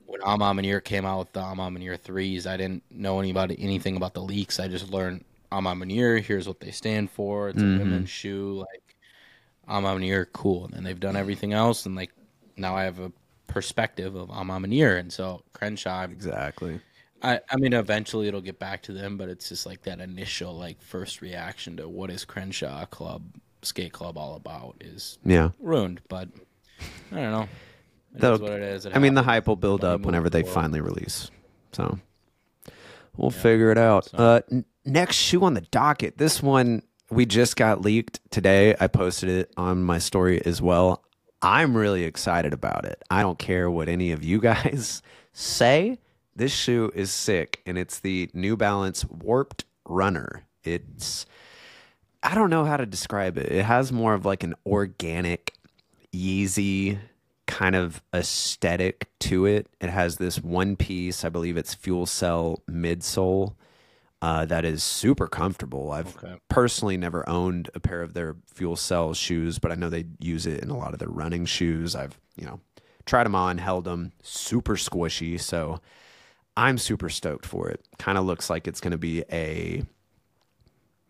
When 0.06 0.22
A 0.24 0.38
Ma 0.38 0.54
Maniére 0.54 0.82
came 0.82 1.04
out 1.04 1.18
with 1.18 1.32
the 1.34 1.40
A 1.40 1.54
Ma 1.54 1.68
Maniére 1.68 2.00
threes, 2.00 2.46
I 2.46 2.56
didn't 2.56 2.82
know 2.90 3.20
anybody 3.20 3.56
anything 3.60 3.94
about 3.94 4.14
the 4.14 4.22
leaks. 4.22 4.58
I 4.58 4.66
just 4.66 4.90
learned 4.90 5.22
A 5.52 5.60
Ma 5.60 5.74
Maniére. 5.74 6.22
Here's 6.22 6.48
what 6.48 6.60
they 6.60 6.70
stand 6.70 7.10
for. 7.10 7.50
It's 7.50 7.58
mm-hmm. 7.58 7.76
a 7.76 7.84
women's 7.84 8.08
shoe. 8.08 8.54
Like 8.54 8.87
A 9.68 9.80
Ma 9.80 9.94
Maniére, 9.94 10.26
cool. 10.32 10.64
And 10.64 10.74
then 10.74 10.84
they've 10.84 10.98
done 10.98 11.16
everything 11.16 11.52
else, 11.52 11.86
and 11.86 11.94
like 11.94 12.10
now 12.56 12.76
I 12.76 12.84
have 12.84 12.98
a 12.98 13.12
perspective 13.46 14.14
of 14.14 14.30
A 14.30 14.44
Ma 14.44 14.58
Maniére, 14.58 14.98
and 14.98 15.12
so 15.12 15.42
Crenshaw. 15.52 16.04
Exactly. 16.04 16.80
I, 17.22 17.40
I 17.50 17.56
mean, 17.56 17.72
eventually 17.72 18.28
it'll 18.28 18.40
get 18.40 18.58
back 18.58 18.82
to 18.82 18.92
them, 18.92 19.16
but 19.16 19.28
it's 19.28 19.48
just 19.48 19.66
like 19.66 19.82
that 19.82 20.00
initial 20.00 20.56
like 20.56 20.80
first 20.80 21.20
reaction 21.20 21.76
to 21.78 21.88
what 21.88 22.10
is 22.10 22.24
Crenshaw 22.24 22.86
Club 22.86 23.22
Skate 23.62 23.92
Club 23.92 24.16
all 24.16 24.36
about 24.36 24.76
is 24.80 25.18
yeah 25.24 25.50
ruined. 25.58 26.00
But 26.08 26.28
I 27.12 27.16
don't 27.16 27.32
know. 27.32 27.48
It 28.14 28.24
is 28.24 28.40
what 28.40 28.52
it 28.52 28.62
is. 28.62 28.86
It 28.86 28.96
I 28.96 28.98
mean, 28.98 29.14
the 29.14 29.22
hype 29.22 29.46
will 29.46 29.56
build 29.56 29.84
up 29.84 30.00
whenever 30.02 30.30
they 30.30 30.42
finally 30.42 30.80
release. 30.80 31.30
So 31.72 31.98
we'll 33.16 33.32
yeah. 33.32 33.42
figure 33.42 33.70
it 33.70 33.78
out. 33.78 34.06
So. 34.06 34.18
Uh, 34.18 34.40
n- 34.50 34.64
next 34.84 35.16
shoe 35.16 35.44
on 35.44 35.54
the 35.54 35.60
docket. 35.60 36.18
This 36.18 36.42
one 36.42 36.82
we 37.10 37.26
just 37.26 37.56
got 37.56 37.82
leaked 37.82 38.20
today. 38.30 38.74
I 38.78 38.86
posted 38.86 39.28
it 39.28 39.52
on 39.56 39.82
my 39.82 39.98
story 39.98 40.44
as 40.44 40.60
well. 40.60 41.04
I'm 41.40 41.76
really 41.76 42.04
excited 42.04 42.52
about 42.52 42.84
it. 42.84 43.02
I 43.10 43.22
don't 43.22 43.38
care 43.38 43.70
what 43.70 43.88
any 43.88 44.12
of 44.12 44.24
you 44.24 44.40
guys 44.42 45.02
say. 45.32 45.98
This 46.34 46.52
shoe 46.52 46.92
is 46.94 47.10
sick, 47.10 47.60
and 47.66 47.76
it's 47.76 47.98
the 47.98 48.30
New 48.32 48.56
Balance 48.56 49.04
Warped 49.06 49.64
Runner. 49.84 50.44
It's 50.62 51.26
I 52.22 52.34
don't 52.34 52.50
know 52.50 52.64
how 52.64 52.76
to 52.76 52.86
describe 52.86 53.38
it. 53.38 53.50
It 53.50 53.64
has 53.64 53.92
more 53.92 54.14
of 54.14 54.24
like 54.24 54.42
an 54.42 54.54
organic 54.66 55.54
Yeezy 56.12 56.98
kind 57.46 57.74
of 57.74 58.02
aesthetic 58.14 59.08
to 59.20 59.46
it. 59.46 59.68
It 59.80 59.90
has 59.90 60.16
this 60.16 60.40
one 60.40 60.76
piece, 60.76 61.24
I 61.24 61.28
believe 61.28 61.56
it's 61.56 61.74
fuel 61.74 62.06
cell 62.06 62.62
midsole, 62.70 63.54
uh, 64.20 64.44
that 64.46 64.64
is 64.64 64.82
super 64.82 65.26
comfortable. 65.28 65.92
I've 65.92 66.16
Okay. 66.16 66.36
personally 66.48 66.96
never 66.96 67.28
owned 67.28 67.70
a 67.74 67.80
pair 67.80 68.02
of 68.02 68.14
their 68.14 68.36
fuel 68.52 68.74
cell 68.76 69.14
shoes, 69.14 69.58
but 69.58 69.70
I 69.70 69.76
know 69.76 69.88
they 69.88 70.06
use 70.18 70.46
it 70.46 70.60
in 70.62 70.70
a 70.70 70.76
lot 70.76 70.92
of 70.92 70.98
their 70.98 71.08
running 71.08 71.44
shoes. 71.46 71.94
I've, 71.94 72.18
you 72.36 72.44
know, 72.44 72.60
tried 73.06 73.24
them 73.24 73.34
on, 73.36 73.58
held 73.58 73.84
them, 73.84 74.12
super 74.22 74.74
squishy. 74.76 75.40
So 75.40 75.80
I'm 76.56 76.78
super 76.78 77.08
stoked 77.08 77.46
for 77.46 77.68
it. 77.68 77.84
Kind 77.98 78.18
of 78.18 78.24
looks 78.24 78.50
like 78.50 78.66
it's 78.66 78.80
going 78.80 78.90
to 78.90 78.98
be 78.98 79.22
a 79.30 79.84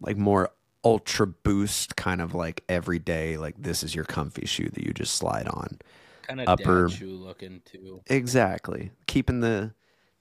like 0.00 0.16
more 0.16 0.50
ultra 0.84 1.26
boost 1.26 1.96
kind 1.96 2.20
of 2.20 2.34
like 2.34 2.62
everyday 2.68 3.36
like 3.36 3.56
this 3.60 3.82
is 3.82 3.94
your 3.96 4.04
comfy 4.04 4.46
shoe 4.46 4.68
that 4.72 4.84
you 4.84 4.92
just 4.92 5.14
slide 5.16 5.48
on. 5.48 5.78
Kind 6.22 6.40
of 6.42 6.48
Upper- 6.48 6.88
shoe 6.90 7.16
looking 7.16 7.62
too. 7.64 8.02
Exactly. 8.06 8.90
Keeping 9.06 9.40
the 9.40 9.72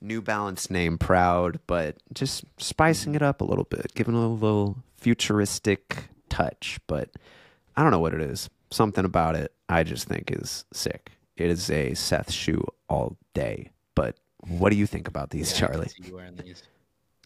New 0.02 0.22
Balance 0.22 0.70
name 0.70 0.98
proud, 0.98 1.60
but 1.68 1.98
just 2.14 2.44
spicing 2.58 3.16
it 3.16 3.22
up 3.22 3.42
a 3.42 3.46
little 3.46 3.64
bit, 3.66 3.94
giving 3.96 4.16
a 4.16 4.28
little 4.28 4.78
futuristic 4.96 6.10
touch. 6.30 6.80
But 6.88 7.10
I 7.76 7.82
don't 7.82 7.92
know 7.92 8.00
what 8.00 8.14
it 8.14 8.22
is. 8.22 8.50
Something 8.70 9.06
about 9.06 9.36
it 9.36 9.54
I 9.70 9.84
just 9.84 10.08
think 10.08 10.32
is 10.32 10.66
sick. 10.74 11.12
It 11.36 11.50
is 11.50 11.70
a 11.70 11.94
Seth 11.94 12.32
shoe 12.32 12.64
all 12.90 13.18
day. 13.34 13.72
But 13.96 14.18
what 14.48 14.70
do 14.72 14.76
you 14.76 14.86
think 14.86 15.08
about 15.08 15.30
these, 15.30 15.52
Yeah, 15.52 15.68
Charlie? 15.68 15.88
see 15.90 16.04
you 16.08 16.16
wearing 16.16 16.36
these. 16.36 16.64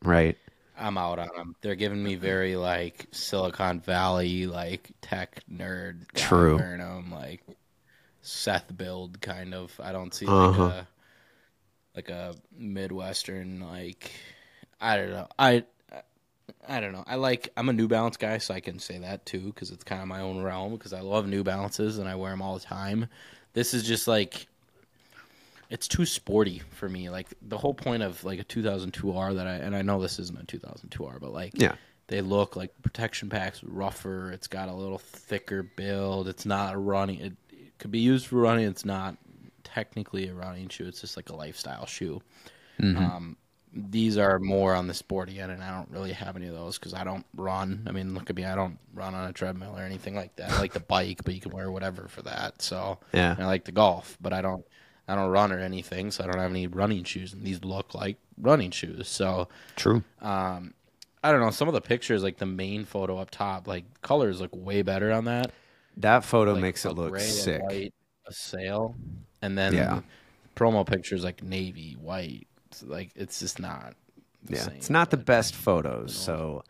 Right? 0.04 0.38
I'm 0.78 0.98
out 0.98 1.20
on 1.20 1.30
them. 1.36 1.56
They're 1.62 1.76
giving 1.76 2.04
me 2.04 2.16
very 2.16 2.56
like 2.56 3.08
Silicon 3.12 3.80
Valley, 3.82 4.48
like 4.48 4.92
tech 5.02 5.44
nerd. 5.52 6.06
True. 6.14 6.58
Wearing 6.58 6.80
them, 6.80 7.12
like 7.12 7.42
Seth 8.22 8.76
build 8.76 9.22
kind 9.22 9.54
of. 9.54 9.80
I 9.84 9.92
don't 9.92 10.14
see 10.14 10.26
Uh-huh. 10.28 10.64
a 10.64 10.88
like 12.08 12.10
a 12.10 12.36
midwestern 12.58 13.60
like. 13.62 14.12
I 14.80 14.98
don't 14.98 15.12
know. 15.12 15.28
I 15.38 15.64
I 16.68 16.80
don't 16.80 16.92
know. 16.94 17.04
I 17.08 17.16
like. 17.16 17.50
I'm 17.56 17.70
a 17.70 17.74
New 17.74 17.88
Balance 17.88 18.18
guy, 18.18 18.38
so 18.40 18.54
I 18.54 18.60
can 18.60 18.80
say 18.80 18.98
that 19.00 19.26
too 19.26 19.48
because 19.54 19.70
it's 19.72 19.84
kind 19.84 20.02
of 20.02 20.08
my 20.08 20.22
own 20.22 20.42
realm. 20.42 20.74
Because 20.74 20.94
I 20.94 21.02
love 21.02 21.28
New 21.28 21.44
Balances 21.44 21.98
and 22.00 22.10
I 22.10 22.16
wear 22.16 22.32
them 22.32 22.42
all 22.42 22.56
the 22.56 22.66
time. 22.66 23.08
This 23.54 23.74
is 23.74 23.84
just 23.84 24.08
like 24.08 24.48
it's 25.70 25.88
too 25.88 26.06
sporty 26.06 26.62
for 26.72 26.90
me. 26.90 27.10
Like 27.10 27.28
the 27.42 27.58
whole 27.58 27.74
point 27.74 28.04
of 28.04 28.24
like 28.24 28.40
a 28.40 28.44
2002R 28.44 29.36
that 29.36 29.48
I 29.48 29.54
and 29.56 29.76
I 29.76 29.82
know 29.84 30.02
this 30.02 30.18
isn't 30.20 30.40
a 30.40 30.46
2002R, 30.46 31.20
but 31.20 31.32
like 31.32 31.54
Yeah. 31.56 31.76
they 32.08 32.22
look 32.22 32.56
like 32.56 32.72
protection 32.82 33.30
packs 33.30 33.64
rougher. 33.64 34.32
It's 34.32 34.48
got 34.48 34.68
a 34.68 34.74
little 34.74 34.98
thicker 34.98 35.62
build. 35.64 36.28
It's 36.28 36.46
not 36.46 36.84
running. 36.84 37.20
It, 37.20 37.34
it 37.52 37.78
could 37.78 37.92
be 37.92 38.00
used 38.00 38.26
for 38.28 38.38
running. 38.38 38.66
It's 38.66 38.84
not 38.86 39.16
technically 39.74 40.28
a 40.30 40.34
running 40.34 40.68
shoe. 40.70 40.88
It's 40.88 41.02
just 41.02 41.18
like 41.18 41.30
a 41.30 41.36
lifestyle 41.36 41.86
shoe. 41.86 42.22
Um, 42.80 43.38
these 43.74 44.18
are 44.18 44.40
more 44.40 44.74
on 44.74 44.88
the 44.88 44.94
sporty 44.94 45.40
end, 45.40 45.52
and 45.52 45.64
I 45.64 45.70
don't 45.76 45.90
really 45.92 46.12
have 46.14 46.36
any 46.36 46.48
of 46.48 46.54
those 46.54 46.78
because 46.80 46.94
I 46.94 47.04
don't 47.04 47.26
run. 47.36 47.84
I 47.88 47.92
mean, 47.92 48.14
look 48.14 48.30
at 48.30 48.36
me. 48.36 48.44
I 48.44 48.56
don't 48.56 48.78
run 48.94 49.14
on 49.16 49.30
a 49.30 49.34
treadmill 49.34 49.78
or 49.78 49.84
anything 49.84 50.16
like 50.16 50.36
that. 50.38 50.52
I 50.52 50.60
like 50.60 50.74
the 50.74 50.80
bike, 50.80 51.22
but 51.24 51.34
you 51.36 51.40
can 51.42 51.52
wear 51.52 51.72
whatever 51.72 52.08
for 52.08 52.22
that. 52.24 52.62
So 52.62 52.98
Yeah. 53.14 53.36
I 53.38 53.46
like 53.46 53.66
the 53.66 53.72
golf, 53.72 54.18
but 54.22 54.34
I 54.34 54.42
don't. 54.42 54.66
I 55.08 55.16
don't 55.16 55.30
run 55.30 55.52
or 55.52 55.60
anything, 55.60 56.10
so 56.12 56.24
I 56.24 56.28
don't 56.28 56.40
have 56.40 56.52
any 56.52 56.68
running 56.68 57.04
shoes, 57.04 57.34
and 57.34 57.44
these 57.44 57.64
look 57.66 57.94
like 57.94 58.18
running 58.38 58.72
shoes. 58.72 59.08
So 59.10 59.50
True. 59.76 60.04
um, 60.22 60.74
I 61.24 61.32
don't 61.32 61.42
know. 61.42 61.50
Some 61.52 61.68
of 61.68 61.74
the 61.74 61.82
pictures, 61.82 62.24
like 62.24 62.38
the 62.38 62.46
main 62.46 62.86
photo 62.86 63.18
up 63.18 63.30
top, 63.30 63.68
like 63.68 63.84
colors 64.02 64.40
look 64.40 64.52
way 64.56 64.82
better 64.84 65.12
on 65.12 65.26
that. 65.26 65.52
That 65.98 66.24
photo 66.24 66.54
Like 66.54 66.62
makes 66.62 66.86
it 66.86 66.94
look 66.94 67.18
sick. 67.20 67.62
a 68.26 68.32
sail, 68.34 68.96
and 69.42 69.58
then 69.58 69.74
Yeah. 69.74 70.02
promo 70.56 70.86
pictures 70.86 71.24
like 71.24 71.44
navy, 71.44 71.94
white. 71.94 72.48
It's 72.68 72.84
like 72.84 73.12
it's 73.16 73.40
just 73.40 73.60
not. 73.60 73.96
The 74.44 74.56
Yeah, 74.56 74.64
same, 74.64 74.76
it's 74.76 74.90
not 74.90 75.12
the 75.12 75.18
best 75.18 75.54
photos. 75.54 76.16
So, 76.16 76.64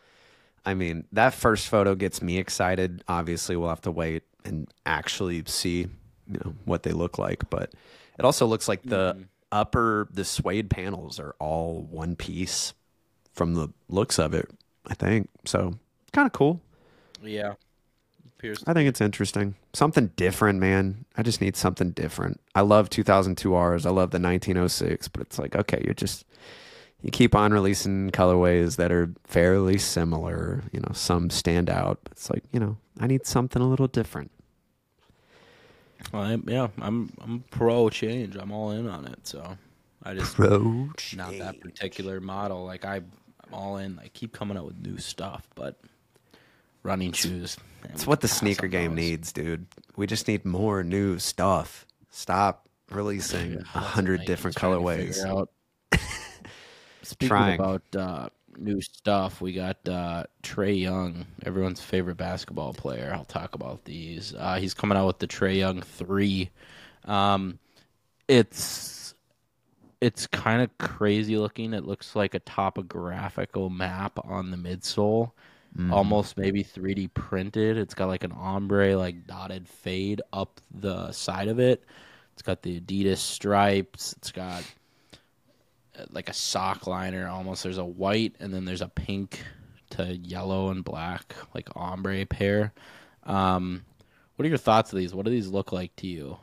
I 0.65 0.73
mean, 0.73 1.05
that 1.13 1.33
first 1.33 1.67
photo 1.69 1.95
gets 1.95 2.21
me 2.21 2.37
excited. 2.37 3.03
Obviously, 3.07 3.55
we'll 3.55 3.69
have 3.69 3.81
to 3.81 3.91
wait 3.91 4.23
and 4.43 4.67
actually 4.85 5.43
see, 5.45 5.87
you 6.27 6.39
know, 6.43 6.53
what 6.65 6.83
they 6.83 6.91
look 6.91 7.17
like. 7.17 7.49
But 7.49 7.71
it 8.19 8.25
also 8.25 8.45
looks 8.45 8.67
like 8.67 8.83
the 8.83 9.13
Mm-hmm. 9.13 9.21
upper, 9.53 10.07
the 10.11 10.25
suede 10.25 10.69
panels 10.69 11.19
are 11.19 11.35
all 11.39 11.83
one 11.89 12.15
piece 12.15 12.73
from 13.33 13.53
the 13.53 13.69
looks 13.87 14.19
of 14.19 14.33
it. 14.33 14.49
I 14.87 14.93
think 14.93 15.29
so. 15.45 15.75
Kind 16.11 16.25
of 16.25 16.33
cool. 16.33 16.59
Yeah. 17.23 17.53
Appears 18.41 18.63
I 18.65 18.73
think 18.73 18.89
it's 18.89 19.01
interesting. 19.01 19.53
Something 19.73 20.07
different, 20.15 20.59
man. 20.59 21.05
I 21.15 21.21
just 21.21 21.41
need 21.41 21.55
something 21.55 21.91
different. 21.91 22.41
I 22.55 22.61
love 22.61 22.89
2002Rs. 22.89 23.85
I 23.85 23.89
love 23.89 24.09
the 24.09 24.19
1906, 24.19 25.09
but 25.09 25.21
it's 25.21 25.37
like, 25.37 25.55
okay, 25.55 25.79
you're 25.85 25.93
just 25.93 26.25
you 27.03 27.11
keep 27.11 27.35
on 27.35 27.53
releasing 27.53 28.09
colorways 28.09 28.77
that 28.77 28.91
are 28.91 29.13
fairly 29.25 29.77
similar. 29.77 30.63
You 30.71 30.79
know, 30.79 30.91
some 30.91 31.29
stand 31.29 31.69
out. 31.69 31.99
It's 32.09 32.31
like, 32.31 32.43
you 32.51 32.59
know, 32.59 32.77
I 32.99 33.05
need 33.05 33.27
something 33.27 33.61
a 33.61 33.67
little 33.67 33.87
different. 33.87 34.31
I, 36.11 36.39
yeah, 36.47 36.69
I'm 36.79 37.11
I'm 37.21 37.43
pro 37.51 37.91
change. 37.91 38.35
I'm 38.35 38.51
all 38.51 38.71
in 38.71 38.87
on 38.87 39.05
it. 39.05 39.19
So 39.27 39.55
I 40.01 40.15
just 40.15 40.33
Pro 40.33 40.89
not 41.15 41.37
that 41.37 41.61
particular 41.61 42.19
model. 42.19 42.65
Like 42.65 42.85
I, 42.85 42.95
I'm 42.95 43.53
all 43.53 43.77
in. 43.77 43.97
Like 43.97 44.13
keep 44.13 44.33
coming 44.33 44.57
out 44.57 44.65
with 44.65 44.79
new 44.83 44.97
stuff, 44.97 45.47
but 45.53 45.79
running 46.83 47.11
shoes. 47.11 47.57
It's 47.85 48.05
what 48.05 48.21
the 48.21 48.27
sneaker 48.27 48.67
game 48.67 48.95
needs, 48.95 49.31
dude. 49.31 49.65
We 49.95 50.07
just 50.07 50.27
need 50.27 50.45
more 50.45 50.83
new 50.83 51.19
stuff. 51.19 51.85
Stop 52.09 52.67
releasing 52.89 53.57
a 53.57 53.79
hundred 53.79 54.25
different 54.25 54.55
colorways. 54.55 55.15
Speaking 57.03 57.27
Trying. 57.27 57.59
about 57.59 57.83
uh, 57.95 58.29
new 58.57 58.79
stuff, 58.81 59.41
we 59.41 59.53
got 59.53 59.77
uh, 59.87 60.25
Trae 60.43 60.79
Young, 60.79 61.25
everyone's 61.45 61.81
favorite 61.81 62.17
basketball 62.17 62.73
player. 62.73 63.11
I'll 63.13 63.25
talk 63.25 63.55
about 63.55 63.83
these. 63.85 64.33
Uh, 64.37 64.55
he's 64.55 64.73
coming 64.73 64.97
out 64.97 65.07
with 65.07 65.19
the 65.19 65.27
Trae 65.27 65.57
Young 65.57 65.81
three. 65.81 66.51
Um, 67.05 67.59
it's 68.27 69.13
it's 69.99 70.27
kind 70.27 70.61
of 70.61 70.77
crazy 70.77 71.37
looking. 71.37 71.73
It 71.73 71.85
looks 71.85 72.15
like 72.15 72.33
a 72.33 72.39
topographical 72.39 73.69
map 73.69 74.19
on 74.25 74.51
the 74.51 74.57
midsole, 74.57 75.31
Mm-hmm. 75.77 75.93
almost 75.93 76.37
maybe 76.37 76.65
3D 76.65 77.13
printed. 77.13 77.77
It's 77.77 77.93
got 77.93 78.07
like 78.07 78.25
an 78.25 78.33
ombre, 78.33 78.97
like 78.97 79.25
dotted 79.25 79.69
fade 79.69 80.21
up 80.33 80.59
the 80.69 81.11
side 81.13 81.47
of 81.47 81.59
it. 81.59 81.85
It's 82.33 82.41
got 82.41 82.61
the 82.61 82.81
Adidas 82.81 83.19
stripes. 83.19 84.13
It's 84.17 84.31
got 84.31 84.63
uh, 85.97 86.05
like 86.11 86.27
a 86.27 86.33
sock 86.33 86.87
liner 86.87 87.27
almost. 87.27 87.63
There's 87.63 87.77
a 87.77 87.85
white 87.85 88.35
and 88.41 88.53
then 88.53 88.65
there's 88.65 88.81
a 88.81 88.89
pink 88.89 89.39
to 89.91 90.17
yellow 90.17 90.71
and 90.71 90.83
black, 90.83 91.35
like 91.53 91.69
ombre 91.73 92.25
pair. 92.25 92.73
Um, 93.23 93.85
what 94.35 94.45
are 94.45 94.49
your 94.49 94.57
thoughts 94.57 94.91
of 94.91 94.99
these? 94.99 95.13
What 95.13 95.23
do 95.25 95.31
these 95.31 95.47
look 95.47 95.71
like 95.71 95.95
to 95.97 96.07
you? 96.07 96.37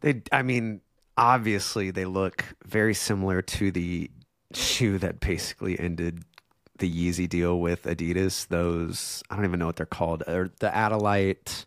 They, 0.00 0.22
I 0.32 0.42
mean, 0.42 0.82
obviously 1.16 1.90
they 1.90 2.04
look 2.04 2.44
very 2.66 2.94
similar 2.94 3.40
to 3.40 3.70
the 3.70 4.10
shoe 4.52 4.98
that 4.98 5.20
basically 5.20 5.78
ended 5.78 6.24
the 6.80 6.90
Yeezy 6.90 7.28
deal 7.28 7.60
with 7.60 7.84
Adidas. 7.84 8.46
Those 8.48 9.22
I 9.30 9.36
don't 9.36 9.44
even 9.44 9.58
know 9.60 9.66
what 9.66 9.76
they're 9.76 9.86
called, 9.86 10.22
or 10.26 10.50
the 10.58 10.68
Adilette, 10.68 11.64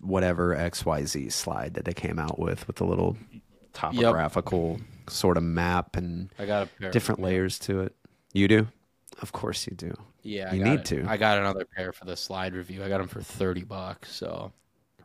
whatever 0.00 0.54
X 0.54 0.86
Y 0.86 1.04
Z 1.04 1.28
slide 1.30 1.74
that 1.74 1.84
they 1.84 1.92
came 1.92 2.18
out 2.18 2.38
with, 2.38 2.66
with 2.66 2.76
the 2.76 2.84
little 2.84 3.16
topographical 3.72 4.80
sort 5.08 5.36
of 5.36 5.42
map 5.42 5.96
and 5.96 6.30
I 6.38 6.46
got 6.46 6.68
different 6.92 7.20
layers 7.20 7.58
to 7.60 7.80
it. 7.82 7.94
You 8.32 8.48
do, 8.48 8.68
of 9.22 9.32
course 9.32 9.66
you 9.66 9.76
do. 9.76 9.94
Yeah, 10.22 10.48
I 10.50 10.54
You 10.54 10.64
need 10.64 10.80
it. 10.80 10.84
to. 10.86 11.04
I 11.08 11.16
got 11.16 11.38
another 11.38 11.64
pair 11.64 11.92
for 11.92 12.04
the 12.04 12.16
slide 12.16 12.54
review. 12.54 12.82
I 12.82 12.88
got 12.88 12.98
them 12.98 13.08
for 13.08 13.20
thirty 13.22 13.62
bucks. 13.64 14.12
So 14.14 14.52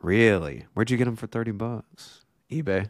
Really? 0.00 0.66
Where'd 0.74 0.90
you 0.90 0.96
get 0.96 1.04
them 1.04 1.16
for 1.16 1.26
thirty 1.28 1.52
bucks? 1.52 2.24
eBay. 2.50 2.88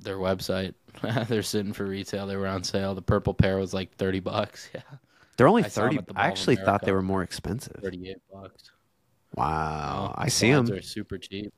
their 0.00 0.16
website, 0.18 0.74
they're 1.28 1.42
sitting 1.42 1.72
for 1.72 1.84
retail. 1.84 2.26
They 2.26 2.36
were 2.36 2.46
on 2.46 2.62
sale. 2.64 2.94
The 2.94 3.02
purple 3.02 3.34
pair 3.34 3.58
was 3.58 3.74
like 3.74 3.94
thirty 3.96 4.20
bucks. 4.20 4.68
Yeah, 4.74 4.80
They're 5.36 5.48
only 5.48 5.64
I 5.64 5.68
thirty. 5.68 5.98
at 5.98 6.06
the 6.06 6.14
I 6.16 6.22
Mall 6.22 6.42
of 6.42 6.48
actually 6.48 6.56
thought 6.56 6.84
they 6.84 6.92
were 6.92 7.02
more 7.02 7.22
expensive. 7.22 7.82
thirty-eight 7.82 8.18
bucks. 8.32 8.70
Wow, 9.34 10.10
Oh, 10.10 10.14
I 10.16 10.28
see 10.28 10.50
them. 10.52 10.66
They're 10.66 10.82
super 10.82 11.18
cheap. 11.18 11.52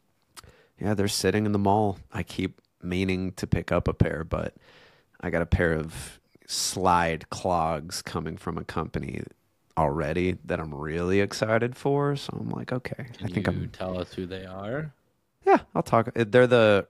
Yeah, 0.80 0.94
they're 0.94 1.08
sitting 1.08 1.46
in 1.46 1.52
the 1.52 1.58
mall. 1.58 1.98
I 2.12 2.22
keep 2.22 2.60
meaning 2.82 3.32
to 3.32 3.46
pick 3.46 3.72
up 3.72 3.88
a 3.88 3.94
pair, 3.94 4.24
but 4.24 4.54
I 5.20 5.30
got 5.30 5.42
a 5.42 5.46
pair 5.46 5.72
of 5.72 6.20
slide 6.46 7.30
clogs 7.30 8.02
coming 8.02 8.36
from 8.36 8.58
a 8.58 8.64
company 8.64 9.22
already 9.76 10.38
that 10.44 10.60
I'm 10.60 10.74
really 10.74 11.20
excited 11.20 11.76
for. 11.76 12.16
So 12.16 12.36
I'm 12.40 12.50
like, 12.50 12.72
okay, 12.72 13.06
Can 13.16 13.26
I 13.26 13.28
think 13.30 13.46
you 13.48 13.52
I'm. 13.52 13.68
tell 13.72 13.98
us 13.98 14.12
who 14.14 14.26
they 14.26 14.44
are? 14.46 14.92
Yeah, 15.44 15.58
I'll 15.74 15.82
talk. 15.82 16.10
Eh, 16.16 16.24
they're 16.28 16.46
the 16.46 16.88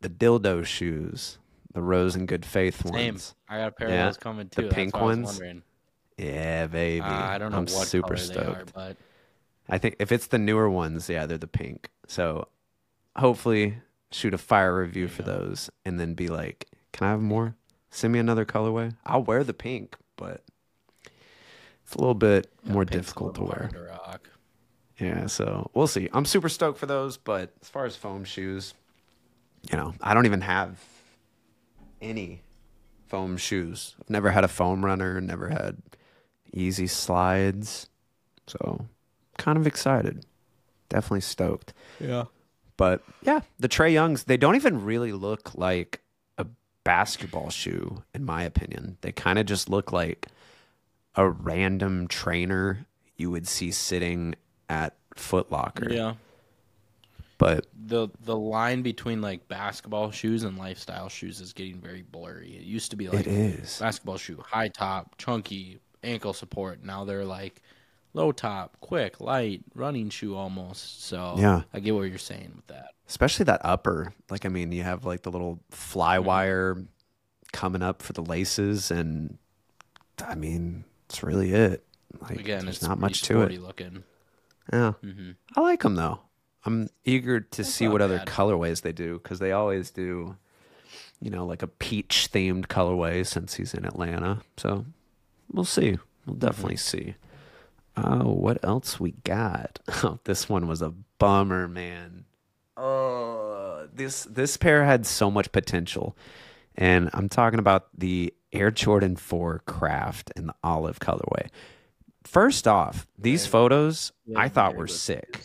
the 0.00 0.08
dildo 0.10 0.64
shoes, 0.64 1.38
the 1.72 1.82
Rose 1.82 2.16
and 2.16 2.26
Good 2.28 2.44
Faith 2.44 2.82
Same. 2.92 3.14
ones. 3.14 3.34
I 3.48 3.58
got 3.58 3.68
a 3.68 3.72
pair 3.72 3.88
Yeah, 3.88 4.08
of 4.08 4.14
those 4.14 4.16
coming 4.16 4.48
the 4.54 4.62
too. 4.62 4.68
That's 4.68 4.74
pink 4.74 4.94
I 4.94 5.02
was 5.02 5.18
ones? 5.18 5.40
Yeah, 6.20 6.66
baby. 6.66 7.00
Uh, 7.04 7.08
I 7.12 7.38
don't 7.38 7.50
know 7.52 7.58
I'm 7.58 7.64
what 7.64 7.86
super 7.88 8.14
they 8.16 8.22
are, 8.22 8.24
stoked. 8.24 8.72
but 8.74 8.96
I 9.68 9.78
think 9.78 9.96
if 9.98 10.12
it's 10.12 10.26
the 10.26 10.38
newer 10.38 10.68
ones, 10.68 11.08
yeah, 11.08 11.26
they're 11.26 11.38
the 11.38 11.46
pink. 11.46 11.90
So 12.06 12.48
hopefully 13.16 13.78
shoot 14.10 14.34
a 14.34 14.38
fire 14.38 14.76
review 14.76 15.08
for 15.08 15.22
those 15.22 15.70
and 15.84 15.98
then 15.98 16.14
be 16.14 16.28
like, 16.28 16.68
can 16.92 17.06
I 17.06 17.10
have 17.10 17.20
more? 17.22 17.54
Send 17.90 18.12
me 18.12 18.18
another 18.18 18.44
colorway. 18.44 18.94
I'll 19.06 19.22
wear 19.22 19.44
the 19.44 19.54
pink, 19.54 19.96
but 20.16 20.42
it's 21.84 21.94
a 21.94 21.98
little 21.98 22.14
bit 22.14 22.50
more 22.64 22.84
difficult 22.84 23.34
to 23.36 23.42
wear. 23.42 23.70
to. 23.72 24.20
Yeah, 25.04 25.26
so 25.26 25.70
we'll 25.72 25.86
see. 25.86 26.10
I'm 26.12 26.26
super 26.26 26.50
stoked 26.50 26.78
for 26.78 26.86
those, 26.86 27.16
but 27.16 27.54
as 27.62 27.68
far 27.70 27.86
as 27.86 27.96
foam 27.96 28.24
shoes, 28.24 28.74
you 29.70 29.76
know, 29.78 29.94
I 30.02 30.12
don't 30.12 30.26
even 30.26 30.42
have 30.42 30.78
any 32.02 32.42
foam 33.08 33.38
shoes. 33.38 33.94
I've 34.00 34.10
never 34.10 34.30
had 34.30 34.44
a 34.44 34.48
foam 34.48 34.84
runner, 34.84 35.18
never 35.20 35.48
had 35.48 35.78
Yeezy 36.54 36.88
slides. 36.88 37.88
So, 38.46 38.86
kind 39.38 39.58
of 39.58 39.66
excited. 39.66 40.24
Definitely 40.88 41.20
stoked. 41.20 41.72
Yeah. 42.00 42.24
But 42.76 43.02
yeah, 43.22 43.40
the 43.58 43.68
Trae 43.68 43.92
Youngs, 43.92 44.24
they 44.24 44.36
don't 44.36 44.56
even 44.56 44.84
really 44.84 45.12
look 45.12 45.54
like 45.54 46.00
a 46.38 46.46
basketball 46.82 47.50
shoe, 47.50 48.02
in 48.14 48.24
my 48.24 48.42
opinion. 48.42 48.96
They 49.02 49.12
kind 49.12 49.38
of 49.38 49.46
just 49.46 49.68
look 49.68 49.92
like 49.92 50.26
a 51.14 51.28
random 51.28 52.08
trainer 52.08 52.86
you 53.16 53.30
would 53.30 53.46
see 53.46 53.70
sitting 53.70 54.34
at 54.68 54.96
Foot 55.14 55.52
Locker. 55.52 55.92
Yeah. 55.92 56.14
But 57.38 57.66
The 57.86 58.08
the 58.24 58.36
line 58.36 58.82
between 58.82 59.22
like 59.22 59.48
basketball 59.48 60.10
shoes 60.10 60.44
and 60.44 60.58
lifestyle 60.58 61.08
shoes 61.08 61.40
is 61.40 61.52
getting 61.52 61.80
very 61.80 62.02
blurry. 62.02 62.54
It 62.54 62.62
used 62.64 62.90
to 62.90 62.96
be 62.96 63.08
like 63.08 63.20
it 63.20 63.26
is. 63.26 63.78
basketball 63.78 64.18
shoe, 64.18 64.42
high 64.46 64.68
top, 64.68 65.16
chunky, 65.16 65.80
ankle 66.02 66.32
support. 66.32 66.82
Now 66.84 67.04
they're 67.04 67.24
like 67.24 67.62
low 68.12 68.32
top, 68.32 68.76
quick, 68.80 69.20
light, 69.20 69.62
running 69.74 70.10
shoe 70.10 70.34
almost. 70.34 71.04
So 71.04 71.36
Yeah. 71.38 71.62
I 71.72 71.80
get 71.80 71.94
what 71.94 72.02
you're 72.02 72.18
saying 72.18 72.52
with 72.56 72.66
that. 72.68 72.90
Especially 73.08 73.44
that 73.44 73.60
upper. 73.64 74.12
Like, 74.30 74.44
I 74.46 74.48
mean, 74.48 74.72
you 74.72 74.82
have 74.82 75.04
like 75.04 75.22
the 75.22 75.30
little 75.30 75.60
fly 75.70 76.16
Mm-hmm. 76.18 76.26
wire 76.26 76.76
coming 77.52 77.82
up 77.82 78.02
for 78.02 78.12
the 78.12 78.22
laces, 78.22 78.90
and 78.92 79.36
I 80.24 80.36
mean, 80.36 80.84
that's 81.08 81.22
really 81.24 81.52
it. 81.52 81.84
Like, 82.20 82.38
Again, 82.38 82.64
there's 82.64 82.76
it's 82.76 82.86
not 82.88 82.98
much 83.00 83.22
to 83.22 83.42
it. 83.42 83.60
looking. 83.60 84.04
Yeah. 84.72 84.92
hmm 85.02 85.32
I 85.56 85.60
like 85.60 85.82
them 85.82 85.96
though. 85.96 86.20
I'm 86.64 86.88
eager 87.04 87.40
to 87.40 87.64
see 87.64 87.86
not 87.86 87.92
what 87.92 88.02
other 88.02 88.18
colorways 88.20 88.82
they 88.82 88.92
do 88.92 89.14
because 89.20 89.38
they 89.38 89.50
always 89.50 89.90
do, 89.90 90.36
you 91.20 91.30
know, 91.30 91.46
like 91.46 91.62
a 91.62 91.66
peach 91.66 92.28
themed 92.32 92.66
colorway 92.66 93.26
since 93.26 93.54
he's 93.54 93.72
in 93.74 93.84
Atlanta. 93.84 94.42
So 94.58 94.84
we'll 95.52 95.64
see. 95.64 95.98
We'll 96.26 96.36
mm-hmm. 96.36 96.46
definitely 96.46 96.76
see. 96.76 97.14
Oh, 97.96 98.32
what 98.32 98.64
else 98.64 98.98
we 99.00 99.12
got? 99.24 99.78
Oh, 100.02 100.18
this 100.24 100.48
one 100.48 100.66
was 100.66 100.80
a 100.80 100.94
bummer, 101.18 101.68
man. 101.68 102.24
Oh, 102.76 103.86
this 103.92 104.24
this 104.24 104.56
pair 104.56 104.84
had 104.84 105.04
so 105.04 105.30
much 105.30 105.52
potential, 105.52 106.16
and 106.74 107.10
I'm 107.12 107.28
talking 107.28 107.58
about 107.58 107.88
the 107.96 108.32
Air 108.52 108.70
Jordan 108.70 109.16
4 109.16 109.62
Craft 109.66 110.32
in 110.36 110.46
the 110.46 110.54
olive 110.64 111.00
colorway. 111.00 111.48
First 112.24 112.66
off, 112.66 113.06
these 113.18 113.46
photos 113.46 114.12
I 114.34 114.48
thought 114.48 114.76
were 114.76 114.86
sick 114.86 115.42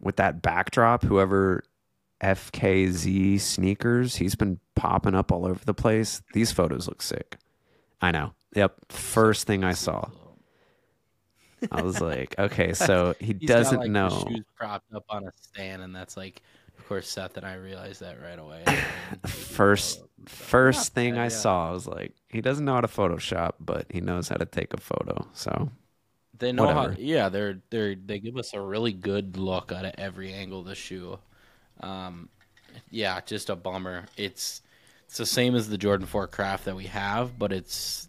with 0.00 0.16
that 0.16 0.42
backdrop, 0.42 1.02
whoever 1.02 1.64
FKZ 2.22 3.40
sneakers, 3.40 4.16
he's 4.16 4.34
been 4.34 4.58
popping 4.74 5.14
up 5.14 5.32
all 5.32 5.46
over 5.46 5.64
the 5.64 5.74
place. 5.74 6.22
These 6.32 6.52
photos 6.52 6.88
look 6.88 7.02
sick. 7.02 7.36
I 8.00 8.10
know. 8.10 8.34
Yep. 8.54 8.92
First 8.92 9.46
thing 9.46 9.64
I 9.64 9.72
saw, 9.72 10.10
I 11.70 11.82
was 11.82 12.00
like, 12.00 12.34
okay, 12.38 12.72
so 12.72 13.14
he 13.20 13.34
He's 13.38 13.50
doesn't 13.50 13.78
like, 13.78 13.82
the 13.82 13.88
know. 13.88 14.08
shoes 14.08 14.44
propped 14.56 14.92
up 14.94 15.04
on 15.10 15.24
a 15.26 15.32
stand, 15.40 15.82
and 15.82 15.94
that's 15.94 16.16
like, 16.16 16.42
of 16.78 16.86
course, 16.86 17.08
Seth 17.08 17.36
and 17.36 17.46
I 17.46 17.54
realized 17.54 18.00
that 18.00 18.20
right 18.22 18.38
away. 18.38 18.64
First, 19.26 20.02
first 20.26 20.94
thing 20.94 21.18
I 21.18 21.28
saw, 21.28 21.68
I 21.68 21.72
was 21.72 21.86
like, 21.86 22.14
he 22.28 22.40
doesn't 22.40 22.64
know 22.64 22.74
how 22.74 22.80
to 22.80 22.88
Photoshop, 22.88 23.54
but 23.60 23.86
he 23.90 24.00
knows 24.00 24.28
how 24.28 24.36
to 24.36 24.46
take 24.46 24.72
a 24.74 24.78
photo. 24.80 25.26
So 25.32 25.70
They 26.38 26.52
know 26.52 26.68
how. 26.68 26.88
Whatever. 26.88 26.96
Yeah, 26.98 27.28
they're 27.28 27.60
they're 27.70 27.94
they 27.94 28.18
give 28.20 28.36
us 28.36 28.52
a 28.54 28.60
really 28.60 28.92
good 28.92 29.36
look 29.36 29.72
out 29.72 29.84
of 29.84 29.94
every 29.98 30.32
angle 30.32 30.60
of 30.60 30.66
the 30.66 30.74
shoe. 30.74 31.18
Um, 31.80 32.28
yeah, 32.90 33.20
just 33.22 33.50
a 33.50 33.56
bummer. 33.56 34.06
It's 34.16 34.62
it's 35.06 35.18
the 35.18 35.26
same 35.26 35.54
as 35.54 35.68
the 35.68 35.78
Jordan 35.78 36.06
Four 36.06 36.26
Craft 36.28 36.66
that 36.66 36.76
we 36.76 36.86
have, 36.86 37.38
but 37.38 37.52
it's 37.52 38.07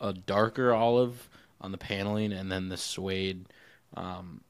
a 0.00 0.12
darker 0.12 0.72
olive 0.74 1.28
on 1.60 1.72
the 1.72 1.78
paneling, 1.78 2.32
and 2.32 2.50
then 2.50 2.68
the 2.68 2.76
suede 2.76 3.46
um, 3.96 4.40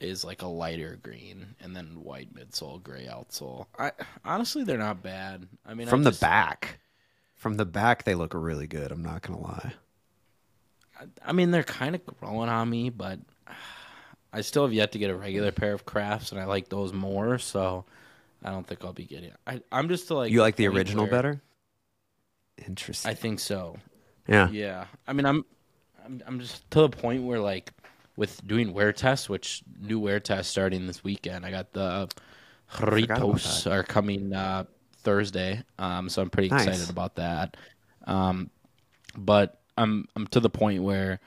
is 0.00 0.24
like 0.24 0.42
a 0.42 0.46
lighter 0.46 0.98
green, 1.02 1.54
and 1.60 1.74
then 1.76 2.02
white 2.02 2.34
midsole, 2.34 2.82
gray 2.82 3.06
outsole. 3.06 3.66
I 3.78 3.92
honestly, 4.24 4.64
they're 4.64 4.78
not 4.78 5.02
bad. 5.02 5.46
I 5.66 5.74
mean, 5.74 5.88
I 5.88 5.90
from 5.90 6.02
the 6.02 6.10
just- 6.10 6.20
back, 6.20 6.80
from 7.36 7.56
the 7.56 7.64
back, 7.66 8.04
they 8.04 8.14
look 8.14 8.34
really 8.34 8.66
good. 8.66 8.90
I'm 8.92 9.02
not 9.02 9.22
gonna 9.22 9.40
lie. 9.40 9.74
I 11.24 11.32
mean, 11.32 11.50
they're 11.50 11.64
kind 11.64 11.94
of 11.94 12.06
growing 12.06 12.48
on 12.48 12.70
me, 12.70 12.90
but 12.90 13.18
I 14.32 14.40
still 14.40 14.64
have 14.64 14.72
yet 14.72 14.92
to 14.92 14.98
get 14.98 15.10
a 15.10 15.14
regular 15.16 15.52
pair 15.52 15.72
of 15.72 15.84
crafts, 15.84 16.32
and 16.32 16.40
I 16.40 16.44
like 16.44 16.68
those 16.68 16.92
more. 16.92 17.38
So 17.38 17.84
I 18.42 18.50
don't 18.50 18.66
think 18.66 18.84
I'll 18.84 18.92
be 18.92 19.04
getting. 19.04 19.32
I, 19.46 19.60
I'm 19.70 19.88
just 19.88 20.08
to 20.08 20.14
like 20.14 20.32
You 20.32 20.40
like 20.40 20.56
the 20.56 20.68
original 20.68 21.06
better? 21.06 21.40
Interesting. 22.66 23.10
I 23.10 23.14
think 23.14 23.40
so. 23.40 23.76
Yeah. 24.26 24.48
Yeah. 24.50 24.86
I 25.06 25.12
mean, 25.12 25.26
I'm, 25.26 25.44
I'm, 26.04 26.22
I'm 26.26 26.40
just 26.40 26.70
to 26.72 26.80
the 26.82 26.88
point 26.88 27.22
where 27.24 27.40
like 27.40 27.72
with 28.16 28.46
doing 28.46 28.72
wear 28.72 28.92
tests, 28.92 29.28
which 29.28 29.62
new 29.80 29.98
wear 29.98 30.20
test 30.20 30.50
starting 30.50 30.86
this 30.86 31.02
weekend. 31.02 31.46
I 31.46 31.50
got 31.50 31.72
the 31.72 32.08
Ritos 32.72 33.70
are 33.70 33.82
coming 33.82 34.32
uh, 34.32 34.64
Thursday, 34.98 35.62
um, 35.78 36.08
so 36.08 36.22
I'm 36.22 36.30
pretty 36.30 36.48
Nice. 36.48 36.66
excited 36.66 36.90
about 36.90 37.16
that. 37.16 37.56
Um, 38.06 38.50
but 39.16 39.60
I'm 39.76 40.08
I'm 40.16 40.26
to 40.28 40.40
the 40.40 40.50
point 40.50 40.82
where 40.82 41.20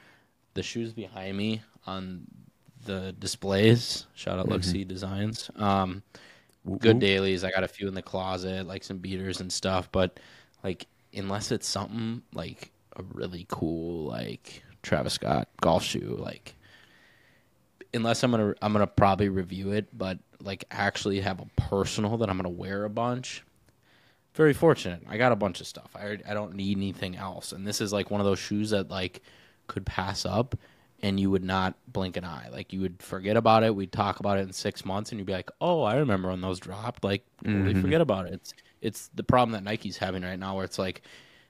the 0.54 0.64
shoes 0.64 0.93
behind 0.93 1.38
me 1.38 1.62
on 1.86 2.26
the 2.86 3.16
displays. 3.20 4.06
Shout 4.16 4.39
out 4.39 4.48
Luxie 4.48 4.88
Designs. 4.88 5.50
Um, 5.56 6.04
good 6.80 7.00
dailies. 7.00 7.43
I 7.43 7.52
got 7.52 7.64
a 7.64 7.68
few 7.68 7.88
in 7.88 7.93
the 7.93 8.02
closet, 8.02 8.66
like 8.68 8.84
some 8.84 8.98
beaters 8.98 9.39
and 9.39 9.52
stuff. 9.52 9.89
But 9.91 10.20
like, 10.64 10.88
unless 11.14 11.52
it's 11.52 11.68
something 11.68 12.22
like 12.34 12.72
a 12.96 13.04
really 13.14 13.46
cool, 13.50 14.06
like 14.06 14.64
Travis 14.84 15.14
Scott 15.14 15.48
golf 15.62 15.84
shoe, 15.84 16.16
like 16.20 16.56
unless 17.96 18.24
I'm 18.24 18.32
gonna 18.32 18.54
I'm 18.62 18.74
gonna 18.74 18.88
probably 18.88 19.30
review 19.30 19.72
it, 19.72 19.88
but 19.98 20.20
like 20.41 20.66
actually 20.70 21.22
have 21.22 21.39
a 21.39 21.48
personal 21.58 22.18
that 22.18 22.30
I'm 22.30 22.38
gonna 22.38 22.50
wear 22.50 22.84
a 22.84 22.89
bunch. 22.89 23.43
Very 24.36 24.54
fortunate. 24.54 25.02
I 25.08 25.18
got 25.18 25.32
a 25.32 25.36
bunch 25.36 25.62
of 25.62 25.68
stuff. 25.68 25.89
I 25.96 26.18
I 26.28 26.34
don't 26.34 26.56
need 26.56 26.78
anything 26.78 27.16
else, 27.16 27.52
and 27.52 27.66
this 27.66 27.82
is 27.82 27.93
like 27.93 28.12
one 28.12 28.22
of 28.22 28.26
those 28.26 28.39
shoes 28.39 28.72
that 28.72 28.89
like 28.89 29.22
could 29.68 29.86
pass 29.86 30.26
up, 30.26 30.56
and 31.02 31.20
you 31.20 31.32
would 31.32 31.43
not 31.43 31.76
blink 31.88 32.18
an 32.18 32.26
eye. 32.26 32.50
Like 32.52 32.74
you 32.74 32.82
would 32.82 33.02
forget 33.02 33.38
about 33.38 33.64
it. 33.64 33.76
We'd 33.76 33.91
talk 33.91 34.20
about 34.20 34.38
it 34.38 34.41
in 34.41 34.54
six 34.54 34.86
months, 34.86 35.12
and 35.12 35.20
you'd 35.20 35.26
be 35.28 35.34
like, 35.34 35.52
"Oh, 35.62 35.84
I 35.84 35.96
remember 35.96 36.30
when 36.30 36.41
those 36.41 36.60
dropped." 36.60 37.04
Like 37.04 37.26
totally 37.43 37.74
mm-hmm. 37.74 37.82
forget 37.82 38.02
about 38.02 38.28
it. 38.28 38.34
It's 38.34 38.54
it's 38.82 39.10
the 39.16 39.24
problem 39.24 39.54
that 39.54 39.64
Nike's 39.64 39.98
having 39.98 40.24
right 40.24 40.38
now, 40.38 40.56
where 40.56 40.66
it's 40.66 40.78
like 40.78 41.02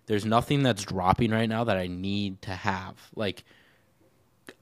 there's 0.08 0.26
nothing 0.26 0.64
that's 0.64 0.84
dropping 0.84 1.32
right 1.32 1.50
now 1.50 1.64
that 1.64 1.78
I 1.78 1.88
need 1.88 2.42
to 2.44 2.52
have. 2.52 2.96
Like 3.16 3.44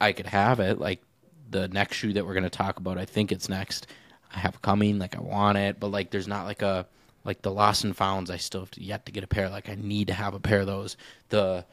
I 0.00 0.12
could 0.12 0.26
have 0.26 0.60
it. 0.60 0.78
Like 0.78 1.02
the 1.50 1.68
next 1.68 1.96
shoe 1.96 2.12
that 2.14 2.26
we're 2.26 2.34
gonna 2.34 2.50
talk 2.50 2.78
about, 2.78 2.98
I 2.98 3.04
think 3.04 3.32
it's 3.32 3.48
next. 3.48 3.86
I 4.34 4.38
have 4.38 4.62
coming. 4.62 4.98
Like 4.98 5.16
I 5.16 5.20
want 5.20 5.58
it, 5.58 5.78
but 5.78 5.88
like 5.88 6.10
there's 6.10 6.28
not 6.28 6.46
like 6.46 6.62
a 6.62 6.86
like 7.24 7.42
the 7.42 7.50
lost 7.50 7.84
and 7.84 7.96
founds. 7.96 8.30
I 8.30 8.36
still 8.36 8.60
have 8.60 8.70
to, 8.72 8.82
yet 8.82 9.06
to 9.06 9.12
get 9.12 9.24
a 9.24 9.26
pair. 9.26 9.48
Like 9.48 9.68
I 9.68 9.76
need 9.76 10.08
to 10.08 10.14
have 10.14 10.34
a 10.34 10.40
pair 10.40 10.60
of 10.60 10.66
those. 10.66 10.96
The 11.28 11.64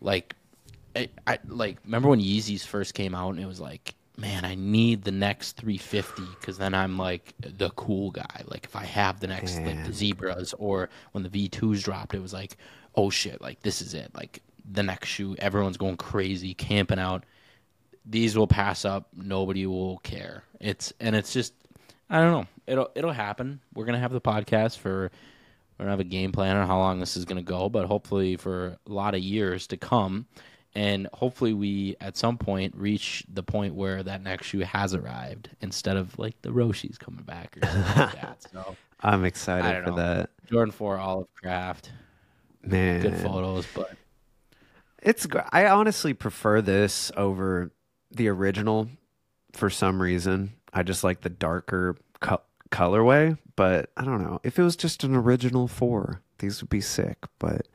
like 0.00 0.34
I, 0.96 1.08
I 1.26 1.38
like 1.46 1.78
remember 1.84 2.08
when 2.08 2.20
Yeezys 2.20 2.64
first 2.64 2.94
came 2.94 3.14
out 3.14 3.30
and 3.30 3.40
it 3.40 3.46
was 3.46 3.60
like 3.60 3.94
man 4.16 4.44
I 4.44 4.54
need 4.54 5.04
the 5.04 5.12
next 5.12 5.56
350 5.56 6.22
because 6.38 6.58
then 6.58 6.74
I'm 6.74 6.98
like 6.98 7.32
the 7.40 7.70
cool 7.70 8.10
guy 8.10 8.42
like 8.46 8.64
if 8.64 8.76
I 8.76 8.84
have 8.84 9.20
the 9.20 9.28
next 9.28 9.58
like 9.60 9.86
the 9.86 9.92
zebras 9.92 10.52
or 10.58 10.90
when 11.12 11.24
the 11.24 11.30
V2s 11.30 11.82
dropped 11.82 12.14
it 12.14 12.20
was 12.20 12.32
like 12.32 12.56
oh 12.94 13.10
shit 13.10 13.40
like 13.40 13.60
this 13.62 13.80
is 13.80 13.94
it 13.94 14.10
like 14.14 14.42
the 14.72 14.82
next 14.82 15.08
shoe 15.08 15.34
everyone's 15.38 15.76
going 15.76 15.96
crazy 15.96 16.54
camping 16.54 16.98
out 16.98 17.24
these 18.06 18.36
will 18.36 18.46
pass 18.46 18.84
up 18.84 19.08
nobody 19.16 19.66
will 19.66 19.98
care 19.98 20.44
it's 20.60 20.92
and 21.00 21.14
it's 21.14 21.32
just 21.32 21.52
I 22.08 22.20
don't 22.20 22.32
know 22.32 22.46
it'll 22.66 22.90
it'll 22.94 23.12
happen 23.12 23.60
we're 23.74 23.84
gonna 23.84 23.98
have 23.98 24.12
the 24.12 24.20
podcast 24.20 24.78
for 24.78 25.10
we 25.80 25.84
don't 25.84 25.92
have 25.92 26.00
a 26.00 26.04
game 26.04 26.30
plan 26.30 26.58
on 26.58 26.66
how 26.66 26.76
long 26.76 27.00
this 27.00 27.16
is 27.16 27.24
going 27.24 27.38
to 27.38 27.42
go, 27.42 27.70
but 27.70 27.86
hopefully 27.86 28.36
for 28.36 28.76
a 28.86 28.92
lot 28.92 29.14
of 29.14 29.20
years 29.20 29.66
to 29.68 29.78
come. 29.78 30.26
And 30.74 31.08
hopefully 31.14 31.54
we 31.54 31.96
at 32.02 32.18
some 32.18 32.36
point 32.36 32.76
reach 32.76 33.24
the 33.32 33.42
point 33.42 33.74
where 33.74 34.02
that 34.02 34.22
next 34.22 34.48
shoe 34.48 34.60
has 34.60 34.92
arrived 34.92 35.48
instead 35.62 35.96
of 35.96 36.18
like 36.18 36.40
the 36.42 36.50
Roshe's 36.50 36.98
coming 36.98 37.24
back 37.24 37.56
or 37.56 37.66
something 37.66 37.96
like 37.96 38.20
that. 38.20 38.46
So 38.52 38.76
I'm 39.00 39.24
excited 39.24 39.84
for 39.84 39.90
know. 39.92 39.96
that. 39.96 40.30
Jordan 40.50 40.70
4 40.70 40.98
Olive 40.98 41.34
Craft, 41.34 41.92
Man, 42.62 43.02
good 43.02 43.16
photos, 43.18 43.66
but 43.74 43.92
It's. 45.02 45.26
I 45.50 45.66
honestly 45.66 46.14
prefer 46.14 46.60
this 46.60 47.10
over 47.16 47.70
the 48.10 48.28
original 48.28 48.88
for 49.52 49.70
some 49.70 50.00
reason. 50.00 50.52
I 50.72 50.82
just 50.82 51.02
like 51.02 51.22
the 51.22 51.30
darker 51.30 51.96
co- 52.20 52.42
colorway, 52.70 53.38
but 53.56 53.90
I 53.96 54.04
don't 54.04 54.22
know. 54.22 54.40
If 54.44 54.58
it 54.58 54.62
was 54.62 54.76
just 54.76 55.02
an 55.04 55.16
original 55.16 55.68
4, 55.68 56.20
these 56.38 56.60
would 56.60 56.70
be 56.70 56.80
sick, 56.80 57.18
but 57.38 57.66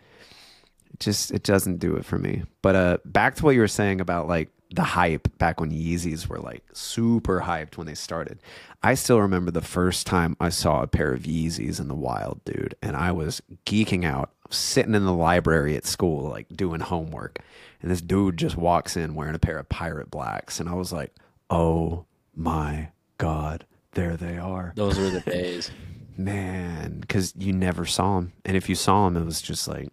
it 0.92 1.00
just 1.00 1.32
it 1.32 1.44
doesn't 1.44 1.80
do 1.80 1.96
it 1.96 2.06
for 2.06 2.18
me. 2.18 2.44
But 2.62 2.76
uh 2.76 2.98
back 3.06 3.36
to 3.36 3.46
what 3.46 3.56
you 3.56 3.62
were 3.62 3.68
saying 3.68 4.02
about 4.02 4.28
like 4.28 4.50
the 4.74 4.84
hype 4.84 5.28
back 5.38 5.60
when 5.60 5.72
Yeezys 5.72 6.28
were 6.28 6.40
like 6.40 6.64
super 6.74 7.42
hyped 7.42 7.78
when 7.78 7.88
they 7.88 7.96
started. 7.96 8.40
I 8.84 8.94
still 8.96 9.22
remember 9.22 9.52
the 9.52 9.62
first 9.62 10.06
time 10.08 10.36
I 10.40 10.50
saw 10.50 10.82
a 10.82 10.88
pair 10.88 11.14
of 11.14 11.24
Yeezys 11.24 11.80
in 11.80 11.88
the 11.88 11.96
wild, 11.96 12.44
dude, 12.46 12.76
and 12.82 12.96
I 12.96 13.12
was 13.12 13.42
geeking 13.66 14.06
out, 14.06 14.32
sitting 14.50 14.96
in 14.96 15.06
the 15.06 15.14
library 15.14 15.76
at 15.76 15.86
school, 15.86 16.30
like 16.30 16.48
doing 16.50 16.80
homework. 16.80 17.40
And 17.82 17.92
this 17.92 18.02
dude 18.02 18.38
just 18.38 18.58
walks 18.58 18.98
in 18.98 19.16
wearing 19.16 19.36
a 19.36 19.40
pair 19.40 19.58
of 19.58 19.70
pirate 19.70 20.10
blacks. 20.10 20.60
And 20.60 20.70
I 20.70 20.74
was 20.74 20.92
like, 20.92 21.14
oh 21.50 22.06
my 22.36 22.90
God, 23.18 23.66
there 23.92 24.18
they 24.18 24.38
are. 24.38 24.74
Those 24.76 24.98
were 24.98 25.10
the 25.10 25.20
days. 25.32 25.72
Man, 26.18 27.00
because 27.00 27.34
you 27.38 27.54
never 27.54 27.86
saw 27.86 28.16
them. 28.16 28.34
And 28.46 28.56
if 28.56 28.70
you 28.70 28.76
saw 28.76 29.06
them, 29.06 29.22
it 29.22 29.26
was 29.26 29.42
just 29.42 29.68
like, 29.68 29.90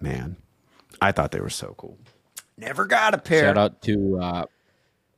man, 0.00 0.36
I 1.00 1.12
thought 1.12 1.32
they 1.32 1.40
were 1.40 1.50
so 1.50 1.74
cool. 1.76 1.98
Never 2.56 2.84
got 2.84 3.14
a 3.14 3.18
pair. 3.18 3.44
Shout 3.44 3.58
out 3.58 3.82
to 3.82 4.18
uh, 4.20 4.44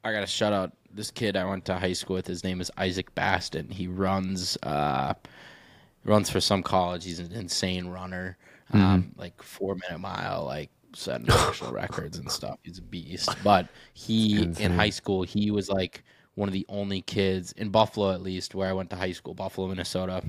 I 0.04 0.12
got 0.12 0.22
a 0.22 0.26
shout 0.26 0.52
out 0.52 0.72
this 0.94 1.10
kid 1.10 1.36
I 1.36 1.44
went 1.44 1.64
to 1.66 1.78
high 1.78 1.92
school 1.92 2.16
with. 2.16 2.26
His 2.26 2.44
name 2.44 2.60
is 2.60 2.70
Isaac 2.76 3.14
Baston. 3.14 3.68
He 3.68 3.86
runs 3.86 4.58
uh, 4.62 5.14
runs 6.04 6.30
for 6.30 6.40
some 6.40 6.62
college. 6.62 7.04
He's 7.04 7.18
an 7.18 7.32
insane 7.32 7.88
runner, 7.88 8.36
um, 8.72 9.12
like 9.16 9.42
four 9.42 9.76
minute 9.76 10.00
mile, 10.00 10.44
like 10.44 10.70
setting 10.94 11.26
national 11.26 11.72
records 11.72 12.18
and 12.18 12.30
stuff. 12.30 12.58
He's 12.62 12.78
a 12.78 12.82
beast. 12.82 13.30
But 13.42 13.68
he 13.94 14.42
in 14.42 14.72
high 14.72 14.90
school 14.90 15.22
he 15.22 15.50
was 15.50 15.68
like 15.68 16.04
one 16.34 16.48
of 16.48 16.52
the 16.52 16.66
only 16.68 17.02
kids 17.02 17.52
in 17.52 17.70
Buffalo, 17.70 18.12
at 18.12 18.22
least 18.22 18.54
where 18.54 18.68
I 18.68 18.72
went 18.72 18.90
to 18.90 18.96
high 18.96 19.12
school, 19.12 19.34
Buffalo, 19.34 19.68
Minnesota. 19.68 20.22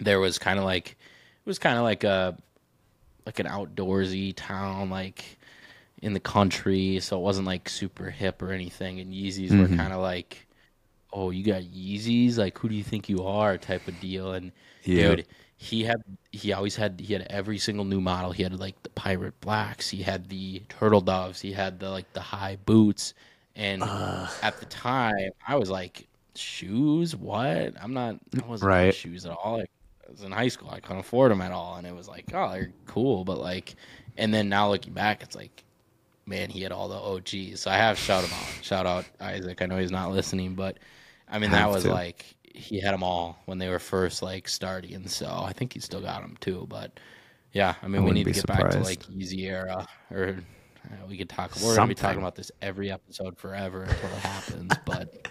There 0.00 0.20
was 0.20 0.38
kind 0.38 0.58
of 0.58 0.64
like 0.64 0.90
it 0.90 1.46
was 1.46 1.58
kind 1.58 1.78
of 1.78 1.84
like 1.84 2.04
a 2.04 2.36
like 3.26 3.38
an 3.38 3.46
outdoorsy 3.46 4.32
town, 4.36 4.90
like 4.90 5.38
in 6.02 6.12
the 6.12 6.20
country, 6.20 6.98
so 7.00 7.16
it 7.16 7.22
wasn't 7.22 7.46
like 7.46 7.68
super 7.68 8.10
hip 8.10 8.42
or 8.42 8.50
anything. 8.50 9.00
And 9.00 9.12
Yeezys 9.12 9.56
were 9.56 9.74
kind 9.76 9.92
of 9.92 10.00
like, 10.00 10.46
"Oh, 11.12 11.30
you 11.30 11.44
got 11.44 11.62
Yeezys? 11.62 12.36
Like, 12.38 12.58
who 12.58 12.68
do 12.68 12.74
you 12.74 12.84
think 12.84 13.08
you 13.08 13.24
are?" 13.24 13.58
type 13.58 13.86
of 13.88 14.00
deal. 14.00 14.32
And 14.32 14.52
Yeah. 14.84 15.14
dude, 15.16 15.26
he 15.56 15.84
had 15.84 16.02
he 16.32 16.52
always 16.52 16.76
had 16.76 17.00
he 17.00 17.12
had 17.12 17.26
every 17.30 17.58
single 17.58 17.84
new 17.84 18.00
model. 18.00 18.32
He 18.32 18.42
had 18.42 18.58
like 18.58 18.82
the 18.82 18.90
pirate 18.90 19.40
blacks, 19.40 19.88
he 19.90 20.02
had 20.02 20.28
the 20.28 20.60
turtle 20.68 21.00
doves, 21.00 21.40
he 21.40 21.52
had 21.52 21.78
the 21.80 21.90
like 21.90 22.12
the 22.12 22.20
high 22.20 22.56
boots. 22.64 23.14
And 23.54 23.82
at 23.82 24.58
the 24.60 24.66
time, 24.66 25.30
I 25.46 25.56
was 25.56 25.68
like, 25.70 26.06
"Shoes? 26.34 27.14
What? 27.14 27.74
I'm 27.80 27.92
not. 27.92 28.16
I 28.42 28.46
wasn't 28.46 28.68
Right. 28.68 28.94
shoes 28.94 29.26
at 29.26 29.32
all. 29.32 29.58
Like, 29.58 29.70
I 30.08 30.10
was 30.10 30.22
in 30.22 30.32
high 30.32 30.48
school. 30.48 30.70
I 30.70 30.80
couldn't 30.80 31.00
afford 31.00 31.30
them 31.30 31.42
at 31.42 31.52
all, 31.52 31.76
and 31.76 31.86
it 31.86 31.94
was 31.94 32.08
like, 32.08 32.24
oh, 32.34 32.50
they're 32.50 32.72
cool, 32.86 33.24
but 33.24 33.38
like, 33.38 33.74
and 34.16 34.32
then 34.32 34.48
now 34.48 34.70
looking 34.70 34.92
back, 34.94 35.22
it's 35.22 35.36
like, 35.36 35.64
man, 36.26 36.48
he 36.50 36.62
had 36.62 36.72
all 36.72 36.88
the 36.88 36.94
OGs. 36.96 37.60
So 37.60 37.70
I 37.70 37.76
have 37.76 37.98
shout 37.98 38.24
him 38.24 38.32
out. 38.32 38.64
Shout 38.64 38.86
out 38.86 39.04
Isaac. 39.20 39.60
I 39.62 39.66
know 39.66 39.76
he's 39.78 39.90
not 39.90 40.10
listening, 40.12 40.54
but 40.54 40.78
I 41.32 41.38
mean 41.38 41.50
that 41.50 41.68
was 41.70 41.84
to. 41.84 41.90
like 41.90 42.24
he 42.54 42.80
had 42.80 42.92
them 42.92 43.02
all 43.02 43.38
when 43.46 43.58
they 43.58 43.68
were 43.68 43.78
first 43.78 44.22
like 44.22 44.48
starting. 44.48 45.08
So 45.08 45.26
I 45.26 45.52
think 45.52 45.72
he 45.72 45.80
still 45.80 46.00
got 46.02 46.20
them 46.22 46.36
too. 46.40 46.66
But 46.68 47.00
yeah, 47.52 47.74
I 47.82 47.88
mean 47.88 48.04
we 48.04 48.12
need 48.12 48.24
to 48.24 48.32
get 48.32 48.46
back 48.46 48.70
to 48.70 48.80
like 48.80 49.02
Yeezy 49.04 49.44
Era 49.48 49.86
or. 50.10 50.36
uh, 50.84 51.06
we 51.08 51.16
could 51.16 51.28
talk. 51.28 51.52
We're 51.62 51.74
gonna 51.76 51.88
be 51.88 51.94
talking 51.94 52.20
about 52.20 52.34
this 52.34 52.50
every 52.60 52.90
episode 52.90 53.38
forever 53.38 53.82
until 53.82 54.10
it 54.10 54.18
happens. 54.22 54.72
But 54.84 55.28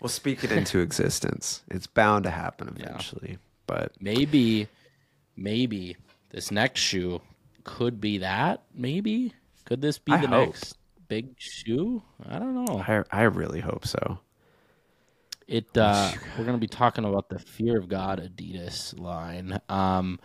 We'll 0.00 0.08
speak 0.08 0.44
it 0.44 0.52
into 0.60 0.78
existence. 0.80 1.62
It's 1.68 1.86
bound 1.86 2.24
to 2.24 2.30
happen 2.30 2.68
eventually. 2.68 3.38
But 3.66 3.92
maybe, 4.00 4.68
maybe 5.36 5.96
this 6.30 6.50
next 6.50 6.80
shoe 6.80 7.20
could 7.64 8.00
be 8.00 8.18
that. 8.18 8.62
Maybe 8.74 9.32
could 9.64 9.80
this 9.82 9.98
be 9.98 10.12
I 10.12 10.18
the 10.18 10.28
hope. 10.28 10.48
next 10.54 10.76
big 11.08 11.34
shoe? 11.38 12.02
I 12.28 12.38
don't 12.38 12.54
know. 12.64 12.78
I, 12.86 13.02
I 13.10 13.22
really 13.24 13.60
hope 13.60 13.86
so. 13.86 14.18
It 15.48 15.76
uh, 15.76 16.12
we're 16.38 16.44
gonna 16.44 16.58
be 16.58 16.66
talking 16.68 17.04
about 17.04 17.30
the 17.30 17.38
Fear 17.38 17.78
of 17.78 17.88
God 17.88 18.20
Adidas 18.20 18.98
line. 19.00 19.58
Um, 19.68 20.20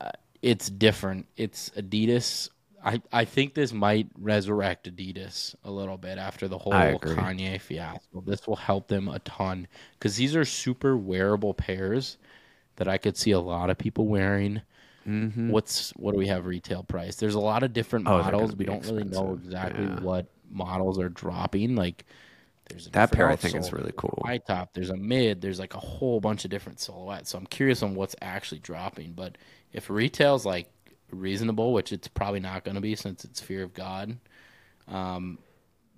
uh, 0.00 0.10
it's 0.40 0.68
different. 0.70 1.26
It's 1.36 1.70
Adidas. 1.76 2.48
I, 2.84 3.00
I 3.12 3.24
think 3.24 3.54
this 3.54 3.72
might 3.72 4.08
resurrect 4.18 4.90
Adidas 4.92 5.54
a 5.62 5.70
little 5.70 5.98
bit 5.98 6.18
after 6.18 6.48
the 6.48 6.58
whole 6.58 6.72
Kanye 6.72 7.60
fiasco. 7.60 8.22
This 8.26 8.44
will 8.48 8.56
help 8.56 8.88
them 8.88 9.06
a 9.06 9.20
ton 9.20 9.68
because 9.92 10.16
these 10.16 10.34
are 10.34 10.44
super 10.44 10.96
wearable 10.96 11.54
pairs 11.54 12.16
that 12.76 12.88
I 12.88 12.98
could 12.98 13.16
see 13.16 13.30
a 13.32 13.38
lot 13.38 13.70
of 13.70 13.78
people 13.78 14.06
wearing. 14.08 14.62
What's 15.04 15.90
what 15.96 16.12
do 16.12 16.18
we 16.18 16.28
have 16.28 16.46
retail 16.46 16.84
price? 16.84 17.16
There's 17.16 17.34
a 17.34 17.40
lot 17.40 17.62
of 17.64 17.72
different 17.72 18.06
Mm-hmm. 18.06 18.14
Oh, 18.20 18.22
models. 18.22 18.56
We 18.56 18.64
don't 18.64 18.84
really 18.86 19.04
know 19.04 19.34
exactly 19.34 19.84
Yeah. 19.84 20.00
what 20.00 20.26
models 20.50 20.98
are 20.98 21.08
dropping. 21.08 21.74
Like 21.76 22.04
there's 22.68 22.86
a 22.86 22.90
That 22.90 23.12
pair 23.12 23.28
I 23.28 23.36
think 23.36 23.56
is 23.56 23.72
really 23.72 23.92
cool. 23.96 24.22
High 24.24 24.38
top. 24.38 24.72
There's 24.74 24.90
a 24.90 24.96
mid. 24.96 25.40
There's 25.40 25.58
like 25.58 25.74
a 25.74 25.80
whole 25.80 26.20
bunch 26.20 26.44
of 26.44 26.50
different 26.50 26.80
silhouettes. 26.80 27.30
So 27.30 27.38
I'm 27.38 27.46
curious 27.46 27.82
on 27.82 27.94
what's 27.94 28.16
actually 28.22 28.60
dropping. 28.60 29.12
But 29.12 29.38
if 29.72 29.90
retail's 29.90 30.46
like 30.46 30.70
reasonable, 31.10 31.72
which 31.72 31.92
it's 31.92 32.08
probably 32.08 32.40
not 32.40 32.64
going 32.64 32.76
to 32.76 32.80
be 32.80 32.94
since 32.94 33.24
it's 33.24 33.40
Fear 33.40 33.64
of 33.64 33.74
God, 33.74 34.16
um, 34.88 35.38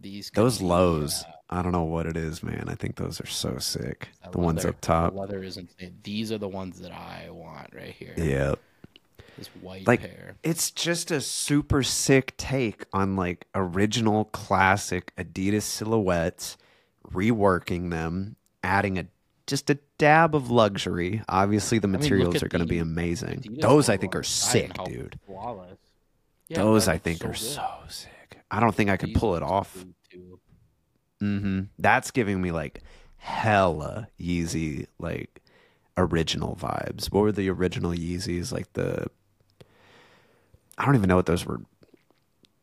these 0.01 0.31
Those 0.35 0.59
be, 0.59 0.65
lows, 0.65 1.23
uh, 1.23 1.33
I 1.51 1.63
don't 1.63 1.73
know 1.73 1.85
what 1.85 2.07
it 2.07 2.17
is, 2.17 2.43
man. 2.43 2.65
I 2.69 2.75
think 2.75 2.97
those 2.97 3.21
are 3.21 3.27
so 3.27 3.59
sick. 3.59 4.09
The 4.33 4.39
ones 4.39 4.65
up 4.65 4.81
top. 4.81 5.13
The 5.13 5.21
leather 5.21 5.43
is 5.43 5.57
insane. 5.57 5.99
These 6.03 6.33
are 6.33 6.39
the 6.39 6.49
ones 6.49 6.81
that 6.81 6.93
I 6.93 7.31
want 7.31 7.75
right 7.75 7.95
here. 7.97 8.15
Yeah. 8.17 8.55
This 9.37 9.49
white 9.61 9.87
Like 9.87 10.01
pair. 10.01 10.37
it's 10.43 10.71
just 10.71 11.11
a 11.11 11.21
super 11.21 11.83
sick 11.83 12.37
take 12.37 12.85
on 12.93 13.17
like 13.17 13.47
original 13.55 14.27
classic 14.27 15.13
Adidas 15.17 15.63
silhouettes, 15.63 16.57
reworking 17.11 17.91
them, 17.91 18.37
adding 18.63 18.99
a 18.99 19.07
just 19.47 19.69
a 19.71 19.79
dab 19.99 20.35
of 20.35 20.51
luxury. 20.51 21.23
Obviously 21.29 21.79
the 21.79 21.87
mean, 21.89 21.95
look 21.95 22.03
materials 22.03 22.43
are 22.43 22.49
going 22.49 22.63
to 22.63 22.69
be 22.69 22.79
amazing. 22.79 23.41
Adidas 23.41 23.61
Those 23.61 23.89
I 23.89 23.97
think 23.97 24.15
are 24.17 24.23
sick, 24.23 24.73
dude. 24.85 25.19
Flawless. 25.27 25.79
Yeah, 26.49 26.59
Those 26.59 26.89
I 26.89 26.99
think 26.99 27.19
so 27.21 27.27
are 27.27 27.33
good. 27.33 27.39
so 27.39 27.69
sick. 27.89 28.39
I 28.51 28.61
don't 28.61 28.75
think 28.75 28.89
I 28.91 28.97
could 28.97 29.15
pull 29.15 29.35
it 29.37 29.43
off. 29.43 29.75
too, 29.75 29.95
too. 30.11 30.41
hmm 31.21 31.61
That's 31.79 32.11
giving 32.11 32.41
me 32.41 32.53
like 32.53 32.83
hella 33.17 34.09
Yeezy 34.21 34.87
like 34.99 35.43
original 35.97 36.57
vibes. 36.57 37.07
What 37.13 37.21
were 37.23 37.33
the 37.33 37.49
original 37.51 37.93
Yeezys? 37.93 38.53
Like 38.53 38.73
the 38.75 39.07
I 40.79 40.85
don't 40.87 40.97
even 40.97 41.09
know 41.09 41.17
what 41.17 41.27
those 41.27 41.45
were 41.47 41.61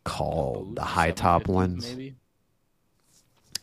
called. 0.03 0.76
The 0.76 0.82
high 0.84 1.12
top 1.12 1.47
ones. 1.47 1.88
maybe. 1.89 2.16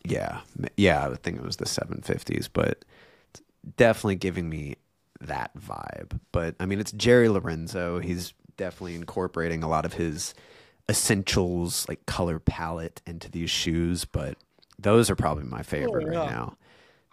Yeah, 0.05 0.41
yeah. 0.77 1.09
I 1.09 1.15
think 1.17 1.37
it 1.37 1.45
was 1.45 1.57
the 1.57 1.67
750s, 1.67 2.49
but 2.53 2.85
it's 3.31 3.43
definitely 3.77 4.17
giving 4.17 4.49
me 4.49 4.77
that 5.21 5.51
vibe. 5.59 6.19
But 6.33 6.55
I 6.61 6.67
mean, 6.67 6.81
it's 6.81 6.93
Jerry 6.93 7.29
Lorenzo. 7.29 7.99
He's 7.99 8.33
definitely 8.57 8.95
incorporating 8.95 9.63
a 9.63 9.69
lot 9.69 9.85
of 9.85 9.95
his 9.95 10.35
essentials, 10.89 11.87
like 11.89 12.07
color 12.07 12.39
palette, 12.39 13.03
into 13.07 13.31
these 13.31 13.51
shoes. 13.51 14.05
But 14.07 14.39
those 14.79 15.11
are 15.11 15.17
probably 15.17 15.45
my 15.45 15.63
favorite 15.63 16.05
Oh, 16.05 16.09
right 16.09 16.31
now. 16.31 16.57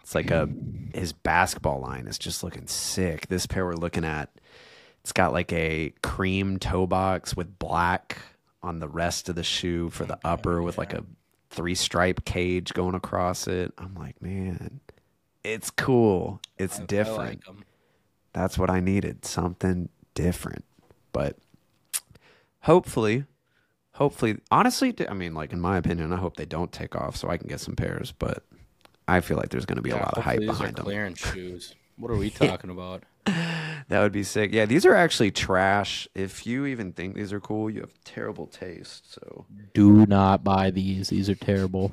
It's 0.02 0.14
like 0.14 0.30
a 0.30 0.48
his 0.94 1.12
basketball 1.12 1.80
line 1.80 2.06
is 2.06 2.16
just 2.18 2.44
looking 2.44 2.68
sick. 2.68 3.26
This 3.26 3.44
pair 3.44 3.66
we're 3.66 3.74
looking 3.74 4.04
at, 4.04 4.30
it's 5.06 5.12
got 5.12 5.32
like 5.32 5.52
a 5.52 5.92
cream 6.02 6.58
toe 6.58 6.84
box 6.84 7.36
with 7.36 7.60
black 7.60 8.18
on 8.60 8.80
the 8.80 8.88
rest 8.88 9.28
of 9.28 9.36
the 9.36 9.44
shoe 9.44 9.88
for 9.88 10.04
the 10.04 10.18
upper 10.24 10.60
with 10.60 10.78
like 10.78 10.92
a 10.92 11.04
three 11.48 11.76
stripe 11.76 12.24
cage 12.24 12.74
going 12.74 12.96
across 12.96 13.46
it. 13.46 13.72
I'm 13.78 13.94
like, 13.94 14.20
man, 14.20 14.80
it's 15.44 15.70
cool. 15.70 16.40
It's 16.58 16.80
I- 16.80 16.82
I 16.82 16.86
different. 16.86 17.42
That's 18.32 18.58
what 18.58 18.68
I 18.68 18.80
needed. 18.80 19.24
Something 19.24 19.90
different. 20.14 20.64
But 21.12 21.38
hopefully, 22.62 23.26
hopefully, 23.92 24.38
honestly, 24.50 24.92
I 25.08 25.14
mean, 25.14 25.34
like 25.34 25.52
in 25.52 25.60
my 25.60 25.76
opinion, 25.76 26.12
I 26.12 26.16
hope 26.16 26.34
they 26.36 26.46
don't 26.46 26.72
take 26.72 26.96
off 26.96 27.14
so 27.14 27.28
I 27.28 27.36
can 27.36 27.46
get 27.46 27.60
some 27.60 27.76
pairs. 27.76 28.10
But 28.10 28.42
I 29.06 29.20
feel 29.20 29.36
like 29.36 29.50
there's 29.50 29.66
going 29.66 29.76
to 29.76 29.82
be 29.82 29.90
a 29.90 29.96
lot 29.98 30.14
of 30.18 30.24
hype 30.24 30.40
behind 30.40 30.74
them. 30.74 30.84
clearance 30.84 31.20
shoes. 31.20 31.76
What 31.98 32.10
are 32.10 32.16
we 32.16 32.30
talking 32.44 32.70
about? 32.70 33.02
That 33.88 34.00
would 34.00 34.12
be 34.12 34.24
sick. 34.24 34.52
Yeah, 34.52 34.64
these 34.66 34.84
are 34.84 34.94
actually 34.94 35.30
trash. 35.30 36.08
If 36.14 36.46
you 36.46 36.66
even 36.66 36.92
think 36.92 37.14
these 37.14 37.32
are 37.32 37.38
cool, 37.40 37.70
you 37.70 37.80
have 37.80 37.92
terrible 38.04 38.46
taste. 38.48 39.12
So, 39.14 39.46
Do 39.74 40.04
not 40.06 40.42
buy 40.42 40.70
these. 40.70 41.08
These 41.10 41.28
are 41.30 41.34
terrible. 41.36 41.92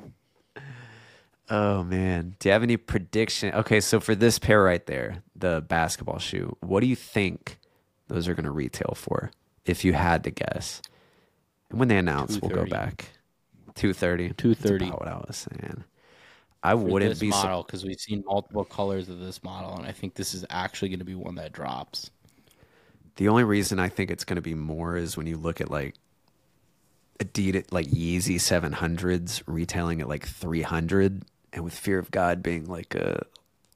oh 1.50 1.84
man, 1.84 2.34
do 2.38 2.48
you 2.48 2.52
have 2.52 2.62
any 2.62 2.76
prediction? 2.76 3.54
Okay, 3.54 3.80
so 3.80 4.00
for 4.00 4.14
this 4.14 4.38
pair 4.38 4.62
right 4.62 4.84
there, 4.86 5.22
the 5.36 5.60
basketball 5.66 6.18
shoe, 6.18 6.56
what 6.60 6.80
do 6.80 6.86
you 6.86 6.96
think 6.96 7.58
those 8.08 8.26
are 8.28 8.34
going 8.34 8.44
to 8.44 8.50
retail 8.50 8.94
for? 8.96 9.30
If 9.64 9.84
you 9.84 9.92
had 9.92 10.24
to 10.24 10.30
guess, 10.30 10.82
and 11.70 11.78
when 11.78 11.88
they 11.88 11.96
announce, 11.96 12.32
we'll 12.40 12.50
go 12.50 12.64
230. 12.64 12.70
back. 12.70 13.10
Two 13.74 13.92
thirty. 13.92 14.30
Two 14.34 14.54
thirty. 14.54 14.86
What 14.86 15.08
I 15.08 15.16
was 15.16 15.36
saying. 15.50 15.84
I 16.64 16.72
wouldn't 16.72 17.10
this 17.10 17.18
be 17.18 17.28
model 17.28 17.62
because 17.62 17.84
we've 17.84 18.00
seen 18.00 18.24
multiple 18.26 18.64
colors 18.64 19.10
of 19.10 19.20
this 19.20 19.44
model, 19.44 19.76
and 19.76 19.86
I 19.86 19.92
think 19.92 20.14
this 20.14 20.32
is 20.32 20.46
actually 20.48 20.88
going 20.88 21.00
to 21.00 21.04
be 21.04 21.14
one 21.14 21.34
that 21.34 21.52
drops. 21.52 22.10
The 23.16 23.28
only 23.28 23.44
reason 23.44 23.78
I 23.78 23.90
think 23.90 24.10
it's 24.10 24.24
going 24.24 24.36
to 24.36 24.42
be 24.42 24.54
more 24.54 24.96
is 24.96 25.14
when 25.14 25.26
you 25.26 25.36
look 25.36 25.60
at 25.60 25.70
like 25.70 25.94
Adidas, 27.18 27.70
like 27.70 27.86
Yeezy 27.88 28.36
700s 28.36 29.42
retailing 29.46 30.00
at 30.00 30.08
like 30.08 30.26
300, 30.26 31.22
and 31.52 31.62
with 31.62 31.74
Fear 31.74 31.98
of 31.98 32.10
God 32.10 32.42
being 32.42 32.64
like 32.64 32.94
a 32.94 33.26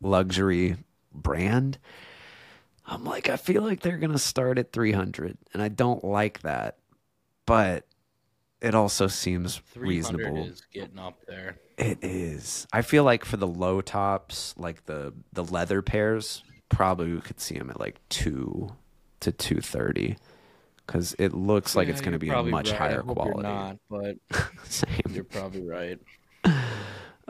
luxury 0.01 0.79
brand, 1.13 1.79
I'm 2.87 3.05
like, 3.05 3.29
I 3.29 3.37
feel 3.37 3.63
like 3.63 3.81
they're 3.81 3.99
going 3.99 4.13
to 4.13 4.19
start 4.19 4.59
at 4.59 4.73
300, 4.73 5.37
and 5.53 5.63
I 5.63 5.69
don't 5.69 6.03
like 6.03 6.41
that. 6.41 6.79
But 7.45 7.85
it 8.61 8.75
also 8.75 9.07
seems 9.07 9.57
300 9.73 9.89
reasonable. 9.89 10.45
is 10.47 10.63
getting 10.73 10.99
up 10.99 11.19
there. 11.27 11.57
It 11.77 11.99
is. 12.03 12.67
I 12.73 12.83
feel 12.83 13.05
like 13.05 13.25
for 13.25 13.37
the 13.37 13.47
low 13.47 13.81
tops, 13.81 14.55
like 14.57 14.87
the 14.87 15.13
the 15.33 15.45
leather 15.45 15.81
pairs, 15.83 16.43
probably 16.69 17.13
we 17.13 17.21
could 17.21 17.41
see 17.41 17.57
them 17.59 17.71
at 17.71 17.79
like 17.79 18.01
two 18.09 18.75
to 19.21 19.31
two 19.33 19.61
thirty, 19.61 20.17
because 20.87 21.15
it 21.19 21.33
looks 21.35 21.77
like 21.77 21.89
it's 21.89 22.01
going 22.01 22.13
to 22.15 22.19
be 22.19 22.31
a 22.31 22.43
much 22.43 22.73
higher 22.73 23.03
quality. 23.03 23.43
not, 23.43 23.79
but 23.89 24.17
Same. 24.65 25.01
you're 25.11 25.25
probably 25.25 25.63
right. 25.63 25.99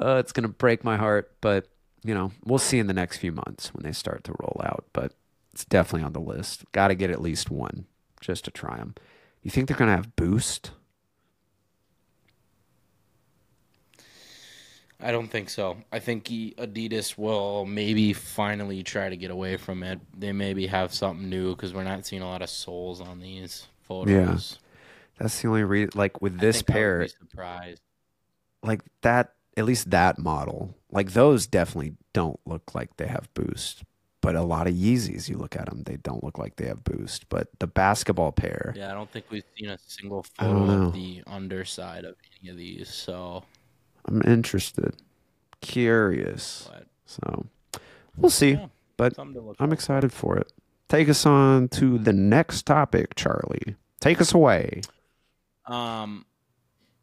Uh, 0.01 0.19
it's 0.21 0.31
going 0.31 0.43
to 0.43 0.49
break 0.49 0.85
my 0.85 0.97
heart, 0.97 1.33
but 1.41 1.67
you 2.05 2.15
know 2.15 2.31
we'll 2.45 2.61
see 2.61 2.79
in 2.79 2.87
the 2.87 2.93
next 2.93 3.17
few 3.19 3.33
months 3.33 3.75
when 3.75 3.83
they 3.83 3.91
start 3.91 4.23
to 4.23 4.33
roll 4.39 4.61
out. 4.65 4.85
But 4.93 5.13
it's 5.53 5.65
definitely 5.65 6.05
on 6.05 6.13
the 6.13 6.21
list. 6.21 6.65
Got 6.71 6.89
to 6.89 6.95
get 6.95 7.11
at 7.11 7.21
least 7.21 7.51
one 7.51 7.85
just 8.21 8.45
to 8.45 8.53
try 8.53 8.77
them. 8.77 8.95
You 9.43 9.51
think 9.51 9.67
they're 9.67 9.77
going 9.77 9.91
to 9.91 9.97
have 9.97 10.15
Boost? 10.15 10.71
I 15.01 15.13
don't 15.13 15.29
think 15.29 15.49
so. 15.49 15.77
I 15.93 16.01
think 16.01 16.27
he, 16.27 16.55
Adidas 16.59 17.17
will 17.17 17.65
maybe 17.65 18.13
finally 18.13 18.83
try 18.83 19.09
to 19.09 19.17
get 19.17 19.31
away 19.31 19.57
from 19.57 19.83
it. 19.83 20.01
They 20.19 20.33
maybe 20.33 20.67
have 20.67 20.93
something 20.93 21.29
new 21.31 21.55
because 21.55 21.73
we're 21.73 21.85
not 21.85 22.05
seeing 22.05 22.23
a 22.23 22.27
lot 22.27 22.43
of 22.43 22.51
soles 22.51 23.01
on 23.01 23.21
these 23.21 23.69
photos. 23.83 24.59
Yeah, 24.61 25.19
that's 25.19 25.41
the 25.41 25.49
only 25.49 25.63
reason. 25.65 25.91
Like 25.95 26.21
with 26.21 26.39
this 26.41 26.63
think 26.63 26.71
I 26.71 26.73
would 26.73 26.79
pair, 26.81 27.09
surprised. 27.09 27.83
like 28.63 28.83
that 29.03 29.35
at 29.57 29.65
least 29.65 29.91
that 29.91 30.19
model 30.19 30.75
like 30.91 31.13
those 31.13 31.47
definitely 31.47 31.95
don't 32.13 32.39
look 32.47 32.75
like 32.75 32.97
they 32.97 33.07
have 33.09 33.29
boost 33.35 33.83
but 34.21 34.37
a 34.37 34.43
lot 34.43 34.69
of 34.69 34.75
yeezys 34.75 35.29
you 35.29 35.37
look 35.37 35.57
at 35.57 35.67
them 35.67 35.83
they 35.85 35.97
don't 35.97 36.23
look 36.23 36.39
like 36.39 36.55
they 36.57 36.67
have 36.67 36.85
boost 36.85 37.29
but 37.29 37.49
the 37.59 37.67
basketball 37.67 38.31
pair 38.31 38.73
Yeah, 38.77 38.91
I 38.91 38.95
don't 38.95 39.11
think 39.11 39.27
we've 39.31 39.43
seen 39.59 39.71
a 39.71 39.79
single 39.79 40.25
photo 40.39 40.87
of 40.87 40.93
the 40.93 41.23
underside 41.27 42.05
of 42.05 42.15
any 42.41 42.51
of 42.51 42.57
these. 42.57 42.89
So, 42.89 43.43
i'm 44.09 44.23
interested 44.27 44.95
curious 45.61 46.69
but 46.73 46.87
so 47.07 47.47
we'll 48.17 48.31
see 48.31 48.53
Yeah. 48.53 48.67
but 48.97 49.15
to 49.15 49.55
i'm 49.59 49.73
excited 49.73 50.13
for 50.13 50.37
it 50.37 50.51
take 50.89 51.09
us 51.09 51.25
on 51.27 51.69
to 51.69 51.99
the 51.99 52.13
next 52.13 52.63
topic 52.63 53.15
charlie 53.15 53.77
take 54.01 54.21
us 54.21 54.33
away. 54.35 54.81
Um, 55.67 56.25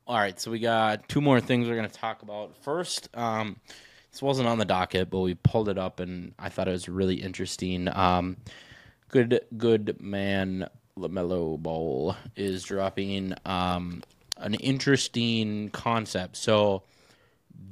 all 0.07 0.17
right, 0.17 0.39
so 0.39 0.49
we 0.49 0.59
got 0.59 1.07
two 1.07 1.21
more 1.21 1.39
things 1.41 1.67
we're 1.67 1.75
gonna 1.75 1.89
talk 1.89 2.21
about. 2.23 2.55
First, 2.63 3.09
um, 3.15 3.57
this 4.11 4.21
wasn't 4.21 4.47
on 4.47 4.57
the 4.57 4.65
docket, 4.65 5.09
but 5.11 5.19
we 5.19 5.35
pulled 5.35 5.69
it 5.69 5.77
up, 5.77 5.99
and 5.99 6.33
I 6.39 6.49
thought 6.49 6.67
it 6.67 6.71
was 6.71 6.87
really 6.89 7.15
interesting. 7.15 7.87
Um, 7.95 8.37
good, 9.09 9.41
good 9.57 10.01
man, 10.01 10.67
Lamelo 10.97 11.59
Ball 11.59 12.15
is 12.35 12.63
dropping 12.63 13.33
um 13.45 14.01
an 14.37 14.53
interesting 14.55 15.69
concept. 15.69 16.37
So. 16.37 16.83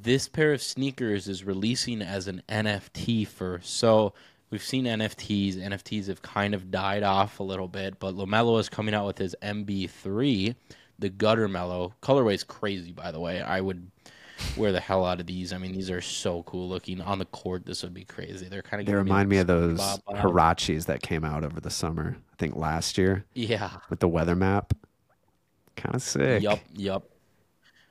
This 0.01 0.27
pair 0.27 0.53
of 0.53 0.61
sneakers 0.61 1.27
is 1.27 1.43
releasing 1.43 2.01
as 2.01 2.27
an 2.27 2.41
NFT 2.49 3.27
first. 3.27 3.77
So 3.77 4.13
we've 4.49 4.63
seen 4.63 4.85
NFTs. 4.85 5.55
NFTs 5.57 6.07
have 6.07 6.21
kind 6.21 6.53
of 6.53 6.69
died 6.71 7.03
off 7.03 7.39
a 7.39 7.43
little 7.43 7.67
bit, 7.67 7.99
but 7.99 8.15
Lamelo 8.15 8.59
is 8.59 8.67
coming 8.69 8.93
out 8.93 9.05
with 9.07 9.17
his 9.17 9.35
MB3, 9.41 10.55
the 10.99 11.09
Gutter 11.09 11.47
Melo. 11.47 11.93
Colorway 12.01 12.33
is 12.33 12.43
crazy, 12.43 12.91
by 12.91 13.11
the 13.11 13.19
way. 13.19 13.41
I 13.41 13.61
would 13.61 13.89
wear 14.57 14.73
the 14.73 14.79
hell 14.81 15.05
out 15.05 15.21
of 15.21 15.25
these. 15.25 15.53
I 15.53 15.57
mean, 15.57 15.71
these 15.71 15.89
are 15.89 16.01
so 16.01 16.43
cool 16.43 16.67
looking. 16.67 16.99
On 16.99 17.17
the 17.17 17.25
court, 17.25 17.65
this 17.65 17.81
would 17.83 17.93
be 17.93 18.03
crazy. 18.03 18.47
They're 18.49 18.61
kind 18.61 18.81
of 18.81 18.87
they 18.87 18.93
remind 18.93 19.29
me 19.29 19.37
of 19.37 19.47
those 19.47 19.79
Huaraches 20.09 20.85
that 20.87 21.01
came 21.01 21.23
out 21.23 21.45
over 21.45 21.61
the 21.61 21.69
summer 21.69 22.17
i 22.31 22.35
think 22.37 22.55
last 22.57 22.97
year 22.97 23.23
Yeah. 23.33 23.69
with 23.89 23.99
the 24.01 24.07
weather 24.07 24.35
map 24.35 24.73
kind 25.77 25.95
of 25.95 26.01
sick 26.01 26.41
Yup, 26.43 26.59
yup. 26.73 27.03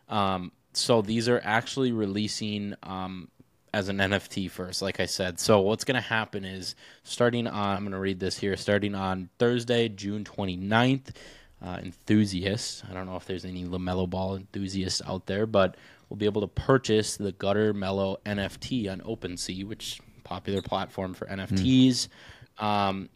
Um, 0.08 0.52
so 0.72 1.02
these 1.02 1.28
are 1.28 1.40
actually 1.44 1.92
releasing 1.92 2.74
um, 2.82 3.28
as 3.74 3.88
an 3.88 3.98
NFT 3.98 4.50
first, 4.50 4.82
like 4.82 5.00
I 5.00 5.06
said. 5.06 5.40
So 5.40 5.60
what's 5.60 5.84
going 5.84 5.94
to 5.94 6.00
happen 6.00 6.44
is 6.44 6.74
starting 7.04 7.46
on, 7.46 7.76
I'm 7.76 7.82
going 7.82 7.92
to 7.92 7.98
read 7.98 8.20
this 8.20 8.38
here, 8.38 8.56
starting 8.56 8.94
on 8.94 9.28
Thursday, 9.38 9.88
June 9.88 10.24
29th, 10.24 11.14
uh, 11.64 11.78
enthusiasts, 11.82 12.82
I 12.90 12.92
don't 12.92 13.06
know 13.06 13.16
if 13.16 13.24
there's 13.24 13.44
any 13.44 13.64
LaMelo 13.64 14.10
Ball 14.10 14.36
enthusiasts 14.36 15.00
out 15.06 15.26
there, 15.26 15.46
but 15.46 15.76
we'll 16.08 16.16
be 16.16 16.26
able 16.26 16.40
to 16.40 16.48
purchase 16.48 17.16
the 17.16 17.32
Gutter 17.32 17.72
Melo 17.72 18.18
NFT 18.26 18.90
on 18.90 19.00
OpenSea, 19.00 19.66
which 19.66 20.00
popular 20.24 20.60
platform 20.60 21.14
for 21.14 21.26
NFTs. 21.26 22.08
Um, 22.58 23.08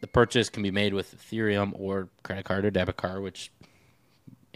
the 0.00 0.06
purchase 0.06 0.48
can 0.48 0.62
be 0.62 0.70
made 0.70 0.94
with 0.94 1.16
Ethereum 1.16 1.72
or 1.74 2.08
credit 2.22 2.44
card 2.44 2.64
or 2.64 2.70
debit 2.70 2.96
card, 2.96 3.22
which 3.22 3.50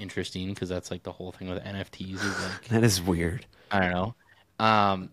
interesting 0.00 0.54
because 0.54 0.68
that's 0.68 0.90
like 0.90 1.02
the 1.02 1.12
whole 1.12 1.32
thing 1.32 1.48
with 1.48 1.62
NFTs 1.62 2.14
is 2.14 2.42
like 2.42 2.64
that 2.68 2.82
is 2.82 3.00
weird 3.00 3.46
I 3.70 3.80
don't 3.80 3.92
know. 3.92 4.14
Um, 4.58 5.10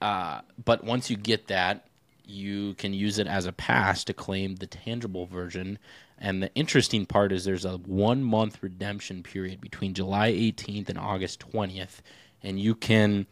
uh, 0.00 0.40
but 0.64 0.84
once 0.84 1.10
you 1.10 1.16
get 1.16 1.48
that, 1.48 1.86
you 2.24 2.74
can 2.74 2.94
use 2.94 3.18
it 3.18 3.26
as 3.26 3.46
a 3.46 3.52
pass 3.52 4.04
to 4.04 4.14
claim 4.14 4.56
the 4.56 4.66
tangible 4.66 5.26
version. 5.26 5.78
And 6.18 6.42
the 6.42 6.54
interesting 6.54 7.04
part 7.04 7.32
is 7.32 7.44
there's 7.44 7.64
a 7.64 7.76
one 7.78 8.22
month 8.22 8.62
redemption 8.62 9.22
period 9.22 9.60
between 9.60 9.94
July 9.94 10.32
18th 10.32 10.88
and 10.88 10.98
August 10.98 11.40
20th, 11.52 12.00
and 12.42 12.58
you 12.58 12.74
can 12.74 13.26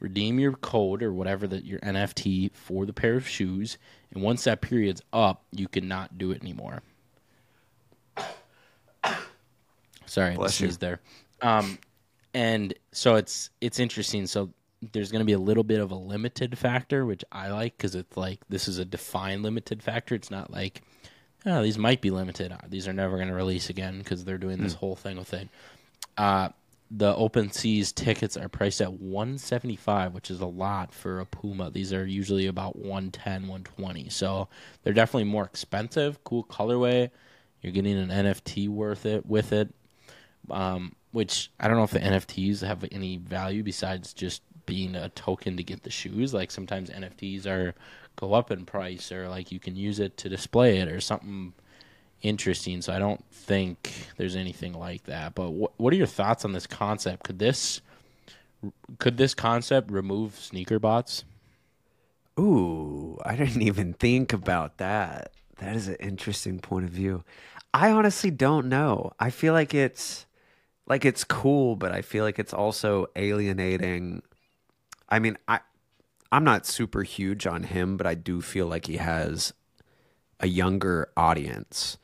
redeem 0.00 0.40
your 0.40 0.52
code 0.52 1.02
or 1.02 1.12
whatever 1.12 1.46
that 1.46 1.64
your 1.64 1.78
NFT 1.80 2.52
for 2.52 2.84
the 2.84 2.92
pair 2.92 3.16
of 3.16 3.28
shoes. 3.28 3.78
And 4.12 4.22
once 4.22 4.44
that 4.44 4.60
period's 4.60 5.02
up, 5.12 5.44
you 5.52 5.68
cannot 5.68 6.18
do 6.18 6.32
it 6.32 6.42
anymore. 6.42 6.82
Sorry, 10.12 10.34
Bless 10.34 10.60
you. 10.60 10.68
there. 10.72 11.00
Um, 11.40 11.78
and 12.34 12.74
so 12.92 13.14
it's 13.14 13.48
it's 13.62 13.80
interesting. 13.80 14.26
So 14.26 14.50
there's 14.92 15.10
going 15.10 15.20
to 15.20 15.26
be 15.26 15.32
a 15.32 15.38
little 15.38 15.64
bit 15.64 15.80
of 15.80 15.90
a 15.90 15.94
limited 15.94 16.58
factor, 16.58 17.06
which 17.06 17.24
I 17.32 17.48
like 17.48 17.78
because 17.78 17.94
it's 17.94 18.14
like 18.14 18.40
this 18.50 18.68
is 18.68 18.76
a 18.76 18.84
defined 18.84 19.42
limited 19.42 19.82
factor. 19.82 20.14
It's 20.14 20.30
not 20.30 20.50
like 20.50 20.82
oh 21.46 21.62
these 21.62 21.78
might 21.78 22.02
be 22.02 22.10
limited. 22.10 22.52
Uh, 22.52 22.58
These 22.68 22.86
are 22.88 22.92
never 22.92 23.16
going 23.16 23.28
to 23.28 23.34
release 23.34 23.70
again 23.70 23.98
because 23.98 24.22
they're 24.24 24.36
doing 24.36 24.58
this 24.62 24.74
whole 24.74 24.96
thing 24.96 25.16
with 25.16 25.32
it. 25.32 25.48
Uh, 26.18 26.50
the 26.90 27.16
Open 27.16 27.50
Seas 27.50 27.90
tickets 27.90 28.36
are 28.36 28.50
priced 28.50 28.82
at 28.82 28.92
175, 28.92 30.12
which 30.12 30.30
is 30.30 30.42
a 30.42 30.46
lot 30.46 30.92
for 30.92 31.20
a 31.20 31.24
Puma. 31.24 31.70
These 31.70 31.94
are 31.94 32.04
usually 32.04 32.48
about 32.48 32.76
110, 32.76 33.48
120. 33.48 34.10
So 34.10 34.48
they're 34.82 34.92
definitely 34.92 35.24
more 35.24 35.44
expensive. 35.44 36.22
Cool 36.22 36.44
colorway. 36.44 37.08
You're 37.62 37.72
getting 37.72 37.96
an 37.96 38.10
NFT 38.10 38.68
worth 38.68 39.06
it 39.06 39.24
with 39.24 39.54
it 39.54 39.74
um, 40.50 40.94
which 41.12 41.50
I 41.60 41.68
don't 41.68 41.76
know 41.76 41.84
if 41.84 41.90
the 41.90 42.00
NFTs 42.00 42.66
have 42.66 42.84
any 42.90 43.18
value 43.18 43.62
besides 43.62 44.12
just 44.12 44.42
being 44.66 44.94
a 44.94 45.08
token 45.10 45.56
to 45.56 45.62
get 45.62 45.82
the 45.82 45.90
shoes. 45.90 46.32
Like 46.32 46.50
sometimes 46.50 46.90
NFTs 46.90 47.46
are 47.46 47.74
go 48.16 48.34
up 48.34 48.50
in 48.50 48.64
price, 48.64 49.12
or 49.12 49.28
like 49.28 49.52
you 49.52 49.58
can 49.58 49.76
use 49.76 50.00
it 50.00 50.16
to 50.18 50.28
display 50.28 50.78
it, 50.78 50.88
or 50.88 51.00
something 51.00 51.52
interesting. 52.22 52.82
So 52.82 52.92
I 52.92 52.98
don't 52.98 53.24
think 53.30 53.92
there's 54.16 54.36
anything 54.36 54.72
like 54.72 55.04
that. 55.04 55.34
But 55.34 55.50
what 55.50 55.72
what 55.76 55.92
are 55.92 55.96
your 55.96 56.06
thoughts 56.06 56.44
on 56.44 56.52
this 56.52 56.66
concept? 56.66 57.24
Could 57.24 57.38
this 57.38 57.80
could 58.98 59.16
this 59.16 59.34
concept 59.34 59.90
remove 59.90 60.36
sneaker 60.36 60.78
bots? 60.78 61.24
Ooh, 62.38 63.18
I 63.24 63.36
didn't 63.36 63.62
even 63.62 63.92
think 63.92 64.32
about 64.32 64.78
that. 64.78 65.32
That 65.58 65.76
is 65.76 65.88
an 65.88 65.96
interesting 65.96 66.58
point 66.60 66.84
of 66.84 66.90
view. 66.90 67.24
I 67.74 67.90
honestly 67.90 68.30
don't 68.30 68.68
know. 68.68 69.12
I 69.18 69.30
feel 69.30 69.52
like 69.52 69.74
it's 69.74 70.26
like 70.86 71.04
it's 71.04 71.24
cool, 71.24 71.76
but 71.76 71.92
I 71.92 72.02
feel 72.02 72.24
like 72.24 72.38
it's 72.38 72.52
also 72.52 73.06
alienating. 73.16 74.22
I 75.08 75.18
mean, 75.18 75.38
I 75.48 75.60
I'm 76.30 76.44
not 76.44 76.66
super 76.66 77.02
huge 77.02 77.46
on 77.46 77.64
him, 77.64 77.96
but 77.96 78.06
I 78.06 78.14
do 78.14 78.40
feel 78.40 78.66
like 78.66 78.86
he 78.86 78.96
has 78.96 79.52
a 80.40 80.48
younger 80.48 81.10
audience 81.16 81.98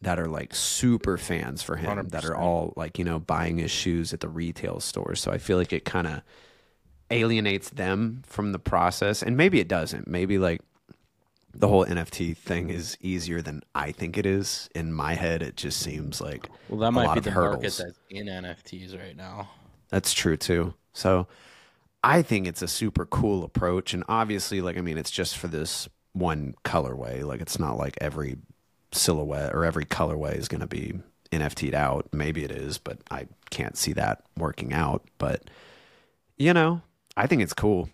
that 0.00 0.18
are 0.18 0.26
like 0.26 0.54
super 0.54 1.16
fans 1.16 1.62
for 1.62 1.76
him 1.76 2.08
that 2.08 2.24
are 2.24 2.36
all 2.36 2.72
like, 2.76 2.98
you 2.98 3.04
know, 3.04 3.18
buying 3.18 3.58
his 3.58 3.70
shoes 3.70 4.12
at 4.12 4.20
the 4.20 4.28
retail 4.28 4.80
store. 4.80 5.14
So 5.14 5.30
I 5.32 5.38
feel 5.38 5.58
like 5.58 5.72
it 5.72 5.84
kind 5.84 6.06
of 6.06 6.22
alienates 7.10 7.70
them 7.70 8.22
from 8.26 8.52
the 8.52 8.58
process 8.58 9.22
and 9.22 9.36
maybe 9.36 9.60
it 9.60 9.68
doesn't 9.68 10.06
maybe 10.06 10.38
like 10.38 10.60
the 11.58 11.68
whole 11.68 11.84
NFT 11.84 12.36
thing 12.36 12.70
is 12.70 12.96
easier 13.00 13.42
than 13.42 13.62
I 13.74 13.92
think 13.92 14.16
it 14.16 14.26
is. 14.26 14.68
In 14.74 14.92
my 14.92 15.14
head, 15.14 15.42
it 15.42 15.56
just 15.56 15.80
seems 15.80 16.20
like 16.20 16.48
Well, 16.68 16.80
that 16.80 16.92
might 16.92 17.14
be 17.14 17.20
the 17.20 17.30
hurdles. 17.30 17.62
market 17.62 17.76
that's 17.78 17.98
in 18.10 18.26
NFTs 18.26 18.98
right 18.98 19.16
now. 19.16 19.50
That's 19.88 20.12
true 20.12 20.36
too. 20.36 20.74
So 20.92 21.26
I 22.04 22.22
think 22.22 22.46
it's 22.46 22.62
a 22.62 22.68
super 22.68 23.04
cool 23.06 23.42
approach. 23.44 23.92
And 23.92 24.04
obviously, 24.08 24.60
like, 24.60 24.78
I 24.78 24.80
mean, 24.80 24.98
it's 24.98 25.10
just 25.10 25.36
for 25.36 25.48
this 25.48 25.88
one 26.12 26.54
colorway. 26.64 27.24
Like, 27.24 27.40
it's 27.40 27.58
not 27.58 27.76
like 27.76 27.96
every 28.00 28.36
silhouette 28.92 29.54
or 29.54 29.64
every 29.64 29.84
colorway 29.84 30.36
is 30.36 30.48
going 30.48 30.60
to 30.60 30.66
be 30.66 30.94
NFT'd 31.32 31.74
out. 31.74 32.08
Maybe 32.12 32.44
it 32.44 32.50
is, 32.50 32.78
but 32.78 32.98
I 33.10 33.26
can't 33.50 33.76
see 33.76 33.92
that 33.94 34.22
working 34.36 34.72
out. 34.72 35.04
But, 35.18 35.50
you 36.36 36.52
know, 36.54 36.82
I 37.16 37.26
think 37.26 37.42
it's 37.42 37.54
cool. 37.54 37.90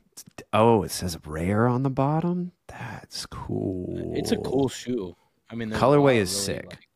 Oh, 0.53 0.83
it 0.83 0.91
says 0.91 1.19
rare 1.27 1.67
on 1.67 1.83
the 1.83 1.91
bottom. 1.91 2.53
That's 2.69 3.27
cool. 3.27 4.13
It's 4.17 4.33
a 4.33 4.37
cool 4.37 4.69
shoe. 4.69 5.15
I 5.51 5.55
mean, 5.55 5.71
Colorway 5.71 6.17
is 6.17 6.31
sick. 6.31 6.67
like- 6.67 6.89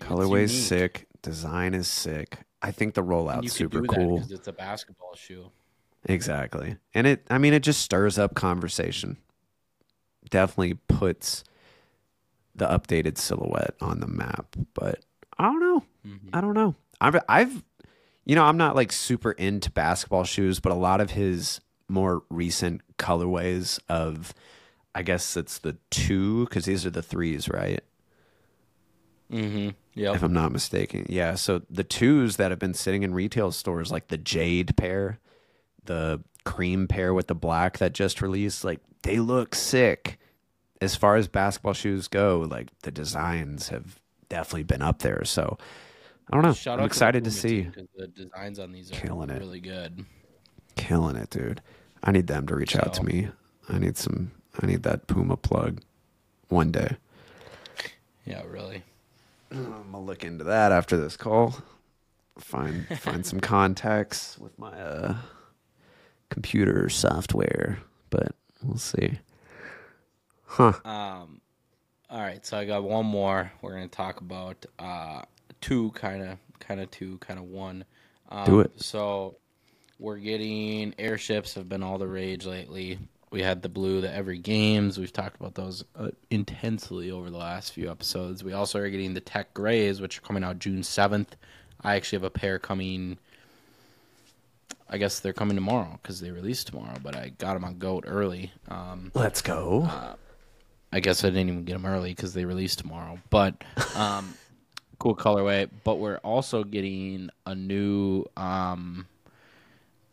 Colorway 0.00 0.42
is 0.42 0.66
sick. 0.66 1.06
Design 1.22 1.74
is 1.74 1.88
sick. 1.88 2.38
I 2.62 2.70
think 2.72 2.94
the 2.94 3.02
rollout's 3.02 3.44
you 3.44 3.48
super 3.50 3.80
that 3.82 4.26
it's 4.30 4.48
a 4.48 4.52
basketball 4.52 5.14
shoe. 5.14 5.50
Exactly. 6.06 6.76
And 6.94 7.06
it 7.06 7.26
I 7.30 7.38
mean 7.38 7.52
it 7.54 7.62
just 7.62 7.82
stirs 7.82 8.18
up 8.18 8.34
conversation. 8.34 9.16
Definitely 10.28 10.74
puts 10.88 11.44
the 12.54 12.66
updated 12.66 13.16
silhouette 13.18 13.74
on 13.80 14.00
the 14.00 14.06
map, 14.06 14.56
but 14.74 15.00
I 15.38 15.44
don't 15.44 15.60
know. 15.60 15.84
Mhm. 16.06 16.30
I 16.32 16.40
don't 16.40 16.54
know. 16.54 16.74
I've 17.00 17.16
I've 17.28 17.62
you 18.26 18.34
know, 18.34 18.44
I'm 18.44 18.56
not 18.58 18.76
like 18.76 18.92
super 18.92 19.32
into 19.32 19.70
basketball 19.70 20.24
shoes, 20.24 20.60
but 20.60 20.72
a 20.72 20.76
lot 20.76 21.00
of 21.00 21.10
his 21.12 21.60
more 21.90 22.22
recent 22.30 22.82
colorways 22.96 23.78
of 23.88 24.32
I 24.94 25.02
guess 25.02 25.36
it's 25.36 25.58
the 25.58 25.76
2 25.90 26.46
cuz 26.50 26.64
these 26.64 26.84
are 26.86 26.90
the 26.90 27.02
3s, 27.02 27.52
right? 27.52 27.82
Mm-hmm. 29.30 29.70
Yep. 29.94 30.14
if 30.16 30.22
I'm 30.22 30.32
not 30.32 30.52
mistaken. 30.52 31.06
Yeah, 31.08 31.34
so 31.34 31.62
the 31.68 31.84
twos 31.84 32.36
that 32.36 32.50
have 32.50 32.58
been 32.58 32.74
sitting 32.74 33.02
in 33.02 33.12
retail 33.14 33.50
stores, 33.52 33.90
like 33.92 34.08
the 34.08 34.16
Jade 34.18 34.76
pair, 34.76 35.18
the 35.84 36.22
cream 36.44 36.86
pair 36.88 37.12
with 37.12 37.26
the 37.26 37.34
black 37.34 37.78
that 37.78 37.92
just 37.92 38.22
released, 38.22 38.64
like 38.64 38.80
they 39.02 39.18
look 39.18 39.54
sick. 39.54 40.18
As 40.80 40.96
far 40.96 41.16
as 41.16 41.28
basketball 41.28 41.74
shoes 41.74 42.08
go, 42.08 42.46
like 42.50 42.68
the 42.82 42.90
designs 42.90 43.68
have 43.68 44.00
definitely 44.30 44.62
been 44.62 44.80
up 44.82 45.00
there. 45.00 45.24
So 45.24 45.58
I 46.30 46.34
don't 46.36 46.42
know. 46.44 46.54
Shout 46.54 46.78
I'm 46.80 46.86
excited 46.86 47.24
to, 47.24 47.30
Puma 47.30 47.40
see. 47.40 47.68
the 47.96 48.06
designs 48.06 48.58
on 48.58 48.72
these 48.72 48.90
are 48.90 48.94
Killing 48.94 49.28
it. 49.30 49.38
really 49.38 49.60
good. 49.60 50.06
Killing 50.76 51.16
it, 51.16 51.28
dude. 51.30 51.60
I 52.02 52.12
need 52.12 52.26
them 52.26 52.46
to 52.46 52.54
reach 52.54 52.76
out 52.76 52.94
to 52.94 53.02
me. 53.04 53.28
I 53.68 53.78
need 53.78 53.96
some. 53.96 54.32
I 54.60 54.66
need 54.66 54.82
that 54.82 55.06
Puma 55.06 55.36
plug 55.36 55.80
one 56.48 56.72
day. 56.72 56.96
Yeah, 58.24 58.42
really. 58.46 58.82
I'm 59.50 59.90
gonna 59.92 60.00
look 60.00 60.24
into 60.24 60.44
that 60.44 60.72
after 60.72 60.96
this 60.96 61.16
call. 61.16 61.56
Find 62.38 62.86
find 63.00 63.24
some 63.24 63.40
contacts 63.40 64.38
with 64.38 64.58
my 64.58 64.72
uh, 64.72 65.16
computer 66.28 66.88
software, 66.88 67.80
but 68.10 68.32
we'll 68.62 68.78
see. 68.78 69.18
Huh? 70.46 70.72
Um, 70.84 71.40
all 72.08 72.20
right, 72.20 72.44
so 72.44 72.58
I 72.58 72.64
got 72.64 72.82
one 72.82 73.06
more. 73.06 73.52
We're 73.62 73.74
gonna 73.74 73.88
talk 73.88 74.20
about 74.20 74.64
uh, 74.78 75.22
two 75.60 75.90
kind 75.92 76.22
of, 76.22 76.38
kind 76.58 76.80
of 76.80 76.90
two, 76.90 77.18
kind 77.18 77.38
of 77.38 77.46
one. 77.46 77.84
Um, 78.28 78.44
Do 78.44 78.60
it. 78.60 78.80
So 78.80 79.36
we're 80.00 80.16
getting 80.16 80.94
airships 80.98 81.54
have 81.54 81.68
been 81.68 81.82
all 81.82 81.98
the 81.98 82.06
rage 82.06 82.46
lately. 82.46 82.98
We 83.30 83.42
had 83.42 83.62
the 83.62 83.68
blue, 83.68 84.00
the 84.00 84.12
every 84.12 84.38
games. 84.38 84.98
We've 84.98 85.12
talked 85.12 85.38
about 85.38 85.54
those 85.54 85.84
uh, 85.94 86.08
intensely 86.30 87.10
over 87.12 87.30
the 87.30 87.36
last 87.36 87.72
few 87.72 87.90
episodes. 87.90 88.42
We 88.42 88.54
also 88.54 88.80
are 88.80 88.88
getting 88.88 89.14
the 89.14 89.20
tech 89.20 89.54
grays, 89.54 90.00
which 90.00 90.18
are 90.18 90.22
coming 90.22 90.42
out 90.42 90.58
June 90.58 90.82
seventh. 90.82 91.36
I 91.82 91.94
actually 91.94 92.16
have 92.16 92.24
a 92.24 92.30
pair 92.30 92.58
coming. 92.58 93.18
I 94.88 94.98
guess 94.98 95.20
they're 95.20 95.32
coming 95.32 95.54
tomorrow 95.54 96.00
because 96.02 96.20
they 96.20 96.32
release 96.32 96.64
tomorrow. 96.64 96.96
But 97.00 97.14
I 97.14 97.28
got 97.38 97.54
them 97.54 97.64
on 97.64 97.78
Goat 97.78 98.04
early. 98.06 98.52
Um, 98.68 99.12
Let's 99.14 99.42
go. 99.42 99.88
I 100.92 100.98
guess 100.98 101.22
I 101.22 101.28
didn't 101.28 101.48
even 101.48 101.64
get 101.64 101.74
them 101.74 101.86
early 101.86 102.10
because 102.10 102.34
they 102.34 102.44
release 102.44 102.74
tomorrow. 102.74 103.18
But 103.28 103.62
um, 103.94 104.34
cool 104.98 105.14
colorway. 105.14 105.68
But 105.84 106.00
we're 106.00 106.16
also 106.18 106.64
getting 106.64 107.30
a 107.46 107.54
new 107.54 108.24
um, 108.36 109.06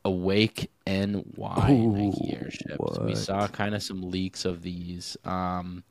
Awake 0.07 0.71
NY 0.85 1.21
Nike 1.25 2.33
airships. 2.33 2.99
We 3.01 3.15
saw 3.15 3.47
kind 3.47 3.75
of 3.75 3.83
some 3.83 4.09
leaks 4.09 4.45
of 4.45 4.61
these. 4.61 5.17
Um, 5.25 5.83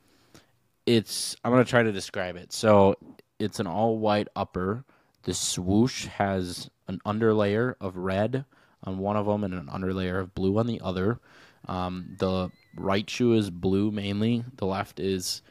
it's 0.87 1.35
I'm 1.43 1.51
gonna 1.51 1.65
try 1.65 1.83
to 1.83 1.91
describe 1.91 2.35
it. 2.35 2.51
So 2.51 2.95
it's 3.39 3.59
an 3.59 3.67
all 3.67 3.99
white 3.99 4.27
upper. 4.35 4.83
The 5.23 5.33
swoosh 5.33 6.05
has 6.07 6.69
an 6.87 6.99
underlayer 7.05 7.75
of 7.79 7.97
red 7.97 8.45
on 8.83 8.97
one 8.97 9.17
of 9.17 9.25
them 9.25 9.43
and 9.43 9.53
an 9.53 9.67
underlayer 9.67 10.19
of 10.19 10.33
blue 10.33 10.57
on 10.57 10.65
the 10.65 10.81
other. 10.83 11.19
Um, 11.67 12.15
the 12.17 12.49
right 12.75 13.07
shoe 13.07 13.33
is 13.33 13.49
blue 13.49 13.91
mainly. 13.91 14.45
The 14.55 14.65
left 14.65 14.99
is, 14.99 15.41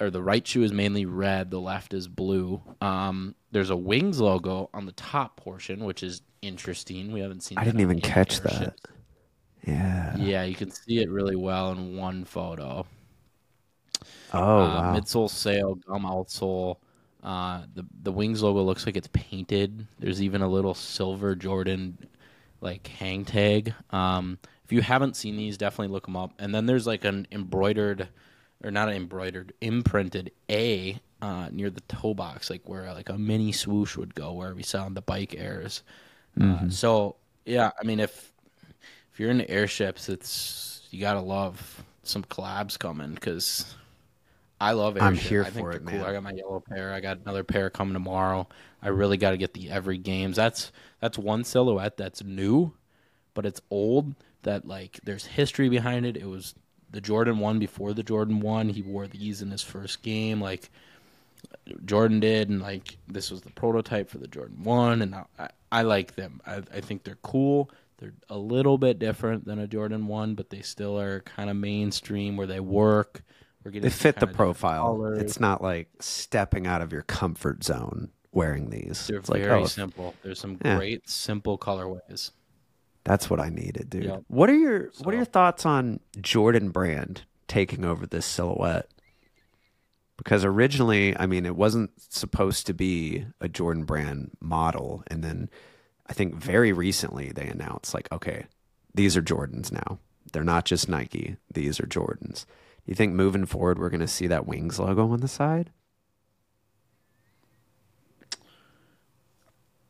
or 0.00 0.10
the 0.10 0.22
right 0.22 0.46
shoe 0.46 0.62
is 0.62 0.72
mainly 0.72 1.04
red. 1.04 1.50
The 1.50 1.60
left 1.60 1.92
is 1.92 2.08
blue. 2.08 2.62
Um, 2.80 3.34
there's 3.50 3.70
a 3.70 3.76
wings 3.76 4.20
logo 4.20 4.70
on 4.72 4.86
the 4.86 4.92
top 4.92 5.36
portion, 5.36 5.84
which 5.84 6.02
is 6.02 6.22
interesting. 6.46 7.12
We 7.12 7.20
haven't 7.20 7.42
seen. 7.42 7.58
I 7.58 7.64
didn't 7.64 7.80
even 7.80 8.00
catch 8.00 8.40
that. 8.40 8.74
Yeah. 9.66 10.16
Yeah, 10.16 10.44
you 10.44 10.54
can 10.54 10.70
see 10.70 10.98
it 11.00 11.10
really 11.10 11.36
well 11.36 11.72
in 11.72 11.96
one 11.96 12.24
photo. 12.24 12.86
Oh 14.32 14.38
uh, 14.38 14.58
wow. 14.58 14.94
Midsole 14.94 15.30
sail, 15.30 15.74
gum 15.74 16.04
outsole. 16.04 16.76
Uh, 17.22 17.62
the 17.74 17.84
the 18.02 18.12
wings 18.12 18.42
logo 18.42 18.62
looks 18.62 18.86
like 18.86 18.96
it's 18.96 19.08
painted. 19.12 19.86
There's 19.98 20.22
even 20.22 20.42
a 20.42 20.48
little 20.48 20.74
silver 20.74 21.34
Jordan 21.34 21.98
like 22.60 22.86
hang 22.86 23.24
tag. 23.24 23.74
Um, 23.90 24.38
if 24.64 24.72
you 24.72 24.82
haven't 24.82 25.16
seen 25.16 25.36
these, 25.36 25.56
definitely 25.56 25.92
look 25.92 26.06
them 26.06 26.16
up. 26.16 26.32
And 26.38 26.54
then 26.54 26.66
there's 26.66 26.86
like 26.86 27.04
an 27.04 27.26
embroidered, 27.30 28.08
or 28.62 28.70
not 28.70 28.88
an 28.88 28.94
embroidered, 28.94 29.52
imprinted 29.60 30.32
A 30.50 31.00
uh, 31.22 31.48
near 31.50 31.70
the 31.70 31.82
toe 31.82 32.14
box, 32.14 32.50
like 32.50 32.68
where 32.68 32.92
like 32.92 33.08
a 33.08 33.18
mini 33.18 33.52
swoosh 33.52 33.96
would 33.96 34.14
go, 34.14 34.32
where 34.32 34.54
we 34.54 34.62
saw 34.62 34.84
on 34.84 34.94
the 34.94 35.02
bike 35.02 35.34
airs. 35.36 35.82
Uh, 36.40 36.68
so 36.68 37.16
yeah, 37.44 37.70
I 37.80 37.84
mean 37.84 38.00
if 38.00 38.32
if 39.12 39.20
you're 39.20 39.30
into 39.30 39.48
airships, 39.50 40.08
it's 40.08 40.86
you 40.90 41.00
gotta 41.00 41.20
love 41.20 41.84
some 42.02 42.24
collabs 42.24 42.78
coming 42.78 43.14
because 43.14 43.74
I 44.60 44.72
love 44.72 44.96
I'm 45.00 45.14
airships. 45.14 45.28
here 45.28 45.44
I 45.44 45.50
think 45.50 45.66
for 45.66 45.70
they're 45.70 45.80
it, 45.80 45.84
cool. 45.84 45.98
man. 45.98 46.04
I 46.04 46.12
got 46.12 46.22
my 46.22 46.32
yellow 46.32 46.60
pair. 46.60 46.92
I 46.92 47.00
got 47.00 47.18
another 47.18 47.44
pair 47.44 47.70
coming 47.70 47.94
tomorrow. 47.94 48.48
I 48.82 48.88
really 48.88 49.16
got 49.16 49.32
to 49.32 49.36
get 49.36 49.54
the 49.54 49.70
every 49.70 49.98
games. 49.98 50.36
That's 50.36 50.72
that's 51.00 51.18
one 51.18 51.44
silhouette 51.44 51.96
that's 51.96 52.22
new, 52.24 52.72
but 53.34 53.46
it's 53.46 53.60
old. 53.70 54.14
That 54.42 54.66
like 54.66 55.00
there's 55.04 55.26
history 55.26 55.68
behind 55.68 56.06
it. 56.06 56.16
It 56.16 56.26
was 56.26 56.54
the 56.90 57.00
Jordan 57.00 57.38
one 57.38 57.58
before 57.58 57.92
the 57.94 58.02
Jordan 58.02 58.40
one. 58.40 58.68
He 58.68 58.82
wore 58.82 59.06
these 59.08 59.42
in 59.42 59.50
his 59.50 59.62
first 59.62 60.02
game. 60.02 60.40
Like 60.40 60.70
Jordan 61.84 62.20
did, 62.20 62.48
and 62.48 62.60
like 62.62 62.96
this 63.08 63.30
was 63.30 63.42
the 63.42 63.50
prototype 63.50 64.08
for 64.08 64.18
the 64.18 64.28
Jordan 64.28 64.62
One, 64.62 65.02
and 65.02 65.14
I, 65.14 65.24
I, 65.38 65.48
I 65.76 65.82
like 65.82 66.14
them. 66.14 66.40
I, 66.46 66.62
I 66.74 66.80
think 66.80 67.04
they're 67.04 67.18
cool. 67.22 67.70
They're 67.98 68.14
a 68.30 68.38
little 68.38 68.78
bit 68.78 68.98
different 68.98 69.44
than 69.44 69.58
a 69.58 69.66
Jordan 69.66 70.06
One, 70.06 70.34
but 70.34 70.48
they 70.48 70.62
still 70.62 70.98
are 70.98 71.20
kind 71.20 71.50
of 71.50 71.56
mainstream 71.56 72.38
where 72.38 72.46
they 72.46 72.60
work. 72.60 73.22
We're 73.62 73.72
getting 73.72 73.82
They 73.82 73.90
fit 73.90 74.18
the 74.18 74.26
profile. 74.26 75.14
It's 75.18 75.38
not 75.38 75.62
like 75.62 75.90
stepping 76.00 76.66
out 76.66 76.80
of 76.80 76.92
your 76.92 77.02
comfort 77.02 77.62
zone 77.62 78.08
wearing 78.32 78.70
these. 78.70 79.06
They're 79.06 79.18
it's 79.18 79.28
like, 79.28 79.42
very 79.42 79.62
oh, 79.62 79.66
simple. 79.66 80.14
There's 80.22 80.40
some 80.40 80.58
Yeah. 80.64 80.76
great 80.78 81.10
simple 81.10 81.58
colorways. 81.58 82.30
That's 83.04 83.28
what 83.28 83.38
I 83.38 83.50
needed, 83.50 83.90
dude. 83.90 84.04
Yep. 84.04 84.24
What 84.28 84.48
are 84.48 84.56
your 84.56 84.90
What 85.02 85.12
are 85.12 85.16
your 85.18 85.26
thoughts 85.26 85.66
on 85.66 86.00
Jordan 86.20 86.70
Brand 86.70 87.24
taking 87.48 87.84
over 87.84 88.06
this 88.06 88.24
silhouette? 88.24 88.88
Because 90.16 90.44
originally, 90.44 91.16
I 91.16 91.26
mean, 91.26 91.44
it 91.44 91.56
wasn't 91.56 91.90
supposed 91.98 92.66
to 92.66 92.74
be 92.74 93.26
a 93.40 93.48
Jordan 93.48 93.84
Brand 93.84 94.30
model, 94.40 95.02
and 95.08 95.22
then 95.22 95.50
I 96.06 96.14
think 96.14 96.34
very 96.34 96.72
recently 96.72 97.32
they 97.32 97.46
announced, 97.46 97.92
like, 97.92 98.10
okay, 98.10 98.46
these 98.94 99.16
are 99.16 99.22
Jordans 99.22 99.70
now. 99.70 99.98
They're 100.32 100.42
not 100.42 100.64
just 100.64 100.88
Nike; 100.88 101.36
these 101.52 101.78
are 101.80 101.86
Jordans. 101.86 102.44
Do 102.44 102.90
you 102.90 102.94
think 102.94 103.12
moving 103.12 103.46
forward, 103.46 103.78
we're 103.78 103.90
going 103.90 104.00
to 104.00 104.08
see 104.08 104.26
that 104.28 104.46
Wings 104.46 104.78
logo 104.78 105.10
on 105.10 105.20
the 105.20 105.28
side? 105.28 105.70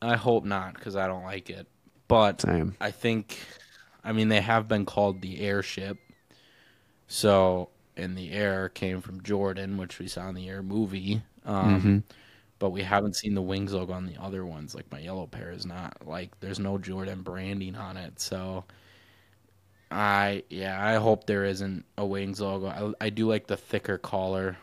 I 0.00 0.16
hope 0.16 0.44
not 0.44 0.74
because 0.74 0.96
I 0.96 1.06
don't 1.06 1.24
like 1.24 1.50
it. 1.50 1.66
But 2.08 2.42
Same. 2.42 2.76
I 2.80 2.90
think, 2.90 3.38
I 4.04 4.12
mean, 4.12 4.28
they 4.28 4.40
have 4.40 4.68
been 4.68 4.84
called 4.84 5.20
the 5.20 5.40
airship. 5.40 5.98
So, 7.08 7.70
and 7.96 8.16
the 8.16 8.32
air 8.32 8.68
came 8.70 9.00
from 9.00 9.22
Jordan, 9.22 9.76
which 9.78 9.98
we 9.98 10.08
saw 10.08 10.28
in 10.28 10.34
the 10.34 10.48
air 10.48 10.62
movie. 10.62 11.22
Um, 11.44 12.02
Mhm. 12.02 12.04
But 12.58 12.70
we 12.70 12.82
haven't 12.82 13.16
seen 13.16 13.34
the 13.34 13.42
wings 13.42 13.72
logo 13.74 13.92
on 13.94 14.06
the 14.06 14.16
other 14.22 14.46
ones. 14.46 14.74
Like 14.74 14.90
my 14.92 15.00
yellow 15.00 15.26
pair 15.26 15.50
is 15.52 15.66
not 15.66 16.06
like 16.06 16.38
there's 16.40 16.58
no 16.60 16.78
Jordan 16.78 17.22
branding 17.22 17.76
on 17.76 17.96
it. 17.98 18.20
So 18.20 18.64
I 19.90 20.42
yeah, 20.50 20.84
I 20.84 20.94
hope 20.96 21.26
there 21.26 21.44
isn't 21.44 21.84
a 21.96 22.04
wings 22.06 22.40
logo. 22.40 22.66
I, 23.00 23.06
I 23.06 23.10
do 23.10 23.28
like 23.28 23.46
the 23.46 23.56
thicker 23.56 23.98
collar 23.98 24.56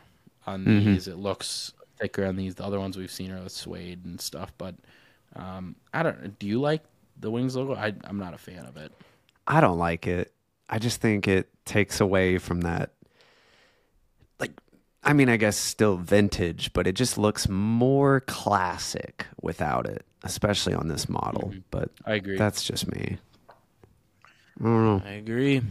on 0.46 0.66
Mhm. 0.66 0.84
these. 0.86 1.08
It 1.08 1.18
looks 1.18 1.74
thicker 2.00 2.26
on 2.26 2.36
these. 2.36 2.56
The 2.56 2.66
other 2.66 2.80
ones 2.80 2.98
we've 2.98 3.12
seen 3.12 3.32
are 3.32 3.42
with 3.44 3.54
suede 3.54 4.06
and 4.06 4.20
stuff. 4.20 4.54
But 4.58 4.76
um, 5.36 5.76
I 5.94 6.04
don't. 6.04 6.38
Do 6.40 6.48
you 6.48 6.60
like 6.60 6.84
the 7.20 7.32
wings 7.32 7.56
logo? 7.56 7.76
I 7.76 7.94
I'm 8.04 8.20
not 8.20 8.34
a 8.34 8.38
fan 8.38 8.66
of 8.66 8.78
it. 8.78 8.92
I 9.48 9.62
don't 9.62 9.78
like 9.78 10.08
it. 10.08 10.34
I 10.70 10.80
just 10.80 11.02
think 11.02 11.28
it 11.28 11.50
takes 11.66 12.00
away 12.02 12.38
from 12.38 12.62
that. 12.62 12.92
I 15.04 15.14
mean, 15.14 15.30
I 15.30 15.38
guess 15.38 15.58
still 15.58 15.98
vintage, 15.98 16.72
but 16.74 16.88
it 16.88 16.94
just 16.94 17.18
looks 17.18 17.50
more 17.50 18.22
classic 18.22 19.26
without 19.42 19.86
it, 19.86 20.06
especially 20.24 20.74
on 20.74 20.88
this 20.88 21.10
model. 21.10 21.50
Mm-hmm. 21.50 21.60
But 21.72 21.90
I 22.06 22.16
agree. 22.16 22.38
that's 22.38 22.64
just 22.64 22.90
me. 22.90 23.18
I 24.60 24.64
don't 24.64 24.86
know. 24.86 25.02
I 25.06 25.14
agree. 25.14 25.62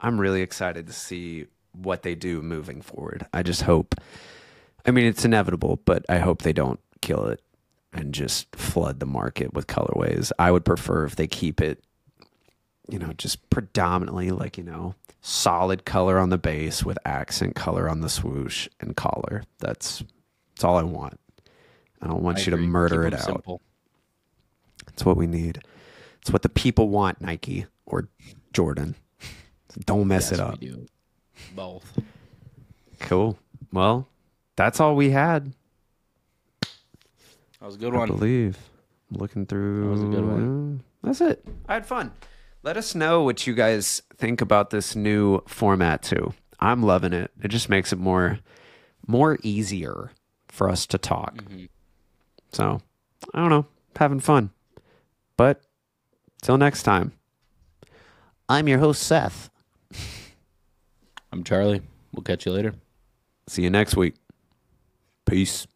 I'm 0.00 0.20
really 0.20 0.42
excited 0.42 0.86
to 0.88 0.92
see 0.92 1.46
what 1.72 2.02
they 2.02 2.14
do 2.14 2.42
moving 2.42 2.82
forward. 2.82 3.26
I 3.32 3.42
just 3.42 3.62
hope. 3.62 3.94
I 4.84 4.90
mean, 4.90 5.06
it's 5.06 5.24
inevitable, 5.24 5.80
but 5.84 6.04
I 6.08 6.18
hope 6.18 6.42
they 6.42 6.52
don't 6.52 6.80
kill 7.00 7.26
it 7.26 7.40
and 7.92 8.12
just 8.12 8.54
flood 8.56 9.00
the 9.00 9.06
market 9.06 9.54
with 9.54 9.66
colorways. 9.66 10.32
I 10.38 10.50
would 10.50 10.64
prefer 10.64 11.04
if 11.04 11.16
they 11.16 11.26
keep 11.26 11.60
it, 11.60 11.82
you 12.88 12.98
know, 12.98 13.12
just 13.14 13.48
predominantly 13.50 14.30
like, 14.30 14.58
you 14.58 14.64
know, 14.64 14.94
solid 15.20 15.84
color 15.84 16.18
on 16.18 16.30
the 16.30 16.38
base 16.38 16.84
with 16.84 16.98
accent 17.04 17.54
color 17.54 17.88
on 17.88 18.00
the 18.00 18.08
swoosh 18.08 18.68
and 18.80 18.96
collar. 18.96 19.44
That's 19.58 20.02
that's 20.54 20.64
all 20.64 20.76
I 20.76 20.82
want. 20.82 21.18
I 22.00 22.08
don't 22.08 22.22
want 22.22 22.38
I 22.38 22.40
you 22.42 22.50
to 22.50 22.56
murder 22.56 23.04
Keep 23.04 23.12
it 23.12 23.14
'em 23.14 23.20
out. 23.20 23.26
simple. 23.26 23.60
It's 24.88 25.04
what 25.04 25.16
we 25.16 25.26
need. 25.26 25.62
It's 26.20 26.30
what 26.30 26.42
the 26.42 26.48
people 26.48 26.88
want, 26.88 27.20
Nike 27.20 27.66
or 27.86 28.08
Jordan. 28.52 28.94
Don't 29.86 30.06
mess 30.08 30.30
Yes, 30.30 30.32
it 30.32 30.40
up. 30.40 30.60
We 30.60 30.66
do. 30.68 30.86
Both. 31.56 31.98
Cool. 33.00 33.38
Well, 33.72 34.06
that's 34.56 34.80
all 34.80 34.94
we 34.96 35.10
had, 35.10 35.54
That 36.60 37.66
was 37.66 37.76
a 37.76 37.78
good 37.78 37.94
I 37.94 37.98
one. 37.98 38.08
believe. 38.08 38.58
I'm 39.10 39.18
looking 39.18 39.46
through. 39.46 39.84
That 39.84 39.90
was 39.90 40.02
a 40.02 40.06
good 40.06 40.24
one. 40.26 40.82
That's 41.02 41.20
it. 41.20 41.44
I 41.68 41.74
had 41.74 41.86
fun. 41.86 42.12
Let 42.62 42.76
us 42.76 42.94
know 42.94 43.22
what 43.22 43.46
you 43.46 43.54
guys 43.54 44.02
think 44.16 44.40
about 44.40 44.70
this 44.70 44.94
new 44.94 45.40
format 45.48 46.02
too. 46.02 46.32
I'm 46.60 46.82
loving 46.82 47.12
it. 47.12 47.30
It 47.42 47.48
just 47.48 47.68
makes 47.68 47.92
it 47.92 47.98
more 47.98 48.38
more 49.06 49.36
easier 49.42 50.12
for 50.48 50.68
us 50.68 50.86
to 50.86 50.98
talk. 50.98 51.34
Mhm. 51.36 51.68
So, 52.52 52.80
I 53.34 53.40
don't 53.40 53.48
know, 53.50 53.66
having 53.96 54.20
fun. 54.20 54.50
But 55.36 55.62
till 56.40 56.56
next 56.56 56.84
time. 56.84 57.12
I'm 58.48 58.68
your 58.68 58.78
host 58.78 59.02
Seth. 59.02 59.50
I'm 61.32 61.42
Charlie. 61.42 61.82
We'll 62.12 62.22
catch 62.22 62.44
you 62.46 62.52
later. 62.52 62.74
See 63.48 63.62
you 63.62 63.70
next 63.70 63.96
week. 63.96 64.14
Peace. 65.24 65.66